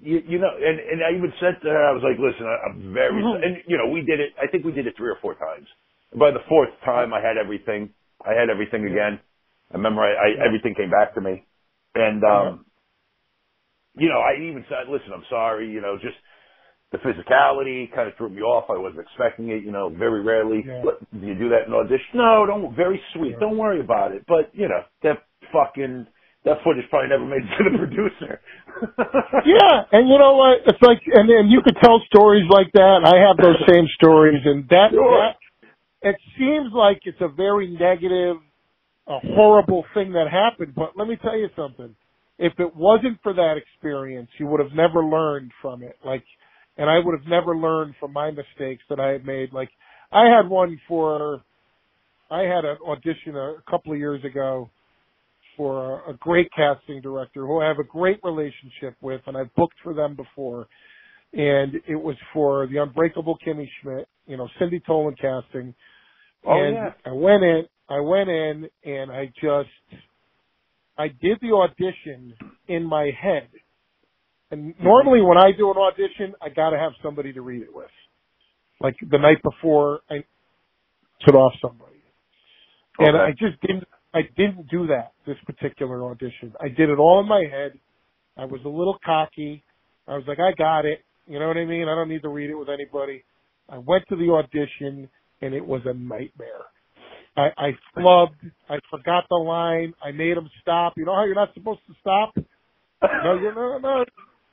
you, 0.00 0.22
you 0.26 0.38
know, 0.38 0.48
and, 0.56 0.80
and 0.80 1.04
I 1.04 1.10
even 1.16 1.30
said 1.38 1.60
to 1.62 1.68
her, 1.68 1.84
I 1.84 1.92
was 1.92 2.02
like, 2.02 2.16
listen, 2.18 2.46
I, 2.46 2.56
I'm 2.70 2.94
very, 2.94 3.12
Mhm. 3.22 3.44
and 3.44 3.62
you 3.66 3.76
know, 3.76 3.88
we 3.92 4.00
did 4.00 4.20
it, 4.20 4.32
I 4.40 4.46
think 4.46 4.64
we 4.64 4.72
did 4.72 4.86
it 4.86 4.94
three 4.96 5.10
or 5.10 5.18
four 5.20 5.34
times. 5.34 5.68
And 6.12 6.18
by 6.20 6.30
the 6.30 6.40
fourth 6.48 6.70
time, 6.84 7.12
I 7.12 7.20
had 7.20 7.36
everything. 7.36 7.90
I 8.24 8.32
had 8.32 8.48
everything 8.50 8.86
again. 8.86 9.20
I 9.72 9.76
remember 9.76 10.02
I, 10.02 10.12
I 10.12 10.26
Yeah. 10.36 10.44
everything 10.46 10.74
came 10.74 10.90
back 10.90 11.14
to 11.14 11.20
me. 11.20 11.44
And, 11.94 12.22
um, 12.24 12.66
you 13.96 14.08
know, 14.08 14.20
I 14.20 14.36
even 14.36 14.64
said, 14.68 14.88
listen, 14.88 15.12
I'm 15.12 15.24
sorry, 15.28 15.68
you 15.70 15.80
know, 15.80 15.98
just 15.98 16.16
the 16.92 16.98
physicality 16.98 17.92
kind 17.94 18.08
of 18.08 18.14
threw 18.16 18.28
me 18.28 18.42
off. 18.42 18.70
I 18.70 18.78
wasn't 18.78 19.00
expecting 19.00 19.48
it, 19.48 19.64
you 19.64 19.72
know, 19.72 19.88
very 19.88 20.22
rarely. 20.22 20.64
Yeah. 20.66 20.82
Do 21.12 21.26
you 21.26 21.34
do 21.34 21.48
that 21.50 21.66
in 21.66 21.72
audition? 21.74 22.14
No, 22.14 22.46
don't, 22.46 22.74
very 22.76 23.00
sweet. 23.14 23.38
Don't 23.40 23.56
worry 23.58 23.80
about 23.80 24.12
it. 24.12 24.24
But, 24.28 24.50
you 24.54 24.68
know, 24.68 24.82
that 25.02 25.24
fucking, 25.52 26.06
that 26.44 26.58
footage 26.64 26.84
probably 26.90 27.08
never 27.08 27.26
made 27.26 27.42
it 27.44 27.56
to 27.58 27.64
the 27.70 27.78
producer. 27.84 28.40
Yeah, 29.46 29.82
and 29.92 30.08
you 30.08 30.18
know 30.18 30.34
what? 30.36 30.58
It's 30.66 30.82
like, 30.82 31.00
and 31.06 31.28
and 31.30 31.50
you 31.50 31.62
could 31.62 31.76
tell 31.82 32.00
stories 32.06 32.44
like 32.50 32.70
that. 32.74 33.02
I 33.04 33.26
have 33.26 33.36
those 33.36 33.56
same 33.68 33.86
stories, 33.94 34.40
and 34.44 34.68
that, 34.68 34.90
Sure. 34.92 35.18
that 35.18 35.36
it 36.02 36.16
seems 36.38 36.72
like 36.72 37.00
it's 37.04 37.20
a 37.20 37.28
very 37.28 37.68
negative, 37.68 38.36
a 39.08 39.18
horrible 39.34 39.84
thing 39.94 40.12
that 40.12 40.26
happened. 40.30 40.74
But 40.74 40.92
let 40.96 41.08
me 41.08 41.16
tell 41.20 41.36
you 41.36 41.48
something. 41.56 41.94
If 42.38 42.54
it 42.58 42.74
wasn't 42.74 43.18
for 43.22 43.34
that 43.34 43.56
experience, 43.56 44.28
you 44.38 44.46
would 44.46 44.60
have 44.60 44.72
never 44.74 45.04
learned 45.04 45.50
from 45.60 45.82
it. 45.82 45.96
Like, 46.04 46.24
and 46.76 46.88
I 46.88 46.98
would 46.98 47.18
have 47.18 47.28
never 47.28 47.56
learned 47.56 47.94
from 48.00 48.12
my 48.12 48.30
mistakes 48.30 48.82
that 48.88 48.98
I 48.98 49.10
had 49.10 49.24
made. 49.24 49.52
Like, 49.52 49.68
I 50.10 50.24
had 50.34 50.48
one 50.48 50.80
for, 50.88 51.42
I 52.30 52.40
had 52.40 52.64
an 52.64 52.78
audition 52.86 53.36
a, 53.36 53.56
a 53.58 53.62
couple 53.70 53.92
of 53.92 53.98
years 53.98 54.24
ago 54.24 54.70
for 55.56 56.00
a, 56.06 56.12
a 56.12 56.14
great 56.14 56.48
casting 56.56 57.00
director 57.00 57.46
who 57.46 57.60
I 57.60 57.68
have 57.68 57.78
a 57.78 57.84
great 57.84 58.20
relationship 58.24 58.96
with, 59.00 59.20
and 59.26 59.36
I've 59.36 59.54
booked 59.54 59.76
for 59.82 59.94
them 59.94 60.16
before. 60.16 60.66
And 61.34 61.74
it 61.86 61.96
was 61.96 62.16
for 62.32 62.66
the 62.66 62.78
Unbreakable 62.78 63.38
Kimmy 63.46 63.68
Schmidt, 63.80 64.06
you 64.26 64.36
know, 64.36 64.48
Cindy 64.58 64.80
Tolan 64.80 65.16
casting. 65.16 65.74
Oh, 66.46 66.52
and 66.52 66.74
yeah. 66.74 66.90
I 67.06 67.12
went 67.12 67.42
in, 67.42 67.64
I 67.92 68.00
went 68.00 68.30
in, 68.30 68.68
and 68.84 69.10
I 69.10 69.26
just, 69.40 69.68
I 70.96 71.08
did 71.08 71.38
the 71.42 71.52
audition 71.52 72.34
in 72.68 72.84
my 72.84 73.10
head. 73.20 73.48
And 74.50 74.74
mm-hmm. 74.74 74.84
normally 74.84 75.20
when 75.20 75.38
I 75.38 75.50
do 75.56 75.70
an 75.70 75.76
audition, 75.76 76.34
I 76.40 76.48
gotta 76.48 76.78
have 76.78 76.92
somebody 77.02 77.32
to 77.32 77.42
read 77.42 77.62
it 77.62 77.74
with. 77.74 77.90
Like 78.80 78.96
the 79.10 79.18
night 79.18 79.42
before, 79.42 80.00
I 80.10 80.24
put 81.24 81.34
off 81.34 81.52
somebody. 81.60 81.90
And 82.98 83.16
I 83.16 83.30
just 83.30 83.60
didn't, 83.62 83.84
I 84.14 84.22
didn't 84.36 84.68
do 84.70 84.86
that 84.88 85.12
this 85.26 85.36
particular 85.46 86.04
audition. 86.04 86.52
I 86.60 86.68
did 86.68 86.88
it 86.88 86.98
all 86.98 87.20
in 87.20 87.28
my 87.28 87.44
head. 87.50 87.72
I 88.36 88.44
was 88.44 88.60
a 88.64 88.68
little 88.68 88.98
cocky. 89.04 89.64
I 90.08 90.14
was 90.14 90.24
like, 90.26 90.38
I 90.38 90.52
got 90.56 90.84
it. 90.84 91.00
You 91.26 91.38
know 91.38 91.48
what 91.48 91.56
I 91.56 91.64
mean? 91.64 91.88
I 91.88 91.94
don't 91.94 92.08
need 92.08 92.22
to 92.22 92.28
read 92.28 92.50
it 92.50 92.54
with 92.54 92.68
anybody. 92.68 93.24
I 93.68 93.78
went 93.78 94.04
to 94.08 94.16
the 94.16 94.30
audition 94.30 95.08
and 95.40 95.54
it 95.54 95.64
was 95.64 95.82
a 95.86 95.94
nightmare. 95.94 96.66
I, 97.36 97.48
I 97.56 97.70
flubbed. 97.96 98.36
I 98.68 98.78
forgot 98.90 99.24
the 99.30 99.36
line. 99.36 99.94
I 100.04 100.12
made 100.12 100.36
him 100.36 100.48
stop. 100.60 100.94
You 100.96 101.04
know 101.04 101.14
how 101.14 101.24
you're 101.24 101.34
not 101.34 101.54
supposed 101.54 101.80
to 101.88 101.94
stop? 102.00 102.34
No, 103.24 103.34
you 103.34 103.52
no, 103.54 103.78
no. 103.78 104.04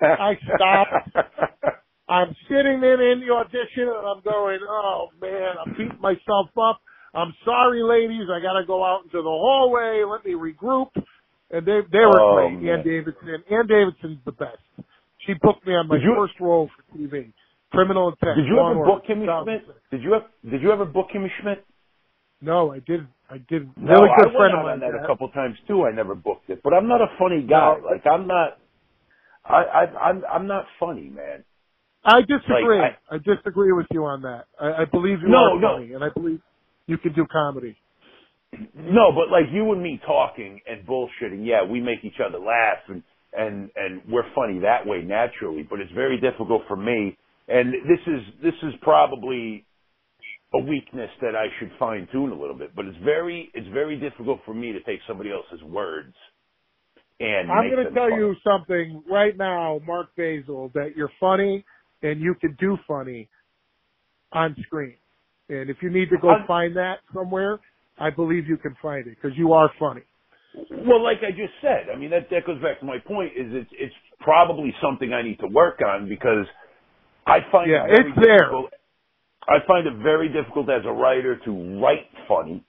I 0.02 0.34
stopped. 0.56 1.16
I'm 2.10 2.36
sitting 2.48 2.82
in 2.82 2.98
in 3.02 3.22
the 3.28 3.34
audition 3.34 3.84
and 3.86 4.08
I'm 4.08 4.22
going, 4.24 4.60
oh 4.68 5.10
man, 5.22 5.54
I'm 5.64 5.72
beating 5.74 6.00
myself 6.02 6.50
up. 6.58 6.80
I'm 7.14 7.34
sorry, 7.46 7.84
ladies. 7.84 8.28
I 8.34 8.42
got 8.42 8.60
to 8.60 8.66
go 8.66 8.84
out 8.84 9.04
into 9.04 9.18
the 9.18 9.24
hallway. 9.30 10.04
Let 10.10 10.26
me 10.26 10.34
regroup. 10.34 10.90
And 11.52 11.66
they 11.66 11.82
they 11.92 12.00
were 12.06 12.22
Oh, 12.22 12.48
great. 12.50 12.62
man. 12.62 12.80
Ann 12.80 12.84
Davidson. 12.86 13.44
Ann 13.52 13.68
Davidson's 13.68 14.20
the 14.26 14.32
best. 14.32 14.58
She 15.28 15.34
booked 15.42 15.66
me 15.68 15.74
on 15.74 15.88
my 15.88 15.98
you- 15.98 16.16
first 16.18 16.40
role 16.40 16.70
for 16.76 16.98
TV. 16.98 17.32
Criminal 17.72 18.10
Intent. 18.10 18.38
Did 18.38 18.48
you 18.48 18.60
ever 18.60 18.74
book 18.86 19.04
Kimmy 19.08 19.26
Schmidt? 19.44 19.62
Did 19.92 20.02
you 20.02 20.16
ever, 20.16 20.26
did 20.50 20.62
you 20.64 20.72
ever 20.72 20.86
book 20.86 21.08
Kimmy 21.14 21.28
Schmidt? 21.42 21.64
No, 22.42 22.72
I 22.72 22.80
didn't. 22.80 23.10
I 23.30 23.38
didn't. 23.38 23.78
No, 23.78 23.94
really 24.02 24.10
good 24.18 24.30
I 24.30 24.32
friend 24.32 24.36
went 24.40 24.54
of 24.54 24.60
out 24.60 24.64
mine. 24.66 24.74
on 24.74 24.80
that 24.80 25.04
a 25.04 25.08
couple 25.08 25.30
times 25.30 25.56
too. 25.68 25.86
I 25.86 25.92
never 25.92 26.16
booked 26.16 26.50
it, 26.50 26.62
but 26.64 26.74
I'm 26.74 26.88
not 26.88 27.02
a 27.02 27.08
funny 27.20 27.42
guy. 27.48 27.76
No. 27.82 27.86
Like 27.86 28.06
I'm 28.08 28.28
not. 28.28 28.58
I, 29.46 29.64
I 29.64 29.82
I'm 30.10 30.24
I'm 30.32 30.48
not 30.48 30.66
funny, 30.80 31.10
man. 31.10 31.44
I 32.04 32.22
disagree. 32.22 32.80
Like, 32.80 32.98
I, 33.12 33.18
disagree 33.18 33.74
with 33.74 33.88
you 33.92 34.06
on 34.06 34.22
that. 34.22 34.46
I, 34.60 34.84
I 34.84 34.86
believe 34.86 35.20
you 35.22 35.28
No, 35.28 35.56
are 35.56 35.60
no. 35.60 35.76
funny, 35.76 35.94
and 35.94 36.04
I 36.04 36.08
believe 36.10 36.40
you 36.88 36.98
can 36.98 37.14
do 37.14 37.26
comedy. 37.32 37.76
No, 38.74 39.12
but 39.12 39.30
like 39.32 39.46
you 39.52 39.72
and 39.74 39.82
me 39.84 40.00
talking 40.06 40.62
and 40.68 40.86
bullshitting, 40.88 41.46
yeah, 41.46 41.64
we 41.70 41.82
make 41.82 42.00
each 42.04 42.20
other 42.26 42.40
laugh 42.40 42.80
and 42.88 43.04
and 43.38 43.70
and 43.76 44.02
we're 44.10 44.24
funny 44.34 44.60
that 44.60 44.88
way 44.88 45.02
naturally. 45.04 45.64
But 45.70 45.80
it's 45.82 45.92
very 45.92 46.20
difficult 46.20 46.64
for 46.68 46.76
me, 46.78 47.18
and 47.48 47.74
this 47.74 48.00
is 48.08 48.22
this 48.42 48.56
is 48.64 48.74
probably 48.82 49.66
a 50.54 50.60
weakness 50.60 51.10
that 51.22 51.36
I 51.36 51.48
should 51.60 51.72
fine 51.80 52.08
tune 52.12 52.32
a 52.32 52.40
little 52.40 52.58
bit. 52.58 52.76
But 52.76 52.86
it's 52.86 52.98
very 53.04 53.52
it's 53.54 53.68
very 53.70 54.00
difficult 54.00 54.40
for 54.46 54.54
me 54.54 54.72
to 54.72 54.82
take 54.82 55.00
somebody 55.08 55.32
else's 55.32 55.64
words 55.64 56.14
and 57.20 57.52
I'm 57.52 57.70
going 57.70 57.86
to 57.86 57.92
tell 57.92 58.12
you 58.12 58.36
something 58.44 59.04
right 59.10 59.36
now, 59.38 59.80
Mark 59.86 60.16
Basil, 60.16 60.72
that 60.74 60.96
you're 60.96 61.12
funny 61.20 61.66
and 62.02 62.22
you 62.22 62.34
can 62.40 62.56
do 62.60 62.78
funny 62.88 63.30
on 64.32 64.56
screen. 64.66 64.96
And 65.50 65.70
if 65.70 65.78
you 65.82 65.90
need 65.90 66.10
to 66.12 66.18
go 66.18 66.30
I'm- 66.30 66.48
find 66.48 66.76
that 66.78 67.00
somewhere, 67.14 67.60
I 68.00 68.10
believe 68.10 68.48
you 68.48 68.58
can 68.58 68.76
find 68.82 69.06
it 69.08 69.18
because 69.22 69.38
you 69.38 69.52
are 69.54 69.70
funny. 69.80 70.04
Well, 70.72 71.04
like 71.04 71.18
I 71.22 71.32
just 71.32 71.54
said, 71.62 71.90
I 71.94 71.98
mean 71.98 72.10
that 72.12 72.30
that 72.32 72.46
goes 72.46 72.62
back 72.62 72.80
to 72.80 72.86
my 72.86 72.98
point. 73.00 73.34
Is 73.38 73.54
it's 73.54 73.70
it's 73.74 73.96
probably 74.20 74.74
something 74.82 75.14
I 75.14 75.22
need 75.22 75.40
to 75.40 75.48
work 75.48 75.82
on 75.86 76.08
because 76.08 76.46
I 77.28 77.40
find 77.52 77.70
Yeah, 77.70 77.86
it 77.86 78.08
it's 78.08 78.26
there. 78.26 78.52
I 79.48 79.58
find 79.68 79.88
it 79.88 79.94
very 80.04 80.30
difficult 80.30 80.70
as 80.70 80.84
a 80.86 80.92
writer 80.92 81.38
to 81.46 81.82
write 81.82 82.08
funny, 82.28 82.64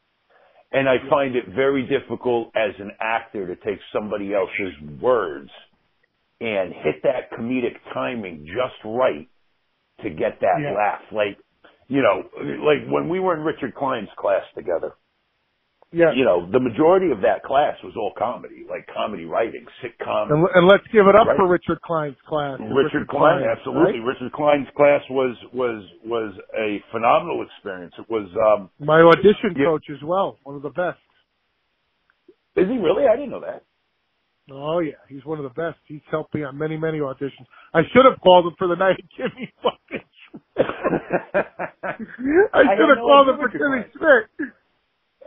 and 0.72 0.88
I 0.88 0.96
find 1.10 1.36
it 1.36 1.44
very 1.54 1.86
difficult 1.86 2.50
as 2.56 2.74
an 2.78 2.92
actor 3.00 3.46
to 3.46 3.56
take 3.56 3.78
somebody 3.92 4.34
else's 4.34 5.00
words 5.00 5.50
and 6.40 6.72
hit 6.72 7.02
that 7.04 7.30
comedic 7.32 7.76
timing 7.92 8.46
just 8.46 8.76
right 8.84 9.28
to 10.02 10.10
get 10.10 10.40
that 10.40 10.60
Yeah. 10.60 10.72
laugh. 10.72 11.02
Like, 11.12 11.38
you 11.88 12.02
know, 12.02 12.28
like 12.64 12.86
when 12.88 13.08
we 13.08 13.20
were 13.20 13.34
in 13.34 13.42
Richard 13.44 13.74
Kline's 13.74 14.10
class 14.16 14.44
together, 14.54 14.94
Yeah. 15.92 16.12
you 16.14 16.22
know, 16.24 16.46
the 16.50 16.60
majority 16.60 17.10
of 17.10 17.20
that 17.22 17.42
class 17.42 17.74
was 17.82 17.94
all 17.96 18.12
comedy, 18.16 18.62
like 18.70 18.86
comedy 18.94 19.24
writing, 19.24 19.66
sitcom. 19.82 20.30
And, 20.30 20.46
and 20.54 20.66
let's 20.68 20.86
give 20.92 21.06
it 21.10 21.16
up 21.16 21.26
Right. 21.26 21.36
for 21.36 21.48
Richard 21.48 21.82
Kline's 21.82 22.16
class. 22.28 22.60
Richard 22.62 23.08
Kline, 23.08 23.42
Kline, 23.42 23.50
absolutely. 23.50 23.98
right? 23.98 24.06
Richard 24.14 24.30
Kline's 24.32 24.68
class 24.76 25.02
was 25.10 25.34
was 25.52 25.82
was 26.06 26.32
a 26.56 26.78
phenomenal 26.92 27.42
experience. 27.42 27.92
It 27.98 28.06
was. 28.08 28.30
um 28.38 28.70
My 28.78 29.00
audition 29.02 29.56
Yeah. 29.58 29.66
coach 29.74 29.90
as 29.90 30.00
well, 30.04 30.38
one 30.44 30.54
of 30.54 30.62
the 30.62 30.70
best. 30.70 30.98
Is 32.54 32.68
he 32.68 32.78
really? 32.78 33.06
I 33.10 33.16
didn't 33.16 33.30
know 33.30 33.40
that. 33.40 33.64
Oh 34.52 34.78
yeah, 34.78 34.94
he's 35.08 35.24
one 35.24 35.38
of 35.38 35.44
the 35.44 35.50
best. 35.60 35.78
He's 35.86 36.02
helped 36.10 36.34
me 36.34 36.44
on 36.44 36.56
many, 36.58 36.76
many 36.76 36.98
auditions. 36.98 37.46
I 37.74 37.82
should 37.92 38.04
have 38.04 38.20
called 38.20 38.46
him 38.46 38.54
for 38.58 38.68
the 38.68 38.76
night. 38.76 38.98
Give 39.16 39.34
me 39.34 39.50
fucking. 39.62 40.06
I 42.54 42.62
should 42.78 42.88
have 42.88 42.98
called 42.98 43.28
him 43.28 43.36
for 43.38 43.46
Richard 43.46 43.58
Kline. 43.58 43.84
Schmidt. 44.38 44.50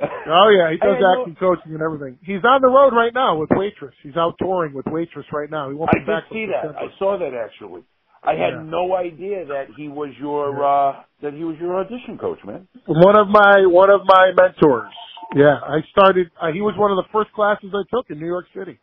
Oh 0.01 0.49
yeah, 0.49 0.71
he 0.71 0.77
does 0.81 0.97
acting 1.19 1.35
coaching 1.39 1.73
and 1.73 1.81
everything. 1.81 2.17
He's 2.23 2.43
on 2.43 2.61
the 2.61 2.67
road 2.67 2.93
right 2.95 3.13
now 3.13 3.37
with 3.37 3.49
Waitress. 3.51 3.93
He's 4.03 4.15
out 4.17 4.35
touring 4.39 4.73
with 4.73 4.85
Waitress 4.87 5.25
right 5.31 5.49
now. 5.49 5.69
He 5.69 5.75
won't 5.75 5.91
I 5.93 5.99
be 5.99 6.05
back 6.05 6.23
did 6.29 6.35
see 6.35 6.45
that. 6.47 6.61
December. 6.73 6.79
I 6.79 6.99
saw 6.99 7.17
that 7.19 7.33
actually. 7.33 7.83
I 8.23 8.31
had 8.35 8.53
Yeah. 8.53 8.63
no 8.63 8.95
idea 8.95 9.45
that 9.45 9.67
he 9.75 9.89
was 9.89 10.09
your 10.19 10.63
uh 10.63 11.03
that 11.21 11.33
he 11.33 11.43
was 11.43 11.57
your 11.59 11.75
audition 11.79 12.17
coach, 12.17 12.39
man. 12.45 12.67
One 12.87 13.17
of 13.17 13.27
my 13.27 13.65
one 13.67 13.89
of 13.89 14.01
my 14.05 14.31
mentors. 14.35 14.91
Yeah, 15.35 15.57
I 15.63 15.79
started. 15.89 16.29
Uh, 16.41 16.51
he 16.51 16.61
was 16.61 16.75
one 16.77 16.91
of 16.91 16.97
the 16.97 17.09
first 17.11 17.31
classes 17.33 17.73
I 17.73 17.83
took 17.95 18.09
in 18.09 18.19
New 18.19 18.27
York 18.27 18.45
City. 18.55 18.79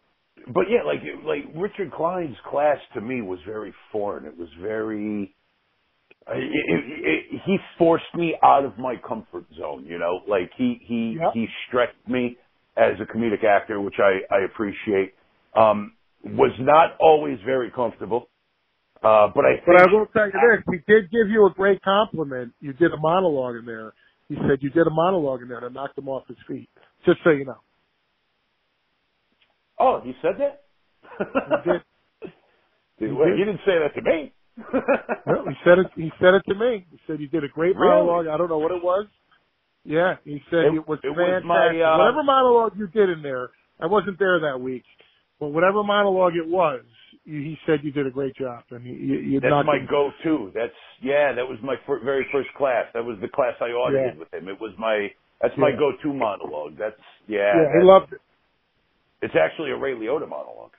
But 0.53 0.65
yeah, 0.69 0.83
like 0.85 1.01
like 1.25 1.45
Richard 1.55 1.91
Kline's 1.93 2.37
class 2.51 2.79
to 2.95 3.01
me 3.01 3.21
was 3.23 3.39
very 3.47 3.73
foreign. 3.93 4.25
It 4.27 4.37
was 4.39 4.49
very 4.61 5.35
it, 6.29 6.37
it, 6.39 6.85
it, 7.35 7.41
he 7.47 7.57
forced 7.79 8.05
me 8.14 8.35
out 8.43 8.64
of 8.64 8.79
my 8.79 8.97
comfort 9.07 9.45
zone. 9.59 9.85
You 9.87 9.99
know, 9.99 10.21
like 10.29 10.51
he 10.57 10.81
he 10.87 11.16
Yep. 11.21 11.33
he 11.35 11.47
stretched 11.68 12.09
me 12.09 12.37
as 12.77 12.93
a 13.01 13.05
comedic 13.05 13.45
actor, 13.45 13.81
which 13.81 13.97
I 13.99 14.21
I 14.35 14.45
appreciate. 14.45 15.14
Um, 15.57 15.95
was 16.23 16.53
not 16.61 16.97
always 17.01 17.39
very 17.47 17.71
comfortable, 17.71 18.29
uh, 19.03 19.29
but 19.35 19.45
I 19.47 19.55
think 19.55 19.66
But 19.66 19.77
I 19.77 19.93
will 19.93 20.07
tell 20.12 20.27
you 20.27 20.33
this: 20.33 20.64
he 20.87 20.93
did 20.93 21.11
give 21.11 21.29
you 21.31 21.47
a 21.47 21.51
great 21.51 21.83
compliment. 21.83 22.53
You 22.61 22.73
did 22.75 22.93
a 22.93 22.99
monologue 22.99 23.57
in 23.57 23.64
there. 23.66 23.93
He 24.29 24.37
said 24.37 24.59
you 24.61 24.71
did 24.71 24.87
a 24.87 24.91
monologue 24.91 25.43
in 25.43 25.49
there 25.49 25.61
that 25.62 25.73
knocked 25.73 25.99
him 25.99 26.09
off 26.09 26.29
his 26.29 26.37
feet. 26.47 26.68
Just 27.07 27.18
so 27.25 27.31
you 27.31 27.45
know, 27.47 27.59
Oh, 29.79 30.01
he 30.05 30.12
said 30.23 30.33
that. 30.39 30.62
he 31.49 31.71
did. 31.71 31.83
He 32.99 33.07
did. 33.07 33.16
he 33.16 33.45
didn't 33.45 33.61
say 33.64 33.79
that 33.79 33.95
to 33.95 34.03
me. 34.03 34.33
Well, 35.27 35.45
he 35.49 35.55
said 35.65 35.79
it. 35.79 35.87
He 35.97 36.11
said 36.21 36.35
it 36.35 36.43
to 36.49 36.55
me. 36.55 36.87
He 36.91 36.99
said 37.07 37.21
you 37.21 37.29
did 37.29 37.45
a 37.45 37.49
great 37.49 37.77
Really? 37.77 37.89
monologue. 37.89 38.27
I 38.27 38.37
don't 38.37 38.49
know 38.49 38.59
what 38.59 38.73
it 38.73 38.83
was. 38.83 39.07
Yeah, 39.85 40.17
he 40.25 40.43
said 40.51 40.67
It- 40.67 40.75
it, 40.75 40.89
was 40.89 40.99
it 41.03 41.11
was 41.11 41.43
my, 41.45 41.69
uh, 41.81 41.97
whatever 41.99 42.23
monologue 42.23 42.77
you 42.77 42.87
did 42.89 43.09
in 43.09 43.23
there, 43.23 43.49
I 43.81 43.87
wasn't 43.87 44.19
there 44.19 44.39
that 44.41 44.61
week, 44.61 44.85
but 45.39 45.49
whatever 45.49 45.83
monologue 45.83 46.35
it 46.37 46.47
was, 46.47 46.83
he 47.25 47.57
said 47.67 47.81
you 47.83 47.91
did 47.91 48.07
a 48.07 48.11
great 48.11 48.35
job, 48.37 48.65
and 48.71 48.85
you, 48.85 48.93
you, 48.95 49.15
you 49.19 49.41
That's 49.41 49.65
my 49.67 49.79
go-to. 49.89 50.53
That's 50.55 50.73
yeah. 51.01 51.33
That 51.33 51.49
was 51.49 51.59
my 51.63 51.77
fir- 51.87 52.01
very 52.05 52.27
first 52.31 52.49
class. 52.59 52.87
That 52.93 53.05
was 53.05 53.19
the 53.21 53.29
class 53.29 53.55
I 53.61 53.71
audited 53.73 54.15
Yeah. 54.15 54.19
with 54.21 54.35
him. 54.35 54.49
It 54.49 54.61
was 54.61 54.73
my 54.79 55.11
that's 55.41 55.57
my 55.57 55.71
Yeah. 55.71 55.77
go-to 55.79 56.13
monologue. 56.13 56.77
That's 56.77 57.01
yeah. 57.27 57.39
Yeah, 57.39 57.63
that's- 57.65 57.81
he 57.81 57.85
loved 57.85 58.13
it. 58.13 58.21
It's 59.23 59.35
actually 59.35 59.71
a 59.71 59.77
Ray 59.77 59.95
Liotta 59.95 60.29
monologue. 60.29 60.73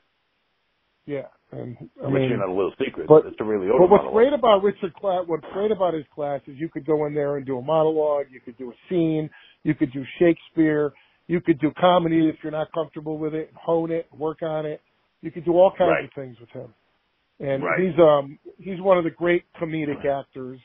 Yeah, 1.05 1.27
and 1.51 1.77
I 2.01 2.05
I'm 2.07 2.13
let 2.13 2.19
mean, 2.21 2.29
you 2.29 2.35
on 2.37 2.49
a 2.49 2.53
little 2.53 2.73
secret. 2.83 3.07
but- 3.07 3.25
it's 3.25 3.35
a 3.39 3.43
Ray 3.43 3.57
Liotta 3.57 3.79
But 3.79 3.89
what's 3.89 4.03
monologue. 4.03 4.13
great 4.13 4.33
about 4.33 4.63
Richard 4.63 4.93
Class, 4.95 5.23
what's 5.27 5.45
great 5.53 5.71
about 5.71 5.93
his 5.93 6.05
class 6.13 6.41
is 6.47 6.57
you 6.57 6.69
could 6.69 6.85
go 6.85 7.05
in 7.05 7.13
there 7.13 7.37
and 7.37 7.45
do 7.45 7.57
a 7.57 7.61
monologue, 7.61 8.27
you 8.31 8.39
could 8.39 8.57
do 8.57 8.71
a 8.71 8.75
scene, 8.89 9.29
you 9.63 9.75
could 9.75 9.91
do 9.91 10.03
Shakespeare, 10.19 10.91
you 11.27 11.41
could 11.41 11.59
do 11.59 11.71
comedy 11.79 12.29
if 12.29 12.35
you're 12.43 12.51
not 12.51 12.71
comfortable 12.73 13.17
with 13.17 13.33
it, 13.35 13.51
hone 13.55 13.91
it, 13.91 14.07
work 14.17 14.41
on 14.41 14.65
it. 14.65 14.81
You 15.21 15.31
could 15.31 15.45
do 15.45 15.53
all 15.53 15.71
kinds 15.71 15.91
Right. 15.91 16.05
of 16.05 16.13
things 16.13 16.39
with 16.39 16.49
him. 16.49 16.73
And 17.39 17.63
Right. 17.63 17.79
he's 17.79 17.99
um 17.99 18.39
he's 18.59 18.79
one 18.81 18.97
of 18.97 19.03
the 19.03 19.09
great 19.11 19.43
comedic 19.59 20.05
actors. 20.05 20.59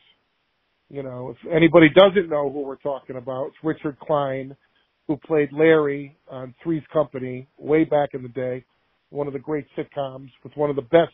You 0.89 1.03
know, 1.03 1.31
if 1.31 1.47
anybody 1.51 1.89
doesn't 1.91 2.29
know 2.29 2.49
who 2.51 2.61
we're 2.61 2.77
talking 2.77 3.17
about, 3.17 3.49
it's 3.49 3.57
Richard 3.65 3.99
Kline, 3.99 4.57
who 5.09 5.17
played 5.17 5.53
Larry 5.53 6.17
on 6.29 6.55
Three's 6.63 6.87
Company 6.93 7.49
way 7.59 7.85
back 7.85 8.11
in 8.15 8.23
the 8.23 8.29
day. 8.29 8.65
One 9.11 9.27
of 9.27 9.33
the 9.33 9.39
great 9.39 9.67
sitcoms 9.77 10.29
with 10.43 10.53
one 10.57 10.71
of 10.71 10.77
the 10.77 10.83
best 10.83 11.13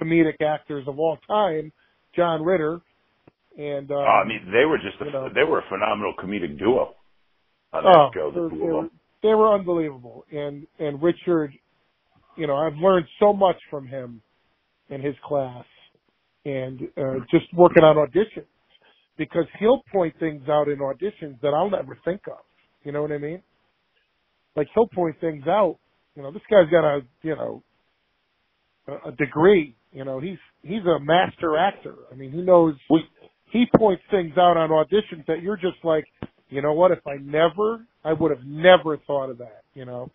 comedic 0.00 0.40
actors 0.44 0.86
of 0.86 0.98
all 0.98 1.18
time, 1.26 1.72
John 2.14 2.42
Ritter. 2.42 2.80
And 3.58 3.90
uh, 3.90 3.94
Oh, 3.94 4.22
I 4.24 4.28
mean, 4.28 4.46
they 4.46 4.64
were 4.64 4.78
just 4.78 5.00
a, 5.00 5.06
you 5.06 5.12
know. 5.12 5.28
they 5.34 5.44
were 5.44 5.58
a 5.58 5.68
phenomenal 5.68 6.14
comedic 6.22 6.58
duo 6.58 6.94
on 7.72 7.84
oh, 7.86 8.10
show. 8.14 8.30
The 8.32 8.48
they, 8.48 8.56
they 8.56 8.64
were, 8.64 8.88
they 9.22 9.34
were 9.34 9.54
unbelievable. 9.54 10.24
And 10.30 10.66
and 10.78 11.02
Richard, 11.02 11.52
you 12.36 12.46
know, 12.46 12.56
I've 12.56 12.76
learned 12.76 13.06
so 13.18 13.32
much 13.32 13.56
from 13.70 13.86
him 13.86 14.22
in 14.88 15.00
his 15.00 15.14
class, 15.24 15.64
and 16.44 16.80
uh, 16.96 17.14
just 17.30 17.46
working 17.54 17.84
on 17.84 17.96
auditions 17.96 18.46
because 19.18 19.44
he'll 19.58 19.82
point 19.92 20.14
things 20.18 20.42
out 20.48 20.68
in 20.68 20.78
auditions 20.78 21.40
that 21.42 21.48
I'll 21.48 21.70
never 21.70 21.98
think 22.04 22.22
of. 22.26 22.38
You 22.84 22.92
know 22.92 23.02
what 23.02 23.12
I 23.12 23.18
mean? 23.18 23.42
Like 24.56 24.68
he'll 24.74 24.88
point 24.88 25.20
things 25.20 25.46
out. 25.46 25.78
You 26.16 26.22
know, 26.22 26.32
this 26.32 26.42
guy's 26.50 26.70
got 26.70 26.84
a 26.84 27.00
you 27.22 27.36
know 27.36 27.62
a, 28.88 29.08
degree. 29.12 29.74
You 29.92 30.04
know, 30.04 30.20
he's 30.20 30.38
he's 30.62 30.84
a 30.84 30.98
master 31.00 31.56
actor. 31.56 31.94
I 32.12 32.14
mean, 32.14 32.32
he 32.32 32.42
knows. 32.42 32.74
We- 32.88 33.08
he 33.52 33.66
points 33.76 34.04
things 34.12 34.38
out 34.38 34.56
on 34.56 34.70
auditions 34.70 35.26
that 35.26 35.42
you're 35.42 35.56
just 35.56 35.78
like, 35.82 36.04
you 36.50 36.62
know 36.62 36.72
what? 36.72 36.92
If 36.92 37.04
I 37.04 37.16
never, 37.16 37.84
I 38.04 38.12
would 38.12 38.30
have 38.30 38.46
never 38.46 38.96
thought 38.98 39.28
of 39.28 39.38
that. 39.38 39.62
You 39.74 39.86
know. 39.86 40.08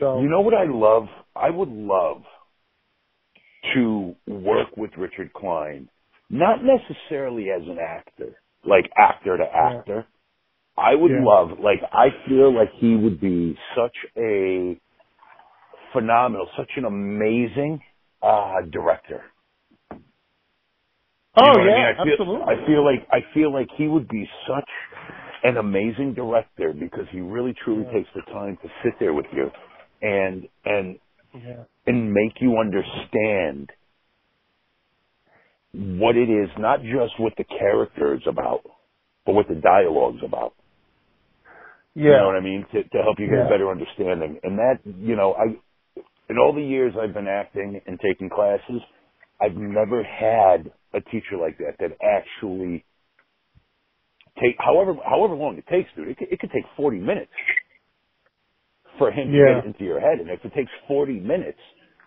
So 0.00 0.20
You 0.20 0.28
know 0.28 0.40
what 0.40 0.54
I 0.54 0.64
love? 0.64 1.06
I 1.36 1.50
would 1.50 1.68
love 1.68 2.22
to 3.74 4.14
work 4.26 4.76
with 4.76 4.90
Richard 4.96 5.32
Kline, 5.34 5.88
not 6.30 6.58
necessarily 6.64 7.50
as 7.50 7.62
an 7.62 7.78
actor, 7.78 8.40
like 8.64 8.90
actor 8.96 9.36
to 9.36 9.44
actor. 9.44 10.06
I 10.76 10.94
would 10.94 11.10
Yeah. 11.10 11.24
love, 11.24 11.58
like, 11.58 11.82
I 11.92 12.10
feel 12.28 12.52
like 12.52 12.70
he 12.74 12.94
would 12.94 13.20
be 13.20 13.58
such 13.74 13.96
a 14.16 14.78
phenomenal, 15.92 16.48
such 16.56 16.70
an 16.76 16.84
amazing 16.86 17.80
uh 18.22 18.62
director. 18.72 19.22
You 21.36 21.44
Oh 21.44 21.58
yeah, 21.58 21.62
I 21.62 21.64
mean? 21.66 21.74
I 22.00 22.04
feel, 22.04 22.12
absolutely. 22.12 22.54
I 22.54 22.66
feel 22.66 22.84
like 22.84 23.08
I 23.12 23.34
feel 23.34 23.52
like 23.54 23.68
he 23.76 23.88
would 23.88 24.08
be 24.08 24.28
such 24.48 24.68
an 25.44 25.56
amazing 25.58 26.14
director 26.14 26.74
because 26.74 27.06
he 27.12 27.20
really 27.20 27.54
truly 27.64 27.84
Yeah. 27.84 27.92
takes 27.92 28.10
the 28.14 28.22
time 28.32 28.58
to 28.62 28.68
sit 28.84 28.94
there 29.00 29.14
with 29.14 29.26
you 29.32 29.50
and 30.02 30.48
and 30.64 30.98
yeah. 31.34 31.64
and 31.86 32.12
make 32.12 32.40
you 32.40 32.58
understand 32.58 33.70
what 35.74 36.16
it 36.16 36.30
is, 36.30 36.50
not 36.58 36.82
just 36.82 37.18
what 37.20 37.34
the 37.36 37.44
character 37.44 38.14
is 38.14 38.22
about, 38.26 38.62
but 39.26 39.34
what 39.34 39.48
the 39.48 39.56
dialogue's 39.56 40.22
about. 40.24 40.54
Yeah. 41.94 42.04
You 42.12 42.18
know 42.18 42.26
what 42.28 42.36
I 42.36 42.40
mean? 42.40 42.66
To 42.72 42.82
to 42.84 43.02
help 43.02 43.18
you 43.20 43.28
get 43.28 43.38
Yeah. 43.38 43.46
a 43.46 43.50
better 43.50 43.70
understanding. 43.70 44.40
And 44.44 44.58
that, 44.58 44.80
you 44.86 45.16
know, 45.16 45.34
I 45.34 45.56
in 46.30 46.38
all 46.38 46.54
the 46.54 46.62
years 46.62 46.94
I've 47.00 47.14
been 47.14 47.28
acting 47.28 47.80
and 47.86 47.98
taking 48.00 48.30
classes, 48.30 48.82
I've 49.40 49.56
never 49.56 50.02
had 50.04 50.72
a 50.94 51.00
teacher 51.10 51.36
like 51.40 51.58
that 51.58 51.76
that 51.80 51.92
actually 52.02 52.84
take 54.42 54.56
however 54.58 54.94
however 55.04 55.34
long 55.34 55.58
it 55.58 55.66
takes, 55.68 55.90
dude. 55.96 56.08
It 56.08 56.18
could, 56.18 56.28
it 56.32 56.38
could 56.40 56.52
take 56.52 56.64
forty 56.76 56.98
minutes 56.98 57.32
for 58.98 59.10
him 59.12 59.28
to 59.32 59.38
get 59.38 59.58
it 59.58 59.66
into 59.66 59.84
your 59.84 60.00
head, 60.00 60.20
and 60.20 60.30
if 60.30 60.44
it 60.44 60.54
takes 60.54 60.70
forty 60.88 61.20
minutes, 61.20 61.60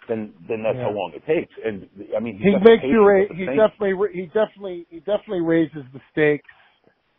then 0.10 0.34
then 0.50 0.64
that's 0.64 0.78
Yeah. 0.78 0.86
how 0.86 0.92
long 0.92 1.14
it 1.16 1.26
takes. 1.28 1.54
And 1.66 1.90
I 2.16 2.20
mean, 2.20 2.38
he 2.40 2.56
makes 2.58 2.84
you 2.84 3.04
he 3.38 3.46
definitely 3.48 3.98
he 4.16 4.26
definitely 4.28 4.88
he 4.90 5.00
definitely 5.00 5.42
raises 5.42 5.84
the 5.94 6.02
stakes 6.12 6.50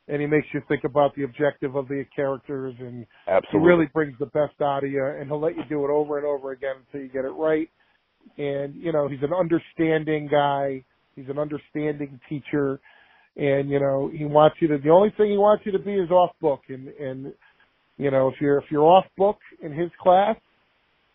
and 0.08 0.20
he 0.20 0.26
makes 0.26 0.46
you 0.52 0.60
think 0.68 0.84
about 0.84 1.14
the 1.14 1.22
objective 1.22 1.76
of 1.76 1.88
the 1.88 2.04
characters 2.14 2.74
and 2.80 3.00
he 3.00 3.06
absolutely. 3.28 3.68
really 3.68 3.86
brings 3.92 4.14
the 4.18 4.26
best 4.26 4.60
out 4.60 4.84
of 4.84 4.90
you 4.90 5.04
and 5.04 5.28
he'll 5.28 5.40
let 5.40 5.56
you 5.56 5.62
do 5.68 5.84
it 5.84 5.90
over 5.90 6.18
and 6.18 6.26
over 6.26 6.52
again 6.52 6.74
until 6.86 7.06
you 7.06 7.12
get 7.12 7.24
it 7.24 7.30
right. 7.30 7.68
And 8.38 8.74
you 8.74 8.92
know 8.92 9.08
he's 9.08 9.22
an 9.22 9.32
understanding 9.32 10.28
guy. 10.30 10.84
He's 11.16 11.28
an 11.28 11.38
understanding 11.38 12.20
teacher. 12.28 12.80
And 13.36 13.70
you 13.70 13.80
know 13.80 14.10
he 14.12 14.24
wants 14.24 14.56
you 14.60 14.68
to 14.68 14.78
the 14.78 14.90
only 14.90 15.12
thing 15.16 15.30
he 15.30 15.38
wants 15.38 15.64
you 15.66 15.72
to 15.72 15.78
be 15.78 15.94
is 15.94 16.10
off 16.10 16.30
book. 16.40 16.60
And 16.68 16.88
and 16.88 17.32
you 17.96 18.10
know 18.10 18.28
if 18.28 18.34
you're 18.40 18.58
if 18.58 18.64
you're 18.70 18.84
off 18.84 19.06
book 19.16 19.38
in 19.62 19.72
his 19.72 19.90
class 20.00 20.36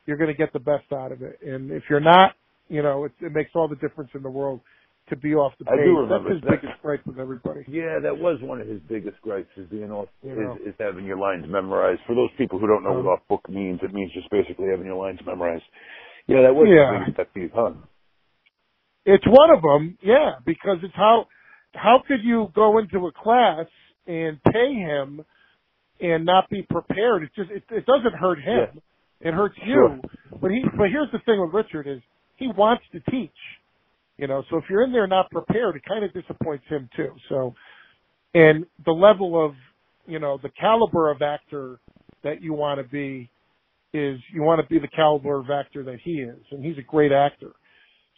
you're 0.05 0.17
going 0.17 0.31
to 0.31 0.37
get 0.37 0.53
the 0.53 0.59
best 0.59 0.85
out 0.93 1.11
of 1.11 1.21
it. 1.21 1.39
And 1.45 1.71
if 1.71 1.83
you're 1.89 1.99
not 1.99 2.31
you 2.69 2.81
know 2.81 3.05
it, 3.05 3.11
it 3.21 3.33
makes 3.33 3.51
all 3.55 3.67
the 3.67 3.75
difference 3.75 4.11
in 4.15 4.23
the 4.23 4.29
world 4.29 4.61
to 5.09 5.15
be 5.15 5.33
off 5.35 5.53
the 5.59 5.65
page. 5.65 5.73
I 5.79 5.83
do 5.83 5.97
remember. 5.99 6.29
that's 6.29 6.33
his 6.35 6.41
That's- 6.43 6.61
biggest 6.61 6.81
gripe 6.81 7.05
with 7.05 7.19
everybody 7.19 7.63
Yeah, 7.67 7.99
that 7.99 8.17
was 8.17 8.41
one 8.41 8.59
of 8.61 8.67
his 8.67 8.81
biggest 8.81 9.21
gripes 9.21 9.49
is 9.57 9.67
being 9.69 9.91
off 9.91 10.09
You 10.23 10.31
is, 10.31 10.37
know. 10.37 10.57
is 10.65 10.75
having 10.79 11.05
your 11.05 11.17
lines 11.17 11.45
memorized. 11.47 12.01
For 12.07 12.15
those 12.15 12.29
people 12.37 12.59
who 12.59 12.67
don't 12.67 12.83
know 12.83 12.91
Um, 12.99 13.05
what 13.05 13.13
off 13.19 13.27
book 13.27 13.47
means, 13.49 13.79
it 13.83 13.93
means 13.93 14.11
just 14.13 14.29
basically 14.29 14.67
having 14.69 14.85
your 14.85 14.95
lines 14.95 15.19
memorized. 15.25 15.63
Yeah, 16.27 16.41
that 16.41 16.53
was 16.55 16.67
Yeah. 16.69 16.91
his 16.91 16.99
biggest 17.13 17.17
pet 17.17 17.33
peeve, 17.33 17.51
huh? 17.55 17.71
It's 19.05 19.25
one 19.25 19.49
of 19.51 19.61
them, 19.61 19.97
yeah, 20.01 20.35
because 20.45 20.77
it's 20.83 20.93
how 20.95 21.27
how 21.73 21.99
could 22.07 22.23
you 22.23 22.51
go 22.55 22.77
into 22.79 23.05
a 23.07 23.11
class 23.11 23.67
and 24.07 24.41
pay 24.43 24.73
him 24.73 25.23
and 26.01 26.25
not 26.25 26.49
be 26.49 26.63
prepared? 26.63 27.23
It 27.23 27.29
just 27.35 27.51
it, 27.51 27.63
it 27.71 27.85
doesn't 27.85 28.13
hurt 28.15 28.39
him. 28.39 28.81
It 29.21 29.33
hurts 29.33 29.57
you. 29.63 30.01
But 30.41 30.51
he 30.51 30.63
but 30.77 30.89
here's 30.89 31.11
the 31.11 31.19
thing 31.19 31.39
with 31.39 31.53
Richard 31.53 31.87
is 31.87 32.01
he 32.35 32.47
wants 32.47 32.83
to 32.91 32.99
teach. 33.11 33.31
You 34.17 34.27
know, 34.27 34.43
so 34.49 34.57
if 34.57 34.63
you're 34.69 34.83
in 34.83 34.91
there 34.91 35.07
not 35.07 35.29
prepared, 35.31 35.75
it 35.75 35.83
kind 35.87 36.03
of 36.03 36.13
disappoints 36.13 36.65
him 36.69 36.89
too. 36.95 37.13
So 37.29 37.53
and 38.33 38.65
the 38.85 38.91
level 38.91 39.43
of, 39.43 39.53
you 40.05 40.19
know, 40.19 40.39
the 40.41 40.49
caliber 40.59 41.09
of 41.11 41.21
actor 41.21 41.79
that 42.23 42.41
you 42.41 42.53
want 42.53 42.79
to 42.79 42.87
be 42.91 43.29
is 43.93 44.19
you 44.33 44.43
want 44.43 44.61
to 44.61 44.67
be 44.67 44.79
the 44.79 44.87
caliber 44.89 45.39
of 45.39 45.49
actor 45.49 45.83
that 45.83 45.99
he 46.03 46.21
is, 46.21 46.37
and 46.51 46.63
he's 46.63 46.77
a 46.77 46.81
great 46.81 47.11
actor. 47.11 47.51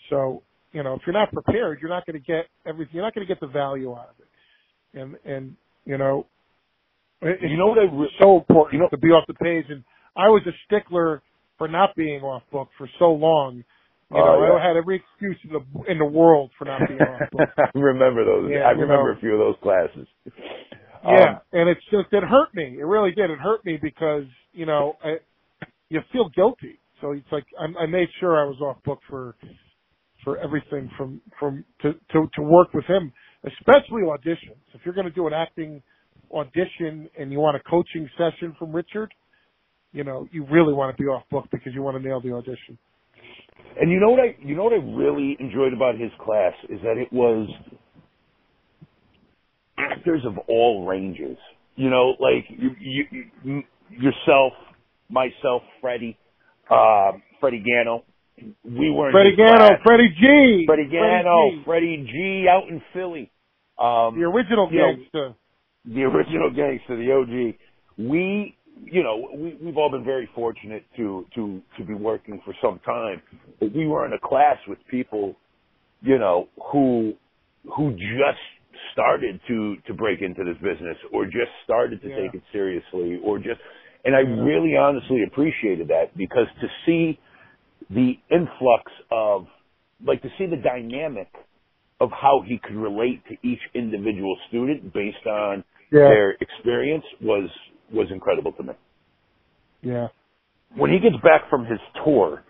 So, 0.10 0.44
you 0.74 0.84
know, 0.84 0.94
if 0.96 1.02
you're 1.06 1.14
not 1.14 1.32
prepared, 1.32 1.80
you're 1.82 1.90
not 1.90 2.06
going 2.06 2.20
to 2.20 2.26
get 2.26 2.48
everything. 2.68 2.96
You're 2.96 3.04
not 3.04 3.16
going 3.16 3.28
to 3.28 3.34
get 3.34 3.40
the 3.40 3.48
value 3.48 3.94
out 3.94 4.10
of 4.10 4.16
it. 4.20 5.00
And 5.00 5.16
and 5.26 5.56
you 5.86 5.98
know, 5.98 6.26
it- 7.22 7.42
You 7.50 7.58
know 7.58 7.68
what 7.68 7.78
re- 7.78 8.16
so 8.20 8.38
important 8.38 8.74
you 8.74 8.80
know- 8.80 8.90
to 8.90 8.98
be 8.98 9.10
off 9.10 9.28
the 9.28 9.34
page. 9.36 9.66
And 9.70 9.84
I 10.16 10.30
was 10.30 10.42
a 10.48 10.54
stickler 10.66 11.22
for 11.58 11.68
not 11.68 11.96
being 11.96 12.22
off 12.22 12.44
book 12.52 12.70
for 12.78 12.90
so 13.00 13.12
long. 13.12 13.64
You 14.12 14.18
know, 14.18 14.42
yeah. 14.42 14.54
I 14.60 14.68
had 14.68 14.76
every 14.76 14.98
excuse 14.98 15.38
in 15.44 15.54
the 15.54 15.92
in 15.92 16.00
the 16.00 16.06
world 16.06 16.52
for 16.58 16.66
not 16.66 16.82
being 16.88 17.00
off 17.00 17.30
book. 17.32 17.50
I 17.58 17.78
remember 17.78 18.26
those. 18.26 18.50
Yeah, 18.52 18.66
I 18.66 18.72
remember 18.72 19.14
know. 19.14 19.18
a 19.18 19.20
few 19.20 19.34
of 19.34 19.40
those 19.40 19.56
classes. 19.62 20.08
Yeah, 21.04 21.30
Um, 21.30 21.40
and 21.54 21.70
it's 21.70 21.84
just 21.92 22.08
it 22.12 22.24
hurt 22.24 22.54
me. 22.56 22.78
It 22.80 22.86
really 22.86 23.12
did. 23.12 23.30
It 23.30 23.40
hurt 23.40 23.64
me 23.66 23.78
because 23.82 24.24
you 24.52 24.66
know 24.66 24.94
I, 25.04 25.18
you 25.90 26.02
feel 26.12 26.30
guilty. 26.30 26.80
So 27.02 27.12
it's 27.12 27.32
like 27.32 27.46
I, 27.60 27.84
I 27.84 27.86
made 27.86 28.10
sure 28.20 28.42
I 28.42 28.46
was 28.46 28.60
off 28.62 28.84
book 28.84 29.00
for 29.08 29.36
for 30.24 30.38
everything 30.40 30.90
from 30.98 31.22
from 31.40 31.64
to 31.84 31.94
to 31.94 32.28
to 32.36 32.42
work 32.42 32.74
with 32.74 32.86
him 32.86 33.14
especially 33.44 34.02
auditions. 34.02 34.60
If 34.74 34.82
you're 34.84 34.94
going 34.94 35.08
to 35.08 35.14
do 35.14 35.28
an 35.28 35.34
acting 35.34 35.82
audition 36.34 37.10
and 37.18 37.32
you 37.32 37.40
want 37.40 37.58
a 37.58 37.70
coaching 37.70 38.10
session 38.18 38.56
from 38.60 38.72
Richard, 38.72 39.14
you 39.92 40.04
know, 40.04 40.28
you 40.32 40.46
really 40.52 40.74
want 40.74 40.96
to 40.96 41.02
be 41.02 41.08
off 41.08 41.24
book 41.32 41.46
because 41.52 41.74
you 41.74 41.82
want 41.82 42.02
to 42.02 42.08
nail 42.08 42.22
the 42.22 42.34
audition. 42.34 42.78
And 43.80 43.90
you 43.90 44.00
know 44.00 44.10
what 44.10 44.20
I 44.20 44.36
you 44.42 44.56
know 44.56 44.66
what 44.66 44.74
I 44.74 44.84
really 44.84 45.38
enjoyed 45.40 45.74
about 45.74 45.98
his 45.98 46.12
class 46.20 46.54
is 46.68 46.80
that 46.84 46.98
it 46.98 47.12
was 47.14 47.48
actors 49.78 50.22
of 50.26 50.38
all 50.48 50.86
ranges. 50.86 51.38
You 51.76 51.90
know, 51.90 52.14
like 52.20 52.46
you, 52.50 52.72
you, 52.80 53.06
you 53.44 53.64
yourself, 53.90 54.54
myself, 55.10 55.62
Freddie, 55.80 56.18
uh, 56.70 57.14
Freddie 57.40 57.64
Gano. 57.66 58.04
We 58.64 58.90
were 58.92 59.12
Freddie 59.12 59.36
Gano, 59.38 59.56
class. 59.56 59.80
Freddie 59.86 60.10
G, 60.20 60.64
Freddie 60.66 60.90
Gano, 60.90 61.52
G. 61.52 61.62
Freddie 61.66 62.08
G 62.12 62.48
out 62.50 62.68
in 62.70 62.82
Philly. 62.94 63.32
Um, 63.78 64.20
the 64.20 64.26
original 64.26 64.68
you 64.72 64.80
know, 64.80 64.94
gangster. 64.96 65.34
the 65.86 66.04
original 66.04 66.50
gangster, 66.50 66.98
the 66.98 67.12
OG. 67.14 67.56
We, 67.98 68.58
you 68.86 69.04
know, 69.04 69.30
we, 69.36 69.58
we've 69.62 69.78
all 69.78 69.92
been 69.92 70.06
very 70.06 70.30
fortunate 70.36 70.84
to 70.98 71.26
to 71.36 71.62
to 71.78 71.86
be 71.86 71.94
working 71.94 72.42
for 72.46 72.54
some 72.62 72.80
time, 72.86 73.22
but 73.60 73.74
we 73.76 73.88
were 73.88 74.06
in 74.06 74.14
a 74.14 74.20
class 74.20 74.58
with 74.68 74.80
people, 74.90 75.36
you 76.02 76.18
know, 76.20 76.48
who 76.72 77.14
who 77.76 77.92
just 77.94 78.42
started 78.94 79.40
to 79.48 79.76
to 79.88 79.94
break 79.94 80.22
into 80.22 80.44
this 80.44 80.58
business 80.58 80.98
or 81.14 81.26
just 81.26 81.52
started 81.66 82.02
to 82.02 82.10
Yeah. 82.10 82.18
take 82.24 82.36
it 82.36 82.44
seriously 82.52 83.20
or 83.24 83.38
just 83.40 83.60
and 84.06 84.16
I 84.16 84.20
really 84.22 84.78
honestly 84.78 85.24
appreciated 85.24 85.90
that 85.90 86.16
because 86.18 86.48
to 86.62 86.68
see 86.86 87.20
the 87.90 88.18
influx 88.32 88.92
of 89.12 89.48
like 90.06 90.22
to 90.22 90.30
see 90.38 90.46
the 90.46 90.58
dynamic 90.58 91.28
of 92.00 92.12
how 92.12 92.42
he 92.48 92.58
could 92.60 92.76
relate 92.76 93.22
to 93.28 93.36
each 93.48 93.60
individual 93.74 94.38
student 94.50 94.94
based 94.94 95.26
on 95.28 95.64
Yeah, 95.92 96.10
their 96.10 96.32
experience 96.42 97.06
was 97.22 97.50
was 97.94 98.08
incredible 98.12 98.54
to 98.54 98.64
me. 98.64 98.74
yeah. 99.84 100.08
When 100.76 100.92
he 100.92 101.00
gets 101.00 101.18
back 101.24 101.50
from 101.50 101.66
his 101.66 101.80
tour, 102.06 102.44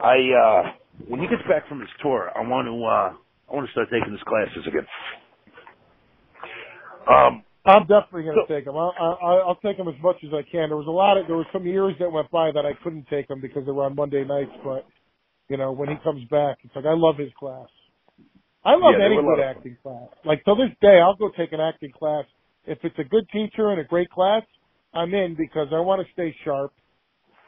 I 0.00 0.16
uh 0.16 0.72
when 1.08 1.20
he 1.20 1.28
gets 1.28 1.42
back 1.48 1.68
from 1.68 1.80
his 1.80 1.90
tour, 2.02 2.30
I 2.36 2.40
want 2.48 2.66
to 2.66 2.74
uh 2.74 3.18
I 3.52 3.54
want 3.56 3.66
to 3.66 3.72
start 3.72 3.88
taking 3.92 4.12
his 4.12 4.22
classes 4.24 4.66
again. 4.66 4.86
Um 7.10 7.44
I'm 7.66 7.82
definitely 7.86 8.24
going 8.24 8.36
to 8.36 8.44
So- 8.48 8.54
take 8.54 8.64
them. 8.66 8.76
I'll, 8.76 8.94
I'll, 8.98 9.42
I'll 9.48 9.60
take 9.64 9.76
them 9.76 9.88
as 9.88 9.94
much 10.02 10.16
as 10.24 10.30
I 10.34 10.42
can. 10.42 10.70
There 10.70 10.76
was 10.78 10.86
a 10.88 10.90
lot 10.92 11.18
of, 11.18 11.26
there 11.28 11.36
were 11.36 11.46
some 11.52 11.66
years 11.66 11.94
that 12.00 12.10
went 12.12 12.30
by 12.30 12.52
that 12.52 12.66
I 12.66 12.74
couldn't 12.84 13.06
take 13.08 13.28
them 13.28 13.40
because 13.40 13.66
they 13.66 13.72
were 13.72 13.84
on 13.84 13.96
Monday 13.96 14.24
nights. 14.24 14.52
But 14.64 14.86
you 15.48 15.56
know, 15.58 15.72
when 15.72 15.88
he 15.90 15.96
comes 16.04 16.24
back, 16.30 16.58
it's 16.64 16.76
like 16.76 16.86
I 16.86 16.94
love 16.94 17.18
his 17.18 17.30
class. 17.38 17.68
I 18.64 18.74
love 18.76 18.96
Yeah, 18.98 19.06
any 19.06 19.16
were 19.16 19.22
a 19.22 19.26
lot 19.26 19.36
good 19.36 19.44
acting 19.44 19.78
class. 19.82 20.08
Like 20.24 20.44
till 20.44 20.56
this 20.56 20.70
day, 20.82 21.00
I'll 21.00 21.16
go 21.16 21.30
take 21.36 21.52
an 21.52 21.60
acting 21.60 21.92
class 21.92 22.26
if 22.66 22.78
it's 22.84 22.98
a 22.98 23.04
good 23.04 23.28
teacher 23.32 23.70
and 23.70 23.80
a 23.80 23.84
great 23.84 24.10
class. 24.10 24.42
I'm 24.96 25.14
in 25.14 25.34
because 25.36 25.68
I 25.72 25.80
want 25.80 26.06
to 26.06 26.12
stay 26.12 26.34
sharp, 26.44 26.72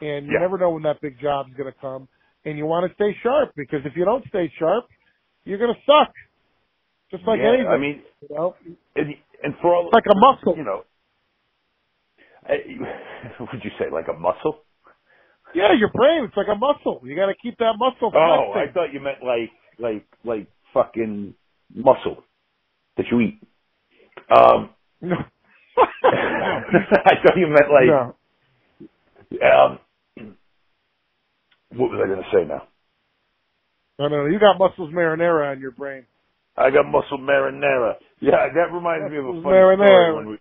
and 0.01 0.25
you 0.25 0.33
Yeah. 0.33 0.39
never 0.39 0.57
know 0.57 0.71
when 0.71 0.83
that 0.83 1.01
big 1.01 1.19
job 1.19 1.47
is 1.49 1.55
going 1.55 1.71
to 1.71 1.79
come, 1.79 2.07
and 2.45 2.57
you 2.57 2.65
want 2.65 2.87
to 2.89 2.93
stay 2.95 3.13
sharp 3.21 3.53
because 3.55 3.85
if 3.85 3.95
you 3.95 4.05
don't 4.05 4.25
stay 4.27 4.49
sharp, 4.57 4.85
you're 5.45 5.57
going 5.57 5.73
to 5.73 5.81
suck. 5.85 6.13
Just 7.11 7.25
like 7.25 7.39
yeah, 7.39 7.49
anything, 7.49 7.67
I 7.67 7.77
mean 7.77 8.03
you 8.21 8.35
know, 8.35 8.55
and, 8.95 9.15
and 9.43 9.55
for 9.61 9.73
all 9.73 9.85
it's 9.87 9.93
like 9.93 10.05
a 10.05 10.15
muscle. 10.15 10.55
you 10.55 10.63
know 10.63 10.83
I, 12.47 12.57
what 13.39 13.51
would 13.53 13.63
you 13.63 13.71
say 13.79 13.89
like 13.91 14.07
a 14.07 14.13
muscle? 14.13 14.63
Yeah, 15.55 15.73
your 15.73 15.89
brain. 15.91 16.25
It's 16.25 16.37
like 16.37 16.47
a 16.47 16.55
muscle. 16.55 17.01
You 17.03 17.15
got 17.15 17.27
to 17.27 17.35
keep 17.41 17.57
that 17.57 17.73
muscle 17.77 18.11
Oh, 18.13 18.53
I 18.53 18.71
thought 18.71 18.93
you 18.93 18.99
meant 18.99 19.23
like 19.23 19.51
like 19.79 20.05
like 20.23 20.47
fucking 20.73 21.33
mussel 21.73 22.23
that 22.97 23.07
you 23.11 23.19
eat. 23.21 23.41
Um 24.35 24.69
no. 25.01 25.17
I 26.03 27.13
thought 27.23 27.37
you 27.37 27.47
meant 27.47 27.71
like 27.71 27.87
no. 27.87 28.15
um 29.41 29.79
what 31.75 31.91
was 31.91 32.01
I 32.03 32.09
gonna 32.09 32.27
say 32.33 32.45
now? 32.47 32.67
No, 33.99 34.07
no, 34.07 34.23
no. 34.23 34.25
You 34.25 34.39
got 34.39 34.57
mussels 34.57 34.93
marinara 34.93 35.51
on 35.51 35.59
your 35.59 35.71
brain. 35.71 36.05
I 36.57 36.71
got 36.71 36.85
mussel 36.85 37.19
marinara. 37.19 37.95
Yeah, 38.21 38.47
that 38.53 38.73
reminds 38.73 39.11
me 39.11 39.17
of 39.17 39.25
a 39.25 39.33
Muscles 39.33 39.43
funny 39.43 39.75
story 39.75 40.15
when 40.15 40.27
we 40.27 40.39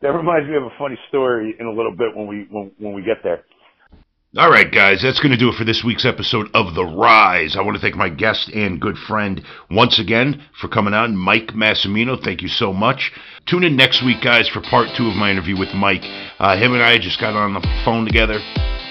that 0.00 0.08
reminds 0.08 0.48
me 0.48 0.56
of 0.56 0.64
a 0.64 0.74
funny 0.78 0.98
story 1.08 1.54
in 1.58 1.66
a 1.66 1.70
little 1.70 1.94
bit 1.96 2.16
when 2.16 2.26
we 2.26 2.46
when 2.50 2.72
when 2.78 2.94
we 2.94 3.02
get 3.02 3.22
there. 3.22 3.44
All 4.36 4.50
right, 4.50 4.68
guys, 4.68 5.00
that's 5.00 5.20
going 5.20 5.30
to 5.30 5.38
do 5.38 5.50
it 5.50 5.54
for 5.54 5.62
this 5.62 5.84
week's 5.84 6.04
episode 6.04 6.50
of 6.54 6.74
The 6.74 6.84
Rise. 6.84 7.54
I 7.54 7.62
want 7.62 7.76
to 7.76 7.80
thank 7.80 7.94
my 7.94 8.08
guest 8.08 8.48
and 8.48 8.80
good 8.80 8.98
friend 8.98 9.40
once 9.70 10.00
again 10.00 10.42
for 10.60 10.66
coming 10.66 10.92
on, 10.92 11.14
Mike 11.14 11.54
Massimino. 11.54 12.20
Thank 12.20 12.42
you 12.42 12.48
so 12.48 12.72
much. 12.72 13.12
Tune 13.46 13.62
in 13.62 13.76
next 13.76 14.04
week, 14.04 14.24
guys, 14.24 14.48
for 14.48 14.60
part 14.60 14.88
two 14.96 15.06
of 15.06 15.14
my 15.14 15.30
interview 15.30 15.56
with 15.56 15.72
Mike. 15.72 16.02
Uh, 16.40 16.56
him 16.56 16.74
and 16.74 16.82
I 16.82 16.98
just 16.98 17.20
got 17.20 17.36
on 17.36 17.54
the 17.54 17.62
phone 17.84 18.06
together, 18.06 18.40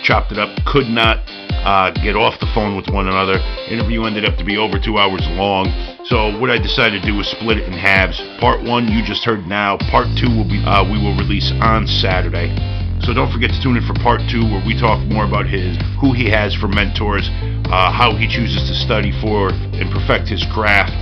chopped 0.01 0.31
it 0.31 0.39
up, 0.39 0.47
could 0.65 0.87
not 0.87 1.19
uh, 1.67 1.91
get 1.91 2.15
off 2.15 2.39
the 2.39 2.49
phone 2.55 2.77
with 2.77 2.87
one 2.87 3.09
another. 3.09 3.35
Interview 3.67 4.05
ended 4.05 4.23
up 4.23 4.37
to 4.37 4.45
be 4.45 4.55
over 4.55 4.79
two 4.79 4.97
hours 4.97 5.27
long. 5.31 5.67
So 6.05 6.39
what 6.39 6.51
I 6.51 6.57
decided 6.57 7.01
to 7.01 7.05
do 7.05 7.17
was 7.17 7.27
split 7.27 7.57
it 7.57 7.67
in 7.67 7.73
halves. 7.73 8.23
Part 8.39 8.63
one 8.63 8.87
you 8.87 9.03
just 9.03 9.25
heard 9.25 9.45
now. 9.45 9.75
Part 9.91 10.07
two 10.15 10.29
will 10.29 10.47
be 10.47 10.63
uh, 10.63 10.89
we 10.89 11.03
will 11.03 11.17
release 11.17 11.51
on 11.59 11.85
Saturday. 11.85 12.82
So 13.03 13.13
don't 13.13 13.31
forget 13.33 13.51
to 13.51 13.61
tune 13.61 13.75
in 13.75 13.83
for 13.83 13.93
part 13.99 14.21
two, 14.31 14.47
where 14.47 14.63
we 14.65 14.79
talk 14.79 15.03
more 15.11 15.25
about 15.25 15.45
his, 15.45 15.75
who 15.99 16.13
he 16.13 16.29
has 16.31 16.55
for 16.55 16.69
mentors, 16.69 17.27
uh, 17.67 17.91
how 17.91 18.15
he 18.15 18.29
chooses 18.31 18.63
to 18.69 18.75
study 18.75 19.11
for 19.19 19.49
and 19.51 19.91
perfect 19.91 20.29
his 20.29 20.45
craft, 20.55 20.95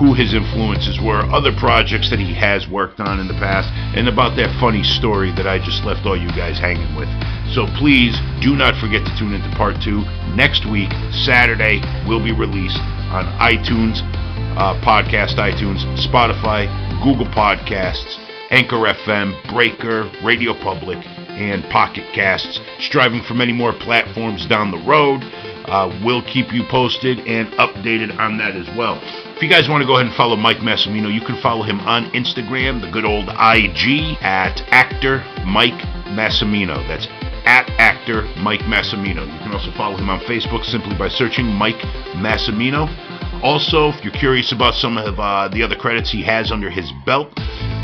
who 0.00 0.14
his 0.14 0.32
influences 0.32 0.98
were, 0.98 1.20
other 1.28 1.52
projects 1.60 2.08
that 2.08 2.18
he 2.18 2.32
has 2.32 2.66
worked 2.68 3.00
on 3.00 3.20
in 3.20 3.28
the 3.28 3.36
past, 3.36 3.68
and 3.92 4.08
about 4.08 4.34
that 4.36 4.48
funny 4.58 4.82
story 4.82 5.30
that 5.36 5.46
I 5.46 5.58
just 5.58 5.84
left 5.84 6.06
all 6.06 6.16
you 6.16 6.32
guys 6.32 6.58
hanging 6.58 6.96
with. 6.96 7.12
So 7.52 7.68
please 7.76 8.16
do 8.40 8.56
not 8.56 8.72
forget 8.80 9.04
to 9.04 9.12
tune 9.20 9.36
into 9.36 9.52
part 9.54 9.76
two. 9.84 10.00
Next 10.32 10.64
week, 10.64 10.88
Saturday, 11.12 11.84
will 12.08 12.24
be 12.24 12.32
released 12.32 12.80
on 13.12 13.28
iTunes, 13.36 14.00
uh, 14.56 14.80
Podcast 14.80 15.36
iTunes, 15.36 15.84
Spotify, 16.00 16.64
Google 17.04 17.28
Podcasts, 17.28 18.16
Anchor 18.48 18.88
FM, 18.88 19.36
Breaker, 19.52 20.10
Radio 20.24 20.54
Public, 20.54 20.98
and 21.32 21.64
Pocket 21.70 22.04
Casts, 22.14 22.60
striving 22.80 23.22
for 23.22 23.34
many 23.34 23.52
more 23.52 23.72
platforms 23.72 24.46
down 24.46 24.70
the 24.70 24.82
road. 24.86 25.22
Uh, 25.66 25.88
we'll 26.04 26.22
keep 26.22 26.52
you 26.52 26.64
posted 26.68 27.20
and 27.20 27.48
updated 27.54 28.18
on 28.18 28.36
that 28.38 28.56
as 28.56 28.68
well. 28.76 28.98
If 29.36 29.42
you 29.42 29.48
guys 29.48 29.68
want 29.68 29.82
to 29.82 29.86
go 29.86 29.94
ahead 29.94 30.06
and 30.06 30.14
follow 30.14 30.36
Mike 30.36 30.58
Massimino, 30.58 31.12
you 31.12 31.20
can 31.20 31.40
follow 31.40 31.62
him 31.62 31.80
on 31.80 32.10
Instagram, 32.10 32.80
the 32.80 32.90
good 32.90 33.04
old 33.04 33.28
IG, 33.28 34.18
at 34.20 34.62
actor 34.68 35.24
Mike 35.46 35.80
Massimino. 36.14 36.86
That's 36.86 37.06
at 37.44 37.68
actor 37.78 38.22
Mike 38.38 38.60
Massimino. 38.60 39.26
You 39.26 39.38
can 39.40 39.52
also 39.52 39.72
follow 39.72 39.96
him 39.96 40.10
on 40.10 40.20
Facebook 40.20 40.64
simply 40.64 40.96
by 40.96 41.08
searching 41.08 41.46
Mike 41.46 41.80
Massimino. 42.14 42.86
Also, 43.42 43.88
if 43.88 44.04
you're 44.04 44.12
curious 44.12 44.52
about 44.52 44.74
some 44.74 44.96
of 44.96 45.18
uh, 45.18 45.48
the 45.48 45.62
other 45.62 45.74
credits 45.74 46.10
he 46.10 46.22
has 46.22 46.52
under 46.52 46.70
his 46.70 46.92
belt, 47.04 47.28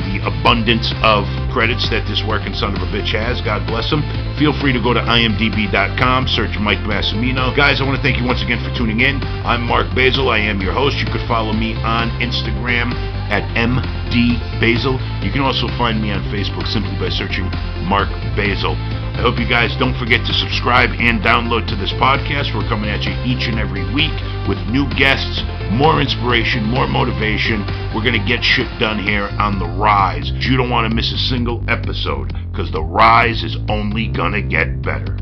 the 0.06 0.22
abundance 0.22 0.94
of 1.02 1.26
credits 1.52 1.88
that 1.90 2.06
this 2.06 2.22
working 2.26 2.54
son 2.54 2.74
of 2.76 2.82
a 2.82 2.90
bitch 2.90 3.12
has, 3.12 3.40
God 3.40 3.66
bless 3.66 3.90
him, 3.90 4.02
feel 4.38 4.52
free 4.58 4.72
to 4.72 4.80
go 4.80 4.94
to 4.94 5.00
imdb.com, 5.00 6.28
search 6.28 6.58
Mike 6.58 6.82
Massimino. 6.86 7.54
Guys, 7.54 7.80
I 7.80 7.84
want 7.84 7.96
to 7.96 8.02
thank 8.02 8.18
you 8.18 8.26
once 8.26 8.42
again 8.42 8.62
for 8.62 8.72
tuning 8.74 9.00
in. 9.00 9.22
I'm 9.44 9.62
Mark 9.62 9.94
Basil. 9.94 10.28
I 10.30 10.38
am 10.38 10.60
your 10.60 10.72
host. 10.72 10.98
You 10.98 11.06
could 11.10 11.26
follow 11.26 11.52
me 11.52 11.74
on 11.82 12.10
Instagram 12.22 12.94
at 13.28 13.44
mdbasil. 13.54 14.96
You 15.22 15.30
can 15.30 15.42
also 15.42 15.68
find 15.76 16.00
me 16.00 16.10
on 16.10 16.22
Facebook 16.32 16.66
simply 16.66 16.96
by 16.98 17.10
searching 17.10 17.50
Mark 17.84 18.08
Basil. 18.36 18.76
I 19.18 19.22
hope 19.22 19.38
you 19.38 19.48
guys 19.48 19.74
don't 19.76 19.98
forget 19.98 20.24
to 20.26 20.32
subscribe 20.32 20.90
and 20.94 21.20
download 21.20 21.66
to 21.68 21.76
this 21.76 21.92
podcast. 21.98 22.54
We're 22.54 22.68
coming 22.68 22.88
at 22.88 23.02
you 23.02 23.12
each 23.26 23.50
and 23.50 23.58
every 23.58 23.82
week 23.92 24.14
with 24.46 24.58
new 24.70 24.88
guests, 24.94 25.42
more 25.70 26.00
inspiration, 26.00 26.64
more 26.64 26.86
motivation. 26.86 27.60
We're 27.94 28.02
going 28.02 28.20
to 28.20 28.26
get 28.26 28.42
shit 28.42 28.66
done 28.78 28.98
here 28.98 29.28
on 29.38 29.58
The 29.58 29.66
Rise. 29.66 30.30
You 30.34 30.56
don't 30.56 30.70
want 30.70 30.88
to 30.88 30.94
miss 30.94 31.12
a 31.12 31.18
single 31.18 31.62
episode 31.68 32.32
because 32.50 32.72
The 32.72 32.82
Rise 32.82 33.44
is 33.44 33.56
only 33.68 34.08
going 34.08 34.32
to 34.32 34.42
get 34.42 34.82
better. 34.82 35.16